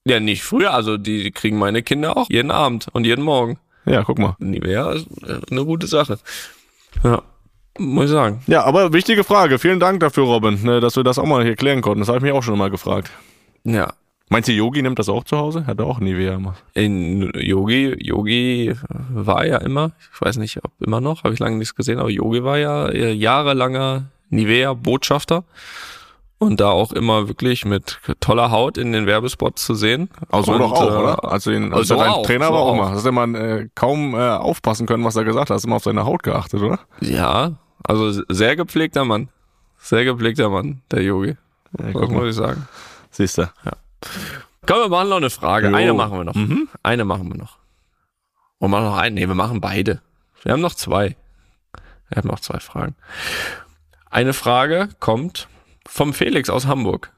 ja, 0.06 0.18
nicht 0.18 0.42
früher, 0.42 0.72
also 0.72 0.96
die 0.96 1.30
kriegen 1.32 1.58
meine 1.58 1.82
Kinder 1.82 2.16
auch 2.16 2.30
jeden 2.30 2.50
Abend 2.50 2.86
und 2.92 3.04
jeden 3.04 3.22
Morgen. 3.22 3.58
Ja, 3.84 4.02
guck 4.02 4.18
mal. 4.18 4.36
Nivea 4.38 4.92
ist 4.92 5.06
äh, 5.26 5.40
eine 5.50 5.64
gute 5.66 5.86
Sache. 5.86 6.18
Ja, 7.04 7.22
muss 7.80 8.06
ich 8.06 8.10
sagen. 8.10 8.42
Ja, 8.46 8.64
aber 8.64 8.92
wichtige 8.92 9.24
Frage. 9.24 9.58
Vielen 9.58 9.80
Dank 9.80 10.00
dafür, 10.00 10.24
Robin, 10.24 10.62
ne, 10.62 10.80
dass 10.80 10.96
wir 10.96 11.02
das 11.02 11.18
auch 11.18 11.26
mal 11.26 11.42
hier 11.44 11.56
klären 11.56 11.80
konnten. 11.80 12.00
Das 12.00 12.08
habe 12.08 12.18
ich 12.18 12.22
mich 12.22 12.32
auch 12.32 12.42
schon 12.42 12.58
mal 12.58 12.70
gefragt. 12.70 13.10
Ja. 13.64 13.92
Meinst 14.28 14.48
du, 14.48 14.52
Yogi 14.52 14.80
nimmt 14.80 14.98
das 14.98 15.08
auch 15.08 15.24
zu 15.24 15.36
Hause? 15.38 15.66
Hat 15.66 15.80
er 15.80 15.86
auch 15.86 15.98
Nivea 15.98 16.34
immer. 16.34 16.54
In 16.74 17.32
Yogi, 17.34 17.96
Yogi 17.98 18.72
war 19.08 19.44
ja 19.44 19.56
immer, 19.58 19.90
ich 20.14 20.20
weiß 20.20 20.36
nicht, 20.36 20.58
ob 20.64 20.70
immer 20.78 21.00
noch, 21.00 21.24
habe 21.24 21.34
ich 21.34 21.40
lange 21.40 21.56
nichts 21.56 21.74
gesehen, 21.74 21.98
aber 21.98 22.10
Yogi 22.10 22.44
war 22.44 22.56
ja 22.56 22.88
äh, 22.90 23.10
jahrelanger 23.10 24.04
Nivea-Botschafter 24.28 25.42
und 26.38 26.60
da 26.60 26.68
auch 26.70 26.92
immer 26.92 27.26
wirklich 27.26 27.64
mit 27.64 27.98
toller 28.20 28.52
Haut 28.52 28.78
in 28.78 28.92
den 28.92 29.06
Werbespots 29.06 29.64
zu 29.64 29.74
sehen. 29.74 30.08
Aber 30.30 30.44
so 30.44 30.52
und, 30.52 30.60
doch 30.60 30.72
auch, 30.72 30.90
äh, 30.90 30.96
oder? 30.96 31.32
Als, 31.32 31.46
ihn, 31.48 31.72
als 31.72 31.88
so 31.88 31.96
dein 31.96 32.10
auch, 32.10 32.24
Trainer 32.24 32.46
so 32.46 32.52
war 32.52 32.60
auch 32.60 32.68
auch. 32.68 32.76
mal. 32.76 32.90
Hast 32.92 33.04
du 33.04 33.08
immer 33.08 33.34
äh, 33.34 33.68
kaum 33.74 34.14
äh, 34.14 34.18
aufpassen 34.18 34.86
können, 34.86 35.04
was 35.04 35.16
er 35.16 35.24
gesagt 35.24 35.50
hat. 35.50 35.56
Hast 35.56 35.64
immer 35.64 35.76
auf 35.76 35.84
seine 35.84 36.04
Haut 36.04 36.22
geachtet, 36.22 36.62
oder? 36.62 36.78
Ja, 37.00 37.52
also 37.84 38.22
sehr 38.28 38.56
gepflegter 38.56 39.04
Mann. 39.04 39.28
Sehr 39.78 40.04
gepflegter 40.04 40.48
Mann, 40.50 40.82
der 40.90 41.02
Yogi. 41.02 41.36
Ja, 41.78 41.92
Das 41.92 42.10
muss 42.10 42.28
ich 42.28 42.34
sagen. 42.34 42.68
Siehst 43.10 43.38
du. 43.38 43.50
Komm, 44.66 44.76
wir 44.78 44.88
machen 44.88 45.08
noch 45.08 45.16
eine 45.16 45.30
Frage. 45.30 45.68
Jo. 45.68 45.76
Eine 45.76 45.94
machen 45.94 46.18
wir 46.18 46.24
noch. 46.24 46.68
Eine 46.82 47.04
machen 47.04 47.28
wir 47.28 47.36
noch. 47.38 47.58
Und 48.58 48.70
machen 48.70 48.84
noch 48.84 48.96
eine. 48.98 49.14
Nee, 49.14 49.26
wir 49.26 49.34
machen 49.34 49.60
beide. 49.60 50.02
Wir 50.42 50.52
haben 50.52 50.60
noch 50.60 50.74
zwei. 50.74 51.16
Wir 52.08 52.16
haben 52.16 52.28
noch 52.28 52.40
zwei 52.40 52.58
Fragen. 52.60 52.94
Eine 54.10 54.32
Frage 54.32 54.88
kommt 54.98 55.48
vom 55.86 56.12
Felix 56.12 56.50
aus 56.50 56.66
Hamburg. 56.66 57.12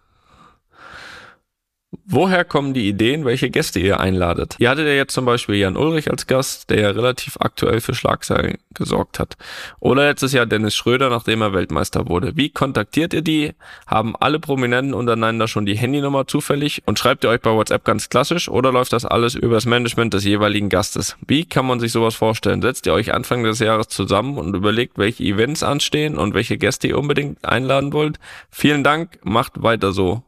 Woher 2.06 2.44
kommen 2.44 2.72
die 2.72 2.88
Ideen, 2.88 3.26
welche 3.26 3.50
Gäste 3.50 3.78
ihr 3.78 4.00
einladet? 4.00 4.56
Ihr 4.58 4.70
hattet 4.70 4.86
ja 4.86 4.94
jetzt 4.94 5.12
zum 5.12 5.26
Beispiel 5.26 5.56
Jan 5.56 5.76
Ulrich 5.76 6.10
als 6.10 6.26
Gast, 6.26 6.70
der 6.70 6.80
ja 6.80 6.90
relativ 6.90 7.36
aktuell 7.38 7.80
für 7.80 7.94
Schlagzeilen 7.94 8.56
gesorgt 8.72 9.18
hat. 9.18 9.36
Oder 9.78 10.06
letztes 10.06 10.32
Jahr 10.32 10.46
Dennis 10.46 10.74
Schröder, 10.74 11.10
nachdem 11.10 11.42
er 11.42 11.52
Weltmeister 11.52 12.08
wurde. 12.08 12.32
Wie 12.34 12.48
kontaktiert 12.48 13.12
ihr 13.12 13.20
die? 13.20 13.52
Haben 13.86 14.16
alle 14.16 14.40
Prominenten 14.40 14.94
untereinander 14.94 15.48
schon 15.48 15.66
die 15.66 15.76
Handynummer 15.76 16.26
zufällig 16.26 16.82
und 16.86 16.98
schreibt 16.98 17.24
ihr 17.24 17.30
euch 17.30 17.40
bei 17.40 17.50
WhatsApp 17.50 17.84
ganz 17.84 18.08
klassisch 18.08 18.48
oder 18.48 18.72
läuft 18.72 18.94
das 18.94 19.04
alles 19.04 19.34
über 19.34 19.56
das 19.56 19.66
Management 19.66 20.14
des 20.14 20.24
jeweiligen 20.24 20.70
Gastes? 20.70 21.16
Wie 21.26 21.44
kann 21.44 21.66
man 21.66 21.78
sich 21.78 21.92
sowas 21.92 22.14
vorstellen? 22.14 22.62
Setzt 22.62 22.86
ihr 22.86 22.94
euch 22.94 23.12
Anfang 23.12 23.44
des 23.44 23.58
Jahres 23.58 23.88
zusammen 23.88 24.38
und 24.38 24.56
überlegt, 24.56 24.96
welche 24.96 25.24
Events 25.24 25.62
anstehen 25.62 26.16
und 26.16 26.32
welche 26.32 26.56
Gäste 26.56 26.88
ihr 26.88 26.98
unbedingt 26.98 27.44
einladen 27.44 27.92
wollt? 27.92 28.18
Vielen 28.50 28.82
Dank, 28.82 29.18
macht 29.24 29.62
weiter 29.62 29.92
so. 29.92 30.22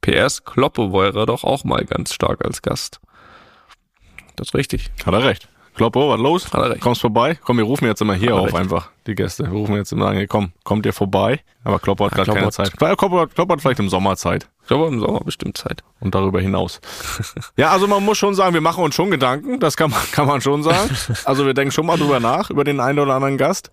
PS, 0.00 0.44
Kloppe 0.44 0.92
wäre 0.92 1.26
doch 1.26 1.44
auch 1.44 1.64
mal 1.64 1.84
ganz 1.84 2.14
stark 2.14 2.44
als 2.44 2.62
Gast. 2.62 3.00
Das 4.36 4.48
ist 4.48 4.54
richtig. 4.54 4.90
Hat 5.04 5.12
er 5.14 5.24
recht. 5.24 5.48
Kloppo, 5.74 6.10
was 6.10 6.20
los? 6.20 6.52
Hat 6.52 6.62
er 6.62 6.70
recht. 6.70 6.80
Kommst 6.80 7.00
vorbei? 7.00 7.38
Komm, 7.42 7.58
wir 7.58 7.64
rufen 7.64 7.86
jetzt 7.86 8.00
immer 8.02 8.14
hier 8.14 8.30
er 8.30 8.36
auf 8.40 8.46
recht. 8.46 8.56
einfach, 8.56 8.90
die 9.06 9.14
Gäste. 9.14 9.44
Wir 9.44 9.50
rufen 9.52 9.76
jetzt 9.76 9.92
immer 9.92 10.08
an, 10.08 10.16
hey, 10.16 10.26
komm, 10.26 10.52
kommt 10.64 10.84
ihr 10.86 10.92
vorbei? 10.92 11.40
Aber 11.64 11.78
Kloppo 11.78 12.06
hat 12.06 12.12
Ja, 12.16 12.24
gerade 12.24 12.38
keine 12.38 12.50
Zeit. 12.50 12.72
Hat- 12.72 12.98
Kloppo 12.98 13.20
hat 13.52 13.60
vielleicht 13.60 13.78
im 13.80 13.88
Sommer 13.88 14.16
Zeit. 14.16 14.48
Ich 14.70 14.76
glaube, 14.76 14.86
im 14.86 15.00
Sommer 15.00 15.18
bestimmt 15.24 15.56
Zeit. 15.58 15.82
und 15.98 16.14
darüber 16.14 16.40
hinaus. 16.40 16.80
ja, 17.56 17.70
also 17.72 17.88
man 17.88 18.04
muss 18.04 18.18
schon 18.18 18.36
sagen, 18.36 18.54
wir 18.54 18.60
machen 18.60 18.84
uns 18.84 18.94
schon 18.94 19.10
Gedanken, 19.10 19.58
das 19.58 19.76
kann 19.76 19.90
man, 19.90 19.98
kann 20.12 20.28
man 20.28 20.40
schon 20.40 20.62
sagen. 20.62 20.88
Also 21.24 21.44
wir 21.44 21.54
denken 21.54 21.72
schon 21.72 21.86
mal 21.86 21.98
drüber 21.98 22.20
nach, 22.20 22.50
über 22.50 22.62
den 22.62 22.78
einen 22.78 23.00
oder 23.00 23.14
anderen 23.14 23.36
Gast. 23.36 23.72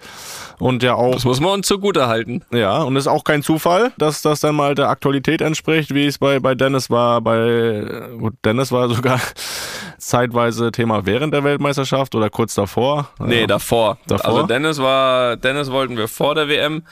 Und 0.58 0.82
ja 0.82 0.95
auch, 0.95 1.14
Das 1.14 1.24
muss 1.24 1.39
man 1.39 1.52
uns 1.52 1.68
zugute 1.68 2.08
halten. 2.08 2.43
ja, 2.50 2.82
und 2.82 2.95
es 2.95 3.04
ist 3.04 3.08
auch 3.10 3.24
kein 3.24 3.43
Zufall, 3.43 3.91
dass 4.00 4.24
das 4.24 4.39
dann 4.39 4.56
mal 4.56 4.74
der 4.74 4.89
Aktualität 4.89 5.39
entspricht, 5.41 5.93
wie 5.93 6.08
es 6.08 6.18
bei, 6.18 6.39
bei 6.39 6.56
Dennis 6.56 6.89
war. 6.89 7.22
Bei 7.22 8.08
gut, 8.18 8.34
Dennis 8.43 8.72
war 8.72 8.89
sogar 8.89 9.20
zeitweise 10.00 10.72
Thema 10.72 11.06
während 11.06 11.32
der 11.34 11.43
Weltmeisterschaft 11.43 12.16
oder 12.16 12.32
kurz 12.32 12.56
davor. 12.56 13.10
Nee, 13.20 13.41
Ja. 13.41 13.48
davor. 13.48 13.98
Davor? 14.08 14.26
Also 14.26 14.43
Dennis 14.48 14.80
war, 14.80 15.38
Dennis 15.38 15.72
wollten 15.72 15.95
wir 15.95 16.08
vor 16.08 16.34
der 16.36 16.48
WM, 16.50 16.84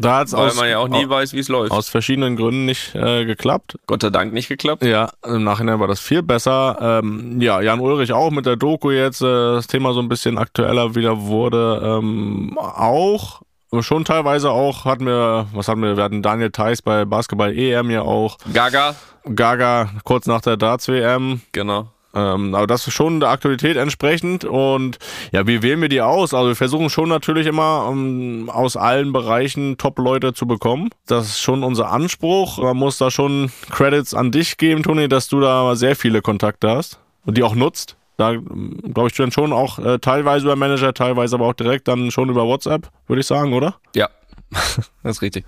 da 0.00 0.16
hat's 0.18 0.32
weil 0.32 0.48
aus, 0.48 0.56
man 0.56 0.68
ja 0.68 0.78
auch 0.78 0.88
nie 0.88 1.04
au- 1.06 1.10
weiß, 1.10 1.32
wie 1.34 1.38
es 1.40 1.48
läuft. 1.48 1.72
aus 1.72 1.88
verschiedenen 1.88 2.36
Gründen 2.36 2.64
nicht 2.66 2.94
äh, 2.94 3.24
geklappt. 3.24 3.76
Gott 3.86 4.02
sei 4.02 4.10
Dank 4.10 4.32
nicht 4.32 4.48
geklappt. 4.48 4.84
Ja, 4.84 5.10
im 5.26 5.44
Nachhinein 5.44 5.80
war 5.80 5.88
das 5.88 6.00
viel 6.00 6.22
besser. 6.22 7.00
Ähm, 7.02 7.40
ja, 7.40 7.60
Jan 7.60 7.80
Ulrich 7.80 8.12
auch 8.12 8.30
mit 8.30 8.46
der 8.46 8.56
Doku 8.56 8.90
jetzt, 8.90 9.20
äh, 9.22 9.24
das 9.26 9.66
Thema 9.66 9.92
so 9.92 10.00
ein 10.00 10.08
bisschen 10.08 10.38
aktueller 10.38 10.94
wieder 10.94 11.22
wurde. 11.22 11.80
Ähm, 12.00 12.56
auch, 12.58 13.42
schon 13.80 14.04
teilweise 14.04 14.50
auch, 14.50 14.84
hatten 14.84 15.04
wir, 15.06 15.46
was 15.52 15.68
hatten 15.68 15.82
wir, 15.82 15.96
wir 15.96 16.04
hatten 16.04 16.22
Daniel 16.22 16.50
Theiss 16.50 16.80
bei 16.82 17.04
Basketball 17.04 17.56
EM 17.56 17.90
ja 17.90 18.02
auch, 18.02 18.38
Gaga, 18.54 18.94
Gaga 19.34 19.90
kurz 20.04 20.26
nach 20.26 20.40
der 20.40 20.56
Darts-WM. 20.56 21.42
genau. 21.52 21.88
Ähm, 22.14 22.54
aber 22.54 22.66
das 22.66 22.86
ist 22.86 22.94
schon 22.94 23.20
der 23.20 23.28
Aktualität 23.30 23.76
entsprechend. 23.76 24.44
Und 24.44 24.98
ja, 25.32 25.46
wie 25.46 25.62
wählen 25.62 25.80
wir 25.80 25.88
die 25.88 26.00
aus? 26.00 26.34
Also 26.34 26.48
wir 26.48 26.56
versuchen 26.56 26.90
schon 26.90 27.08
natürlich 27.08 27.46
immer 27.46 27.86
um, 27.86 28.48
aus 28.50 28.76
allen 28.76 29.12
Bereichen 29.12 29.76
Top-Leute 29.76 30.32
zu 30.32 30.46
bekommen. 30.46 30.90
Das 31.06 31.26
ist 31.26 31.40
schon 31.40 31.62
unser 31.62 31.90
Anspruch. 31.90 32.58
Man 32.58 32.76
muss 32.76 32.98
da 32.98 33.10
schon 33.10 33.50
Credits 33.70 34.14
an 34.14 34.30
dich 34.30 34.56
geben, 34.56 34.82
Toni, 34.82 35.08
dass 35.08 35.28
du 35.28 35.40
da 35.40 35.74
sehr 35.76 35.96
viele 35.96 36.22
Kontakte 36.22 36.70
hast 36.70 37.00
und 37.24 37.36
die 37.36 37.42
auch 37.42 37.54
nutzt. 37.54 37.96
Da 38.16 38.34
glaube 38.34 39.08
ich 39.08 39.14
dann 39.14 39.30
schon 39.30 39.52
auch 39.52 39.78
äh, 39.78 39.98
teilweise 40.00 40.46
über 40.46 40.56
Manager, 40.56 40.92
teilweise 40.92 41.36
aber 41.36 41.46
auch 41.46 41.52
direkt 41.52 41.86
dann 41.86 42.10
schon 42.10 42.28
über 42.28 42.46
WhatsApp, 42.46 42.88
würde 43.06 43.20
ich 43.20 43.26
sagen, 43.26 43.52
oder? 43.52 43.76
Ja, 43.94 44.08
das 45.02 45.16
ist 45.16 45.22
richtig. 45.22 45.44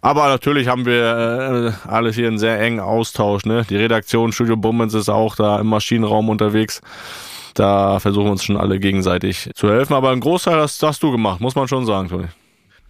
Aber 0.00 0.28
natürlich 0.28 0.68
haben 0.68 0.86
wir 0.86 1.74
äh, 1.84 1.88
alles 1.88 2.16
hier 2.16 2.28
einen 2.28 2.38
sehr 2.38 2.60
engen 2.60 2.80
Austausch. 2.80 3.44
Ne? 3.44 3.64
Die 3.68 3.76
Redaktion 3.76 4.32
Studio 4.32 4.56
Bummens 4.56 4.94
ist 4.94 5.08
auch 5.08 5.36
da 5.36 5.58
im 5.58 5.68
Maschinenraum 5.68 6.28
unterwegs. 6.28 6.80
Da 7.54 8.00
versuchen 8.00 8.26
wir 8.26 8.32
uns 8.32 8.44
schon 8.44 8.56
alle 8.56 8.80
gegenseitig 8.80 9.50
zu 9.54 9.68
helfen. 9.70 9.94
Aber 9.94 10.10
ein 10.10 10.20
Großteil 10.20 10.56
hast, 10.56 10.82
hast 10.82 11.02
du 11.02 11.12
gemacht, 11.12 11.40
muss 11.40 11.54
man 11.54 11.68
schon 11.68 11.86
sagen, 11.86 12.08
Toni. 12.08 12.28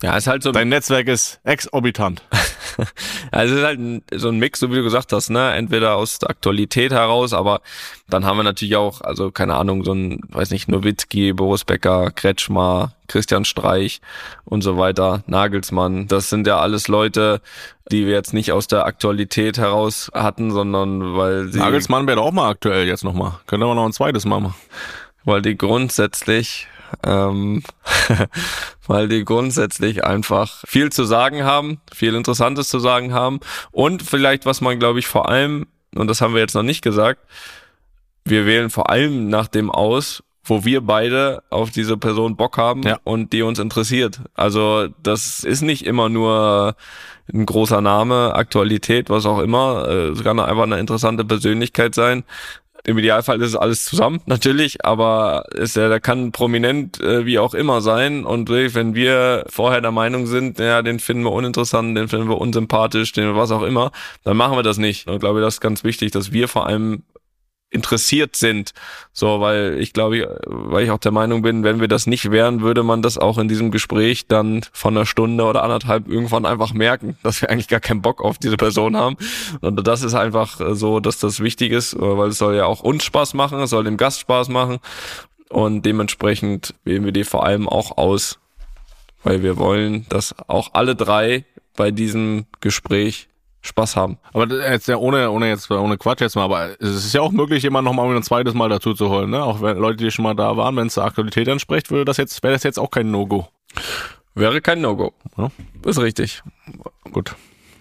Ja, 0.03 0.17
ist 0.17 0.27
halt 0.27 0.43
so, 0.43 0.51
Dein 0.51 0.69
Netzwerk 0.69 1.07
ist 1.09 1.41
exorbitant. 1.45 2.23
also 3.31 3.55
es 3.55 3.61
ist 3.61 3.65
halt 3.65 3.81
so 4.15 4.29
ein 4.29 4.39
Mix, 4.39 4.59
so 4.59 4.71
wie 4.71 4.77
du 4.77 4.83
gesagt 4.83 5.13
hast, 5.13 5.31
ne? 5.31 5.53
Entweder 5.53 5.95
aus 5.97 6.19
der 6.19 6.31
Aktualität 6.31 6.91
heraus, 6.93 7.33
aber 7.33 7.61
dann 8.09 8.25
haben 8.25 8.37
wir 8.37 8.43
natürlich 8.43 8.77
auch, 8.77 9.01
also 9.01 9.31
keine 9.31 9.55
Ahnung, 9.55 9.85
so 9.85 9.93
ein, 9.93 10.21
weiß 10.29 10.51
nicht, 10.51 10.69
Nowitzki, 10.69 11.33
Boris 11.33 11.65
Becker, 11.65 12.11
Kretschmer, 12.11 12.95
Christian 13.07 13.45
Streich 13.45 14.01
und 14.45 14.63
so 14.63 14.77
weiter, 14.77 15.23
Nagelsmann. 15.27 16.09
Das 16.09 16.31
sind 16.31 16.47
ja 16.47 16.59
alles 16.59 16.89
Leute, 16.89 17.41
die 17.91 18.07
wir 18.07 18.15
jetzt 18.15 18.33
nicht 18.33 18.53
aus 18.53 18.67
der 18.67 18.87
Aktualität 18.87 19.59
heraus 19.59 20.11
hatten, 20.15 20.51
sondern 20.51 21.17
weil 21.17 21.49
sie, 21.49 21.59
Nagelsmann 21.59 22.07
wäre 22.07 22.17
doch 22.17 22.27
auch 22.27 22.33
mal 22.33 22.51
aktuell 22.51 22.87
jetzt 22.87 23.05
nochmal. 23.05 23.35
Könnte 23.47 23.67
man 23.67 23.77
noch 23.77 23.87
ein 23.87 23.93
zweites 23.93 24.25
Mal 24.25 24.41
machen. 24.41 24.55
weil 25.25 25.43
die 25.43 25.57
grundsätzlich, 25.57 26.67
ähm, 27.05 27.63
weil 28.87 29.09
die 29.09 29.25
grundsätzlich 29.25 30.05
einfach 30.05 30.63
viel 30.67 30.91
zu 30.91 31.05
sagen 31.05 31.45
haben, 31.45 31.81
viel 31.93 32.15
Interessantes 32.15 32.69
zu 32.69 32.79
sagen 32.79 33.13
haben 33.13 33.41
und 33.71 34.03
vielleicht, 34.03 34.47
was 34.47 34.61
man, 34.61 34.79
glaube 34.79 34.99
ich, 34.99 35.07
vor 35.07 35.29
allem, 35.29 35.67
und 35.95 36.09
das 36.09 36.21
haben 36.21 36.35
wir 36.35 36.41
jetzt 36.41 36.55
noch 36.55 36.63
nicht 36.63 36.83
gesagt, 36.83 37.21
wir 38.25 38.47
wählen 38.47 38.71
vor 38.71 38.91
allem 38.91 39.29
nach 39.29 39.49
dem 39.49 39.71
aus, 39.71 40.23
wo 40.45 40.65
wir 40.65 40.81
beide 40.81 41.43
auf 41.51 41.71
diese 41.71 41.97
Person 41.97 42.37
Bock 42.37 42.59
haben 42.59 42.83
Ja. 42.83 42.99
und 43.05 43.33
die 43.33 43.43
uns 43.43 43.59
interessiert. 43.59 44.21
Also 44.35 44.89
das 45.03 45.45
ist 45.45 45.63
nicht 45.63 45.87
immer 45.87 46.09
nur 46.09 46.75
ein 47.33 47.47
großer 47.47 47.81
Name, 47.81 48.35
Aktualität, 48.35 49.09
was 49.09 49.25
auch 49.25 49.39
immer. 49.39 49.87
Äh, 49.89 50.09
Es 50.09 50.25
kann 50.25 50.41
einfach 50.41 50.65
eine 50.65 50.81
interessante 50.81 51.25
Persönlichkeit 51.25 51.95
sein. 51.95 52.25
Im 52.85 52.99
Idealfall 52.99 53.41
ist 53.41 53.51
es 53.51 53.57
alles 53.57 53.85
zusammen, 53.85 54.21
natürlich, 54.27 54.85
aber 54.85 55.45
ist 55.55 55.77
ja, 55.77 55.89
der 55.89 56.01
kann 56.01 56.33
prominent 56.33 57.01
äh, 57.01 57.25
wie 57.25 57.39
auch 57.39 57.55
immer 57.55 57.81
sein. 57.81 58.25
Und 58.25 58.49
wenn 58.49 58.95
wir 58.95 59.45
vorher 59.49 59.81
der 59.81 59.93
Meinung 59.93 60.27
sind, 60.27 60.59
ja, 60.59 60.83
den 60.83 60.99
finden 60.99 61.25
wir 61.25 61.33
uninteressant, 61.33 61.97
den 61.97 62.09
finden 62.09 62.29
wir 62.29 62.39
unsympathisch, 62.39 63.13
den 63.13 63.37
was 63.37 63.51
auch 63.53 63.63
immer, 63.63 63.93
dann 64.25 64.37
machen 64.37 64.57
wir 64.57 64.63
das 64.63 64.79
nicht. 64.79 65.07
Und 65.07 65.15
ich 65.15 65.21
glaube, 65.21 65.41
das 65.41 65.55
ist 65.55 65.61
ganz 65.61 65.85
wichtig, 65.85 66.11
dass 66.11 66.33
wir 66.33 66.49
vor 66.49 66.67
allem 66.67 67.05
interessiert 67.73 68.37
sind. 68.37 68.73
So, 69.13 69.41
weil 69.41 69.79
ich 69.81 69.93
glaube, 69.93 70.41
weil 70.47 70.85
ich 70.85 70.91
auch 70.91 70.99
der 70.99 71.13
Meinung 71.13 71.43
bin, 71.43 71.65
wenn 71.65 71.81
wir 71.81 71.89
das 71.89 72.07
nicht 72.07 72.31
wären, 72.31 72.61
würde 72.61 72.83
man 72.83 73.03
das 73.03 73.19
auch 73.19 73.39
in 73.39 73.49
diesem 73.49 73.71
Gespräch 73.71 74.27
dann 74.27 74.63
von 74.73 74.97
einer 74.97 75.07
Stunde 75.07 75.45
oder 75.45 75.63
anderthalb 75.63 76.09
irgendwann 76.09 76.47
einfach 76.47 76.73
merken, 76.73 77.17
dass 77.23 77.41
wir 77.43 77.51
eigentlich 77.51 77.69
gar 77.69 77.81
keinen 77.81 78.03
Bock 78.03 78.21
auf 78.23 78.39
diese 78.39 78.57
Person 78.57 78.97
haben. 78.97 79.17
Und 79.61 79.87
das 79.87 80.03
ist 80.03 80.15
einfach 80.15 80.61
äh, 80.61 80.75
so, 80.75 81.01
dass 81.01 81.19
das 81.19 81.41
wichtig 81.41 81.73
ist, 81.73 81.95
äh, 81.95 81.99
weil 82.01 82.29
es 82.29 82.39
soll 82.39 82.55
ja 82.55 82.67
auch 82.67 82.81
uns 82.81 83.05
Spaß 83.05 83.35
machen, 83.35 83.61
es 83.61 83.71
soll 83.71 83.85
dem 83.85 83.97
Gast 83.97 84.21
Spaß 84.21 84.49
machen. 84.49 84.79
Und 85.49 85.83
dementsprechend 85.83 86.75
wählen 86.85 87.05
wir 87.05 87.13
die 87.13 87.25
vor 87.25 87.45
allem 87.45 87.69
auch 87.69 87.99
aus, 87.99 88.39
weil 89.23 89.43
wir 89.43 89.59
wollen, 89.59 90.07
dass 90.09 90.35
auch 90.49 90.71
alle 90.73 90.97
drei 90.97 91.45
bei 91.77 91.91
diesem 91.91 92.47
Gespräch 92.61 93.29
Spaß 93.63 93.97
haben. 93.97 94.19
Aber 94.33 94.49
jetzt 94.71 94.89
ja 94.89 94.97
ohne, 94.97 95.31
ohne 95.31 95.49
jetzt, 95.49 95.71
ohne 95.71 95.97
Quatsch 95.97 96.21
jetzt 96.21 96.35
mal, 96.37 96.43
aber 96.45 96.71
es 96.81 96.91
ist 96.91 97.13
ja 97.15 97.21
auch 97.21 97.31
möglich, 97.33 97.63
jemanden 97.63 97.87
nochmal 97.91 98.15
ein 98.15 98.23
zweites 98.23 98.55
Mal 98.55 98.69
dazu 98.69 98.93
zu 98.95 99.09
holen, 99.09 99.31
ne? 99.31 99.43
Auch 99.43 99.63
wenn 99.63 99.79
Leute, 99.79 99.99
die 99.99 100.11
schon 100.11 100.25
mal 100.25 100.35
da 100.35 100.57
waren, 100.57 100.77
wenn 100.77 100.89
es 100.89 100.95
der 100.95 101.05
Aktualität 101.05 101.47
entspricht, 101.49 101.91
würde 101.91 102.05
das 102.05 102.17
jetzt, 102.17 102.43
wäre 102.43 102.53
das 102.55 102.65
jetzt 102.65 102.79
auch 102.79 102.91
kein 102.91 103.11
No-Go. 103.11 103.47
Wäre 104.35 104.61
kein 104.61 104.81
No-Go. 104.81 105.13
Ja. 105.37 105.51
Ist 105.87 106.01
richtig. 106.01 106.43
Gut. 107.13 107.35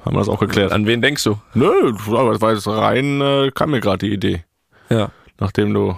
Haben 0.06 0.16
wir 0.16 0.20
das 0.20 0.30
auch 0.30 0.40
geklärt. 0.40 0.72
An 0.72 0.86
wen 0.88 1.02
denkst 1.02 1.24
du? 1.24 1.40
Nö, 1.54 1.94
aber 2.08 2.34
das 2.34 2.42
war 2.42 2.54
jetzt 2.54 2.68
rein, 2.68 3.22
äh, 3.22 3.52
kam 3.54 3.72
mir 3.72 3.80
gerade 3.82 4.06
die 4.08 4.14
Idee, 4.14 4.44
Ja. 4.90 5.10
nachdem 5.40 5.74
du 5.74 5.96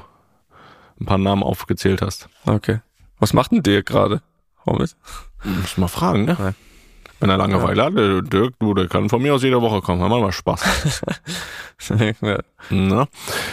ein 0.99 1.05
paar 1.05 1.17
Namen 1.17 1.43
aufgezählt 1.43 2.01
hast. 2.01 2.29
Okay. 2.45 2.79
Was 3.19 3.33
macht 3.33 3.51
denn 3.51 3.63
Dirk 3.63 3.85
gerade? 3.87 4.21
Hommes? 4.65 4.95
Muss 5.43 5.77
mal 5.77 5.87
fragen, 5.87 6.25
ne? 6.25 6.37
Ja. 6.39 6.53
Wenn 7.23 7.29
er 7.29 7.37
Langeweile 7.37 7.85
hat, 7.85 7.95
der 7.95 8.21
Dirk, 8.21 8.55
du, 8.59 8.73
der 8.73 8.89
kann 8.89 9.07
von 9.07 9.21
mir 9.21 9.33
aus 9.33 9.43
jede 9.43 9.61
Woche 9.61 9.79
kommen. 9.79 10.01
Haben 10.01 10.11
wir 10.11 10.19
mal 10.19 10.33
Spaß. 10.33 11.01
ja. 12.21 12.37
Na? 12.69 13.07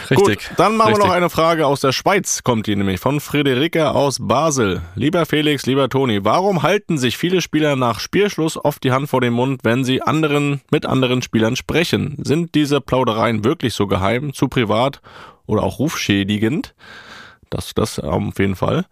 Richtig. 0.09 0.17
Gut, 0.17 0.51
dann 0.57 0.75
machen 0.75 0.89
wir 0.89 0.95
Richtig. 0.95 1.07
noch 1.07 1.15
eine 1.15 1.29
Frage 1.29 1.65
aus 1.65 1.79
der 1.79 1.93
Schweiz, 1.93 2.43
kommt 2.43 2.67
die 2.67 2.75
nämlich 2.75 2.99
von 2.99 3.21
Friederike 3.21 3.91
aus 3.91 4.17
Basel. 4.19 4.81
Lieber 4.95 5.25
Felix, 5.25 5.65
lieber 5.65 5.87
Toni, 5.87 6.25
warum 6.25 6.63
halten 6.63 6.97
sich 6.97 7.15
viele 7.15 7.39
Spieler 7.39 7.77
nach 7.77 8.01
Spielschluss 8.01 8.57
oft 8.61 8.83
die 8.83 8.91
Hand 8.91 9.07
vor 9.07 9.21
den 9.21 9.31
Mund, 9.31 9.61
wenn 9.63 9.85
sie 9.85 10.01
anderen 10.01 10.59
mit 10.69 10.85
anderen 10.85 11.21
Spielern 11.21 11.55
sprechen? 11.55 12.17
Sind 12.25 12.55
diese 12.55 12.81
Plaudereien 12.81 13.45
wirklich 13.45 13.73
so 13.73 13.87
geheim, 13.87 14.33
zu 14.33 14.49
privat 14.49 14.99
oder 15.45 15.63
auch 15.63 15.79
rufschädigend? 15.79 16.75
Das, 17.49 17.73
das 17.73 17.99
auf 17.99 18.37
jeden 18.37 18.57
Fall. 18.57 18.83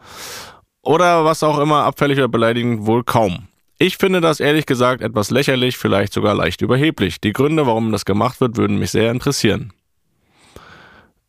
Oder 0.84 1.26
was 1.26 1.44
auch 1.44 1.60
immer 1.60 1.84
abfällig 1.84 2.18
oder 2.18 2.30
beleidigend 2.30 2.86
wohl 2.86 3.04
kaum. 3.04 3.49
Ich 3.82 3.96
finde 3.96 4.20
das 4.20 4.42
ehrlich 4.42 4.66
gesagt 4.66 5.02
etwas 5.02 5.32
lächerlich, 5.32 5.78
vielleicht 5.78 6.12
sogar 6.12 6.36
leicht 6.36 6.62
überheblich. 6.62 7.22
Die 7.22 7.32
Gründe, 7.32 7.66
warum 7.66 7.94
das 7.94 8.04
gemacht 8.04 8.42
wird, 8.42 8.58
würden 8.58 8.78
mich 8.78 8.92
sehr 8.92 9.10
interessieren. 9.10 9.72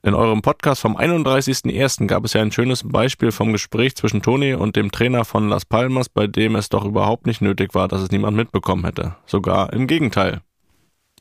In 0.03 0.15
eurem 0.15 0.43
Podcast 0.43 0.81
vom 0.81 0.97
31.01. 0.97 2.09
gab 2.09 2.25
es 2.25 2.33
ja 2.33 2.43
ein 2.43 2.51
schönes 2.51 2.83
Beispiel 2.85 3.31
vom 3.31 3.53
Gespräch 3.53 3.95
zwischen 3.95 4.21
Toni 4.21 4.55
und 4.55 4.75
dem 4.75 4.91
Trainer 4.91 5.25
von 5.25 5.49
Las 5.49 5.65
Palmas, 5.65 6.09
bei 6.09 6.27
dem 6.27 6.57
es 6.57 6.69
doch 6.69 6.85
überhaupt 6.85 7.25
nicht 7.25 7.41
nötig 7.41 7.73
war, 7.73 7.87
dass 7.87 8.03
es 8.03 8.11
niemand 8.11 8.37
mitbekommen 8.37 8.85
hätte. 8.85 9.15
Sogar 9.27 9.73
im 9.73 9.87
Gegenteil. 9.87 10.41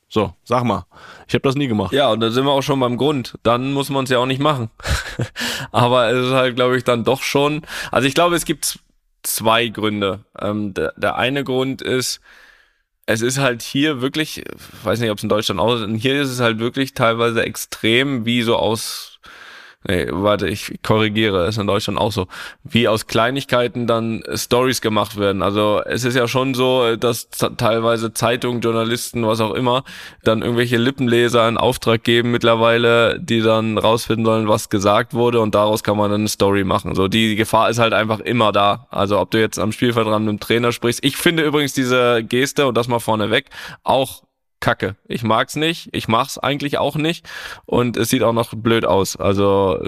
So, 0.08 0.34
sag 0.42 0.64
mal. 0.64 0.86
Ich 1.28 1.34
habe 1.34 1.42
das 1.42 1.54
nie 1.54 1.68
gemacht. 1.68 1.92
Ja, 1.92 2.10
und 2.10 2.18
da 2.18 2.32
sind 2.32 2.44
wir 2.44 2.50
auch 2.50 2.62
schon 2.62 2.80
beim 2.80 2.96
Grund. 2.96 3.38
Dann 3.44 3.72
muss 3.72 3.88
man 3.88 4.02
es 4.02 4.10
ja 4.10 4.18
auch 4.18 4.26
nicht 4.26 4.40
machen. 4.40 4.68
Aber 5.70 6.10
es 6.10 6.26
ist 6.26 6.32
halt, 6.32 6.56
glaube 6.56 6.76
ich, 6.76 6.82
dann 6.82 7.04
doch 7.04 7.22
schon. 7.22 7.62
Also 7.92 8.08
ich 8.08 8.14
glaube, 8.14 8.34
es 8.34 8.44
gibt 8.44 8.80
zwei 9.22 9.68
Gründe. 9.68 10.24
Ähm, 10.38 10.74
der, 10.74 10.92
der 10.96 11.16
eine 11.16 11.44
Grund 11.44 11.82
ist, 11.82 12.20
es 13.06 13.22
ist 13.22 13.38
halt 13.38 13.62
hier 13.62 14.00
wirklich, 14.00 14.38
ich 14.38 14.84
weiß 14.84 15.00
nicht, 15.00 15.10
ob 15.10 15.18
es 15.18 15.24
in 15.24 15.28
Deutschland 15.28 15.60
auch 15.60 15.74
ist, 15.74 16.00
hier 16.00 16.20
ist 16.20 16.30
es 16.30 16.40
halt 16.40 16.58
wirklich 16.58 16.94
teilweise 16.94 17.42
extrem, 17.44 18.24
wie 18.24 18.42
so 18.42 18.56
aus 18.56 19.09
Nee, 19.88 20.08
warte, 20.10 20.46
ich 20.46 20.80
korrigiere, 20.82 21.46
ist 21.46 21.56
in 21.56 21.66
Deutschland 21.66 21.98
auch 21.98 22.12
so. 22.12 22.26
Wie 22.64 22.86
aus 22.86 23.06
Kleinigkeiten 23.06 23.86
dann 23.86 24.22
Stories 24.34 24.82
gemacht 24.82 25.16
werden. 25.16 25.40
Also 25.42 25.80
es 25.86 26.04
ist 26.04 26.16
ja 26.16 26.28
schon 26.28 26.52
so, 26.52 26.96
dass 26.96 27.30
teilweise 27.30 28.12
Zeitungen, 28.12 28.60
Journalisten, 28.60 29.26
was 29.26 29.40
auch 29.40 29.54
immer, 29.54 29.84
dann 30.22 30.42
irgendwelche 30.42 30.76
Lippenleser 30.76 31.44
einen 31.44 31.56
Auftrag 31.56 32.04
geben 32.04 32.30
mittlerweile, 32.30 33.18
die 33.20 33.40
dann 33.40 33.78
rausfinden 33.78 34.26
sollen, 34.26 34.48
was 34.48 34.68
gesagt 34.68 35.14
wurde 35.14 35.40
und 35.40 35.54
daraus 35.54 35.82
kann 35.82 35.96
man 35.96 36.10
dann 36.10 36.20
eine 36.20 36.28
Story 36.28 36.64
machen. 36.64 36.94
So, 36.94 37.08
die 37.08 37.34
Gefahr 37.34 37.70
ist 37.70 37.78
halt 37.78 37.94
einfach 37.94 38.20
immer 38.20 38.52
da. 38.52 38.86
Also 38.90 39.18
ob 39.18 39.30
du 39.30 39.40
jetzt 39.40 39.58
am 39.58 39.72
Spielfeld 39.72 40.06
mit 40.06 40.28
dem 40.28 40.40
Trainer 40.40 40.72
sprichst. 40.72 41.02
Ich 41.02 41.16
finde 41.16 41.42
übrigens 41.42 41.72
diese 41.72 42.22
Geste, 42.22 42.66
und 42.66 42.76
das 42.76 42.86
mal 42.86 42.98
vorneweg, 42.98 43.46
auch 43.82 44.24
kacke. 44.60 44.96
Ich 45.08 45.22
mag's 45.22 45.56
nicht, 45.56 45.88
ich 45.92 46.06
mach's 46.06 46.38
eigentlich 46.38 46.78
auch 46.78 46.96
nicht 46.96 47.28
und 47.66 47.96
es 47.96 48.10
sieht 48.10 48.22
auch 48.22 48.32
noch 48.32 48.54
blöd 48.54 48.84
aus. 48.84 49.16
Also 49.16 49.78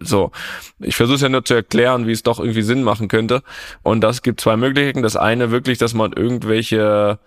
so, 0.00 0.30
ich 0.78 0.96
versuche 0.96 1.20
ja 1.20 1.28
nur 1.28 1.44
zu 1.44 1.54
erklären, 1.54 2.06
wie 2.06 2.12
es 2.12 2.22
doch 2.22 2.38
irgendwie 2.38 2.62
Sinn 2.62 2.82
machen 2.82 3.08
könnte. 3.08 3.42
Und 3.82 4.00
das 4.00 4.22
gibt 4.22 4.40
zwei 4.40 4.56
Möglichkeiten. 4.56 5.02
Das 5.02 5.16
eine 5.16 5.50
wirklich, 5.50 5.78
dass 5.78 5.94
man 5.94 6.12
irgendwelche 6.12 7.18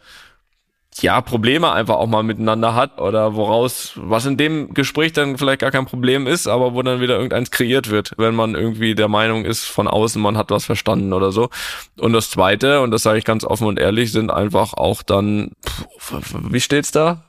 ja, 1.02 1.20
Probleme 1.20 1.72
einfach 1.72 1.96
auch 1.96 2.08
mal 2.08 2.24
miteinander 2.24 2.74
hat 2.74 3.00
oder 3.02 3.36
woraus, 3.36 3.94
was 3.96 4.26
in 4.26 4.38
dem 4.38 4.74
Gespräch 4.74 5.12
dann 5.12 5.38
vielleicht 5.38 5.60
gar 5.60 5.72
kein 5.72 5.86
Problem 5.86 6.26
ist, 6.26 6.48
aber 6.48 6.74
wo 6.74 6.82
dann 6.82 7.02
wieder 7.02 7.16
irgendeins 7.16 7.52
kreiert 7.52 7.90
wird, 7.90 8.14
wenn 8.18 8.34
man 8.34 8.56
irgendwie 8.56 8.96
der 8.96 9.10
Meinung 9.10 9.44
ist 9.44 9.66
von 9.66 9.90
außen, 9.90 10.22
man 10.22 10.38
hat 10.38 10.52
was 10.52 10.64
verstanden 10.64 11.12
oder 11.12 11.34
so. 11.34 11.50
Und 12.00 12.14
das 12.14 12.30
zweite, 12.30 12.80
und 12.82 12.92
das 12.92 13.04
sage 13.04 13.18
ich 13.18 13.26
ganz 13.26 13.44
offen 13.44 13.68
und 13.68 13.78
ehrlich, 13.78 14.12
sind 14.14 14.32
einfach 14.32 14.74
auch 14.74 15.04
dann, 15.04 15.52
wie 16.32 16.62
steht's 16.62 16.92
da? 16.92 17.26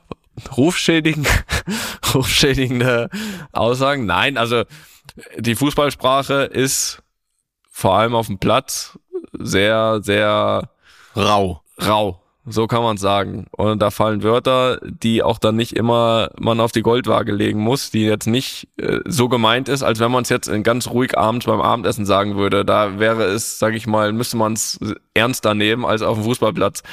Rufschädigen, 0.55 1.27
rufschädigende 2.13 3.09
Aussagen? 3.51 4.05
Nein, 4.05 4.37
also 4.37 4.63
die 5.37 5.55
Fußballsprache 5.55 6.43
ist 6.43 7.03
vor 7.69 7.97
allem 7.97 8.15
auf 8.15 8.27
dem 8.27 8.39
Platz 8.39 8.97
sehr, 9.33 9.99
sehr 10.01 10.69
rau. 11.15 11.63
Rau 11.85 12.21
so 12.49 12.65
kann 12.65 12.81
man 12.81 12.97
sagen. 12.97 13.45
Und 13.51 13.81
da 13.81 13.91
fallen 13.91 14.23
Wörter, 14.23 14.79
die 14.83 15.21
auch 15.21 15.37
dann 15.37 15.57
nicht 15.57 15.75
immer 15.75 16.29
man 16.39 16.59
auf 16.59 16.71
die 16.71 16.81
Goldwaage 16.81 17.33
legen 17.33 17.59
muss, 17.59 17.91
die 17.91 18.05
jetzt 18.05 18.25
nicht 18.25 18.69
äh, 18.77 18.99
so 19.05 19.27
gemeint 19.27 19.67
ist, 19.67 19.83
als 19.83 19.99
wenn 19.99 20.11
man 20.11 20.23
es 20.23 20.29
jetzt 20.29 20.49
ganz 20.63 20.87
ruhig 20.87 21.17
abends 21.17 21.45
beim 21.45 21.61
Abendessen 21.61 22.05
sagen 22.05 22.37
würde. 22.37 22.63
Da 22.63 22.99
wäre 22.99 23.23
es, 23.25 23.59
sage 23.59 23.75
ich 23.75 23.85
mal, 23.85 24.13
müsste 24.13 24.37
man 24.37 24.53
es 24.53 24.79
ernster 25.13 25.53
nehmen 25.55 25.85
als 25.85 26.01
auf 26.01 26.17
dem 26.17 26.23
Fußballplatz, 26.23 26.83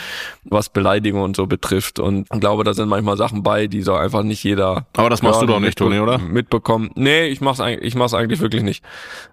was 0.45 0.71
Beleidigung 0.71 1.23
und 1.23 1.37
so 1.37 1.47
betrifft. 1.47 2.01
Und 2.01 2.27
ich 2.33 2.41
glaube, 2.41 2.65
da 2.65 2.75
sind 2.75 2.89
manchmal 2.89 3.17
Sachen 3.17 3.43
bei, 3.43 3.69
die 3.69 3.83
so 3.83 3.95
einfach 3.95 4.23
nicht 4.25 4.43
jeder. 4.43 4.87
Aber 4.97 5.11
das 5.11 5.23
machst 5.23 5.41
du 5.41 5.47
doch 5.47 5.61
nicht, 5.61 5.79
Toni, 5.79 6.01
oder? 6.01 6.19
Mitbekommen. 6.19 6.91
Nee, 6.97 7.27
ich 7.27 7.41
mach's 7.41 7.61
eigentlich, 7.61 7.87
ich 7.87 7.95
mach's 7.95 8.15
eigentlich 8.15 8.41
wirklich 8.41 8.63
nicht. 8.63 8.83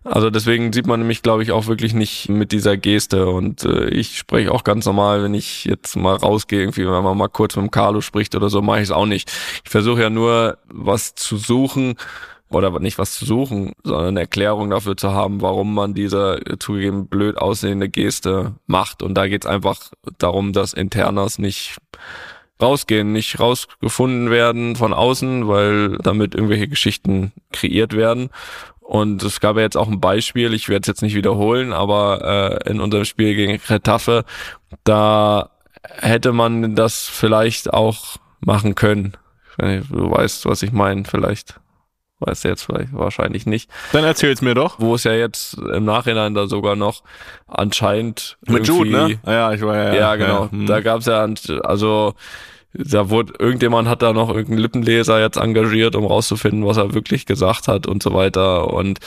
Also 0.03 0.29
deswegen 0.29 0.71
sieht 0.71 0.85
man 0.85 1.07
mich, 1.07 1.23
glaube 1.23 1.41
ich, 1.41 1.51
auch 1.51 1.67
wirklich 1.67 1.93
nicht 1.93 2.29
mit 2.29 2.51
dieser 2.51 2.77
Geste. 2.77 3.27
Und 3.27 3.63
äh, 3.63 3.89
ich 3.89 4.17
spreche 4.17 4.51
auch 4.51 4.63
ganz 4.63 4.85
normal, 4.85 5.23
wenn 5.23 5.33
ich 5.33 5.65
jetzt 5.65 5.95
mal 5.95 6.10
rausgehe, 6.15 6.61
irgendwie, 6.61 6.85
wenn 6.85 7.03
man 7.03 7.17
mal 7.17 7.27
kurz 7.27 7.55
mit 7.55 7.65
dem 7.65 7.71
Carlo 7.71 8.01
spricht 8.01 8.35
oder 8.35 8.49
so, 8.49 8.61
mache 8.61 8.77
ich 8.77 8.83
es 8.83 8.91
auch 8.91 9.05
nicht. 9.05 9.31
Ich 9.63 9.69
versuche 9.69 10.01
ja 10.01 10.09
nur 10.09 10.57
was 10.67 11.15
zu 11.15 11.37
suchen, 11.37 11.95
oder 12.51 12.77
nicht 12.79 12.97
was 12.97 13.13
zu 13.13 13.25
suchen, 13.25 13.73
sondern 13.83 14.09
eine 14.09 14.19
Erklärung 14.21 14.69
dafür 14.69 14.97
zu 14.97 15.11
haben, 15.13 15.41
warum 15.41 15.73
man 15.73 15.93
diese 15.93 16.41
zugegeben 16.59 17.07
blöd 17.07 17.37
aussehende 17.37 17.89
Geste 17.89 18.55
macht. 18.67 19.01
Und 19.01 19.15
da 19.15 19.27
geht's 19.27 19.45
einfach 19.45 19.79
darum, 20.17 20.53
dass 20.53 20.73
Internas 20.73 21.39
nicht 21.39 21.77
rausgehen, 22.61 23.11
nicht 23.11 23.39
rausgefunden 23.39 24.29
werden 24.29 24.75
von 24.75 24.93
außen, 24.93 25.47
weil 25.47 25.97
damit 25.97 26.35
irgendwelche 26.35 26.67
Geschichten 26.67 27.31
kreiert 27.51 27.95
werden. 27.95 28.29
Und 28.81 29.23
es 29.23 29.39
gab 29.39 29.55
ja 29.55 29.61
jetzt 29.61 29.77
auch 29.77 29.87
ein 29.87 30.01
Beispiel, 30.01 30.53
ich 30.53 30.67
werde 30.67 30.81
es 30.81 30.87
jetzt 30.87 31.01
nicht 31.01 31.15
wiederholen, 31.15 31.71
aber 31.71 32.59
äh, 32.65 32.69
in 32.69 32.81
unserem 32.81 33.05
Spiel 33.05 33.35
gegen 33.35 33.59
Retafe, 33.69 34.25
da 34.83 35.50
hätte 35.83 36.31
man 36.31 36.75
das 36.75 37.07
vielleicht 37.07 37.73
auch 37.73 38.17
machen 38.39 38.75
können. 38.75 39.17
Du 39.57 40.11
weißt, 40.11 40.45
was 40.45 40.63
ich 40.63 40.71
meine, 40.71 41.05
vielleicht. 41.05 41.59
Weißt 42.19 42.43
du 42.43 42.49
jetzt 42.49 42.63
vielleicht 42.63 42.93
wahrscheinlich 42.93 43.47
nicht. 43.47 43.69
Dann 43.93 44.03
erzähl's 44.03 44.43
mir 44.43 44.53
doch. 44.53 44.79
Wo 44.79 44.93
es 44.93 45.03
ja 45.05 45.13
jetzt 45.13 45.57
im 45.57 45.85
Nachhinein 45.85 46.35
da 46.35 46.45
sogar 46.45 46.75
noch 46.75 47.01
anscheinend 47.47 48.37
mit 48.45 48.67
Jude, 48.67 48.91
ne? 48.91 49.19
Ja, 49.25 49.51
ich 49.53 49.61
war 49.61 49.75
ja. 49.75 49.93
Ja, 49.93 50.15
genau. 50.15 50.43
Ja, 50.43 50.51
hm. 50.51 50.67
Da 50.67 50.81
gab's 50.81 51.07
ja 51.07 51.27
also 51.63 52.13
da 52.73 53.09
wurde 53.09 53.33
irgendjemand 53.37 53.87
hat 53.89 54.01
da 54.01 54.13
noch 54.13 54.29
irgendeinen 54.29 54.59
Lippenleser 54.59 55.19
jetzt 55.19 55.37
engagiert, 55.37 55.95
um 55.95 56.05
rauszufinden, 56.05 56.65
was 56.65 56.77
er 56.77 56.93
wirklich 56.93 57.25
gesagt 57.25 57.67
hat 57.67 57.85
und 57.87 58.01
so 58.01 58.13
weiter. 58.13 58.73
Und 58.73 58.99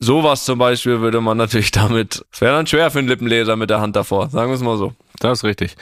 sowas 0.00 0.44
zum 0.44 0.58
Beispiel 0.58 1.00
würde 1.00 1.20
man 1.20 1.36
natürlich 1.36 1.70
damit. 1.72 2.24
Es 2.32 2.40
wäre 2.40 2.54
dann 2.54 2.66
schwer 2.66 2.90
für 2.90 2.98
einen 2.98 3.08
Lippenleser 3.08 3.56
mit 3.56 3.70
der 3.70 3.80
Hand 3.80 3.96
davor, 3.96 4.28
sagen 4.30 4.50
wir 4.50 4.56
es 4.56 4.62
mal 4.62 4.76
so. 4.76 4.92
Das 5.22 5.38
ist 5.38 5.44
richtig. 5.44 5.76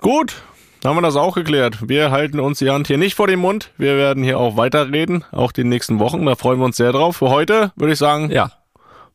Gut, 0.00 0.42
haben 0.84 0.96
wir 0.96 1.02
das 1.02 1.14
auch 1.14 1.36
geklärt. 1.36 1.88
Wir 1.88 2.10
halten 2.10 2.40
uns 2.40 2.58
die 2.58 2.70
Hand 2.70 2.88
hier 2.88 2.98
nicht 2.98 3.14
vor 3.14 3.28
den 3.28 3.38
Mund. 3.38 3.70
Wir 3.78 3.96
werden 3.96 4.24
hier 4.24 4.36
auch 4.40 4.56
weiterreden, 4.56 5.24
auch 5.30 5.52
die 5.52 5.62
nächsten 5.62 6.00
Wochen. 6.00 6.26
Da 6.26 6.34
freuen 6.34 6.58
wir 6.58 6.64
uns 6.64 6.76
sehr 6.76 6.90
drauf. 6.90 7.18
Für 7.18 7.30
heute 7.30 7.70
würde 7.76 7.92
ich 7.92 8.00
sagen, 8.00 8.32
ja, 8.32 8.50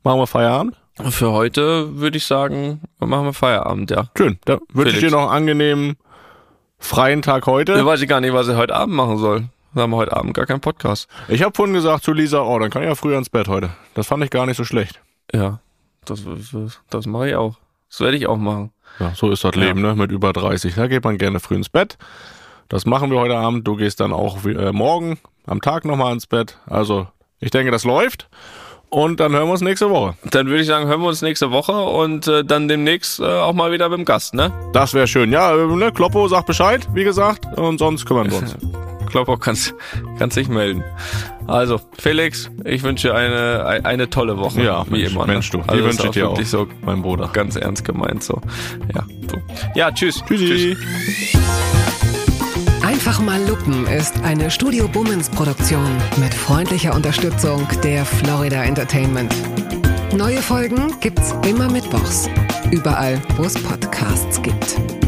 machen 0.01 0.19
wir 0.21 0.27
Feierabend. 0.27 0.77
Für 1.09 1.33
heute 1.33 1.97
würde 1.97 2.17
ich 2.17 2.25
sagen, 2.25 2.83
machen 2.99 3.25
wir 3.25 3.33
Feierabend, 3.33 3.91
ja. 3.91 4.05
Schön. 4.17 4.39
Da 4.45 4.59
wünsche 4.71 4.93
ich 4.93 4.99
dir 5.01 5.11
noch 5.11 5.23
einen 5.23 5.31
angenehmen 5.31 5.97
freien 6.77 7.21
Tag 7.21 7.45
heute. 7.45 7.73
Ich 7.73 7.85
weiß 7.85 8.01
ich 8.01 8.07
gar 8.07 8.21
nicht, 8.21 8.33
was 8.33 8.47
ich 8.47 8.55
heute 8.55 8.73
Abend 8.73 8.95
machen 8.95 9.17
soll. 9.17 9.49
Wir 9.73 9.83
haben 9.83 9.95
heute 9.95 10.15
Abend 10.15 10.35
gar 10.35 10.45
keinen 10.45 10.61
Podcast. 10.61 11.09
Ich 11.27 11.43
habe 11.43 11.53
vorhin 11.53 11.73
gesagt 11.73 12.05
zu 12.05 12.13
Lisa, 12.13 12.41
oh, 12.43 12.59
dann 12.59 12.69
kann 12.69 12.83
ich 12.83 12.87
ja 12.87 12.95
früher 12.95 13.17
ins 13.17 13.29
Bett 13.29 13.49
heute. 13.49 13.71
Das 13.93 14.07
fand 14.07 14.23
ich 14.23 14.29
gar 14.29 14.45
nicht 14.45 14.55
so 14.55 14.63
schlecht. 14.63 15.01
Ja, 15.33 15.59
das, 16.05 16.23
das, 16.53 16.79
das 16.89 17.05
mache 17.07 17.27
ich 17.27 17.35
auch. 17.35 17.57
Das 17.89 17.99
werde 17.99 18.15
ich 18.15 18.27
auch 18.27 18.37
machen. 18.37 18.71
Ja, 18.99 19.13
so 19.15 19.31
ist 19.31 19.43
das 19.43 19.55
Leben, 19.55 19.81
ne? 19.81 19.95
Mit 19.95 20.11
über 20.11 20.33
30. 20.33 20.75
Da 20.75 20.87
geht 20.87 21.03
man 21.03 21.17
gerne 21.17 21.39
früh 21.39 21.55
ins 21.55 21.69
Bett. 21.69 21.97
Das 22.69 22.85
machen 22.85 23.11
wir 23.11 23.19
heute 23.19 23.35
Abend. 23.35 23.67
Du 23.67 23.75
gehst 23.75 23.99
dann 23.99 24.13
auch 24.13 24.45
äh, 24.45 24.71
morgen 24.71 25.19
am 25.45 25.61
Tag 25.61 25.85
nochmal 25.85 26.13
ins 26.13 26.27
Bett. 26.27 26.57
Also, 26.65 27.07
ich 27.39 27.51
denke, 27.51 27.71
das 27.71 27.83
läuft. 27.83 28.29
Und 28.89 29.19
dann 29.19 29.31
hören 29.31 29.47
wir 29.47 29.53
uns 29.53 29.61
nächste 29.61 29.89
Woche. 29.89 30.13
Dann 30.29 30.45
würde 30.45 30.61
ich 30.61 30.67
sagen, 30.67 30.87
hören 30.87 31.01
wir 31.01 31.07
uns 31.07 31.23
nächste 31.23 31.49
Woche 31.49 31.73
und 31.73 32.27
äh, 32.27 32.45
dann 32.45 32.67
demnächst 32.67 33.19
äh, 33.19 33.23
auch 33.23 33.53
mal 33.53 33.71
wieder 33.71 33.89
dem 33.89 34.05
Gast, 34.05 34.35
ne? 34.35 34.51
Das 34.71 34.93
wäre 34.93 35.07
schön. 35.07 35.31
Ja, 35.31 35.55
äh, 35.55 35.65
ne, 35.65 35.91
Kloppo 35.91 36.27
sagt 36.27 36.45
Bescheid, 36.45 36.87
wie 36.93 37.03
gesagt, 37.03 37.45
und 37.57 37.79
sonst 37.79 38.05
kümmern 38.05 38.29
wir 38.29 38.37
uns. 38.37 38.55
Kloppo 39.13 39.37
kannst, 39.37 39.75
kannst 40.17 40.37
dich 40.37 40.47
melden. 40.47 40.83
Also, 41.45 41.79
Felix, 41.99 42.49
ich 42.65 42.81
wünsche 42.81 43.09
dir 43.09 43.13
eine, 43.13 43.85
eine 43.85 44.09
tolle 44.09 44.39
Woche. 44.39 44.63
Ja, 44.63 44.87
wie 44.87 45.01
Mensch, 45.01 45.11
immer. 45.11 45.27
Ne? 45.27 45.33
Mensch, 45.33 45.51
du. 45.51 45.59
Also 45.59 45.75
die 45.75 45.83
wünsche 45.83 46.05
ich 46.07 46.11
dir 46.13 46.29
auch. 46.29 46.41
so, 46.41 46.67
mein 46.81 47.03
Bruder. 47.03 47.29
Ganz 47.31 47.55
ernst 47.55 47.85
gemeint, 47.85 48.23
so. 48.23 48.41
Ja, 48.95 49.05
so. 49.29 49.37
Ja, 49.75 49.91
tschüss. 49.91 50.23
Tschüssi. 50.25 50.75
Tschüss. 50.75 51.37
Einfach 52.81 53.19
mal 53.19 53.39
lupen 53.47 53.85
ist 53.85 54.19
eine 54.23 54.49
Studio 54.49 54.87
Bummens 54.87 55.29
Produktion 55.29 55.95
mit 56.17 56.33
freundlicher 56.33 56.95
Unterstützung 56.95 57.67
der 57.83 58.05
Florida 58.05 58.63
Entertainment. 58.63 59.31
Neue 60.17 60.41
Folgen 60.41 60.99
gibt's 61.01 61.35
immer 61.47 61.69
mittwochs. 61.69 62.27
Überall, 62.71 63.21
wo 63.37 63.43
es 63.43 63.53
Podcasts 63.61 64.41
gibt. 64.41 65.02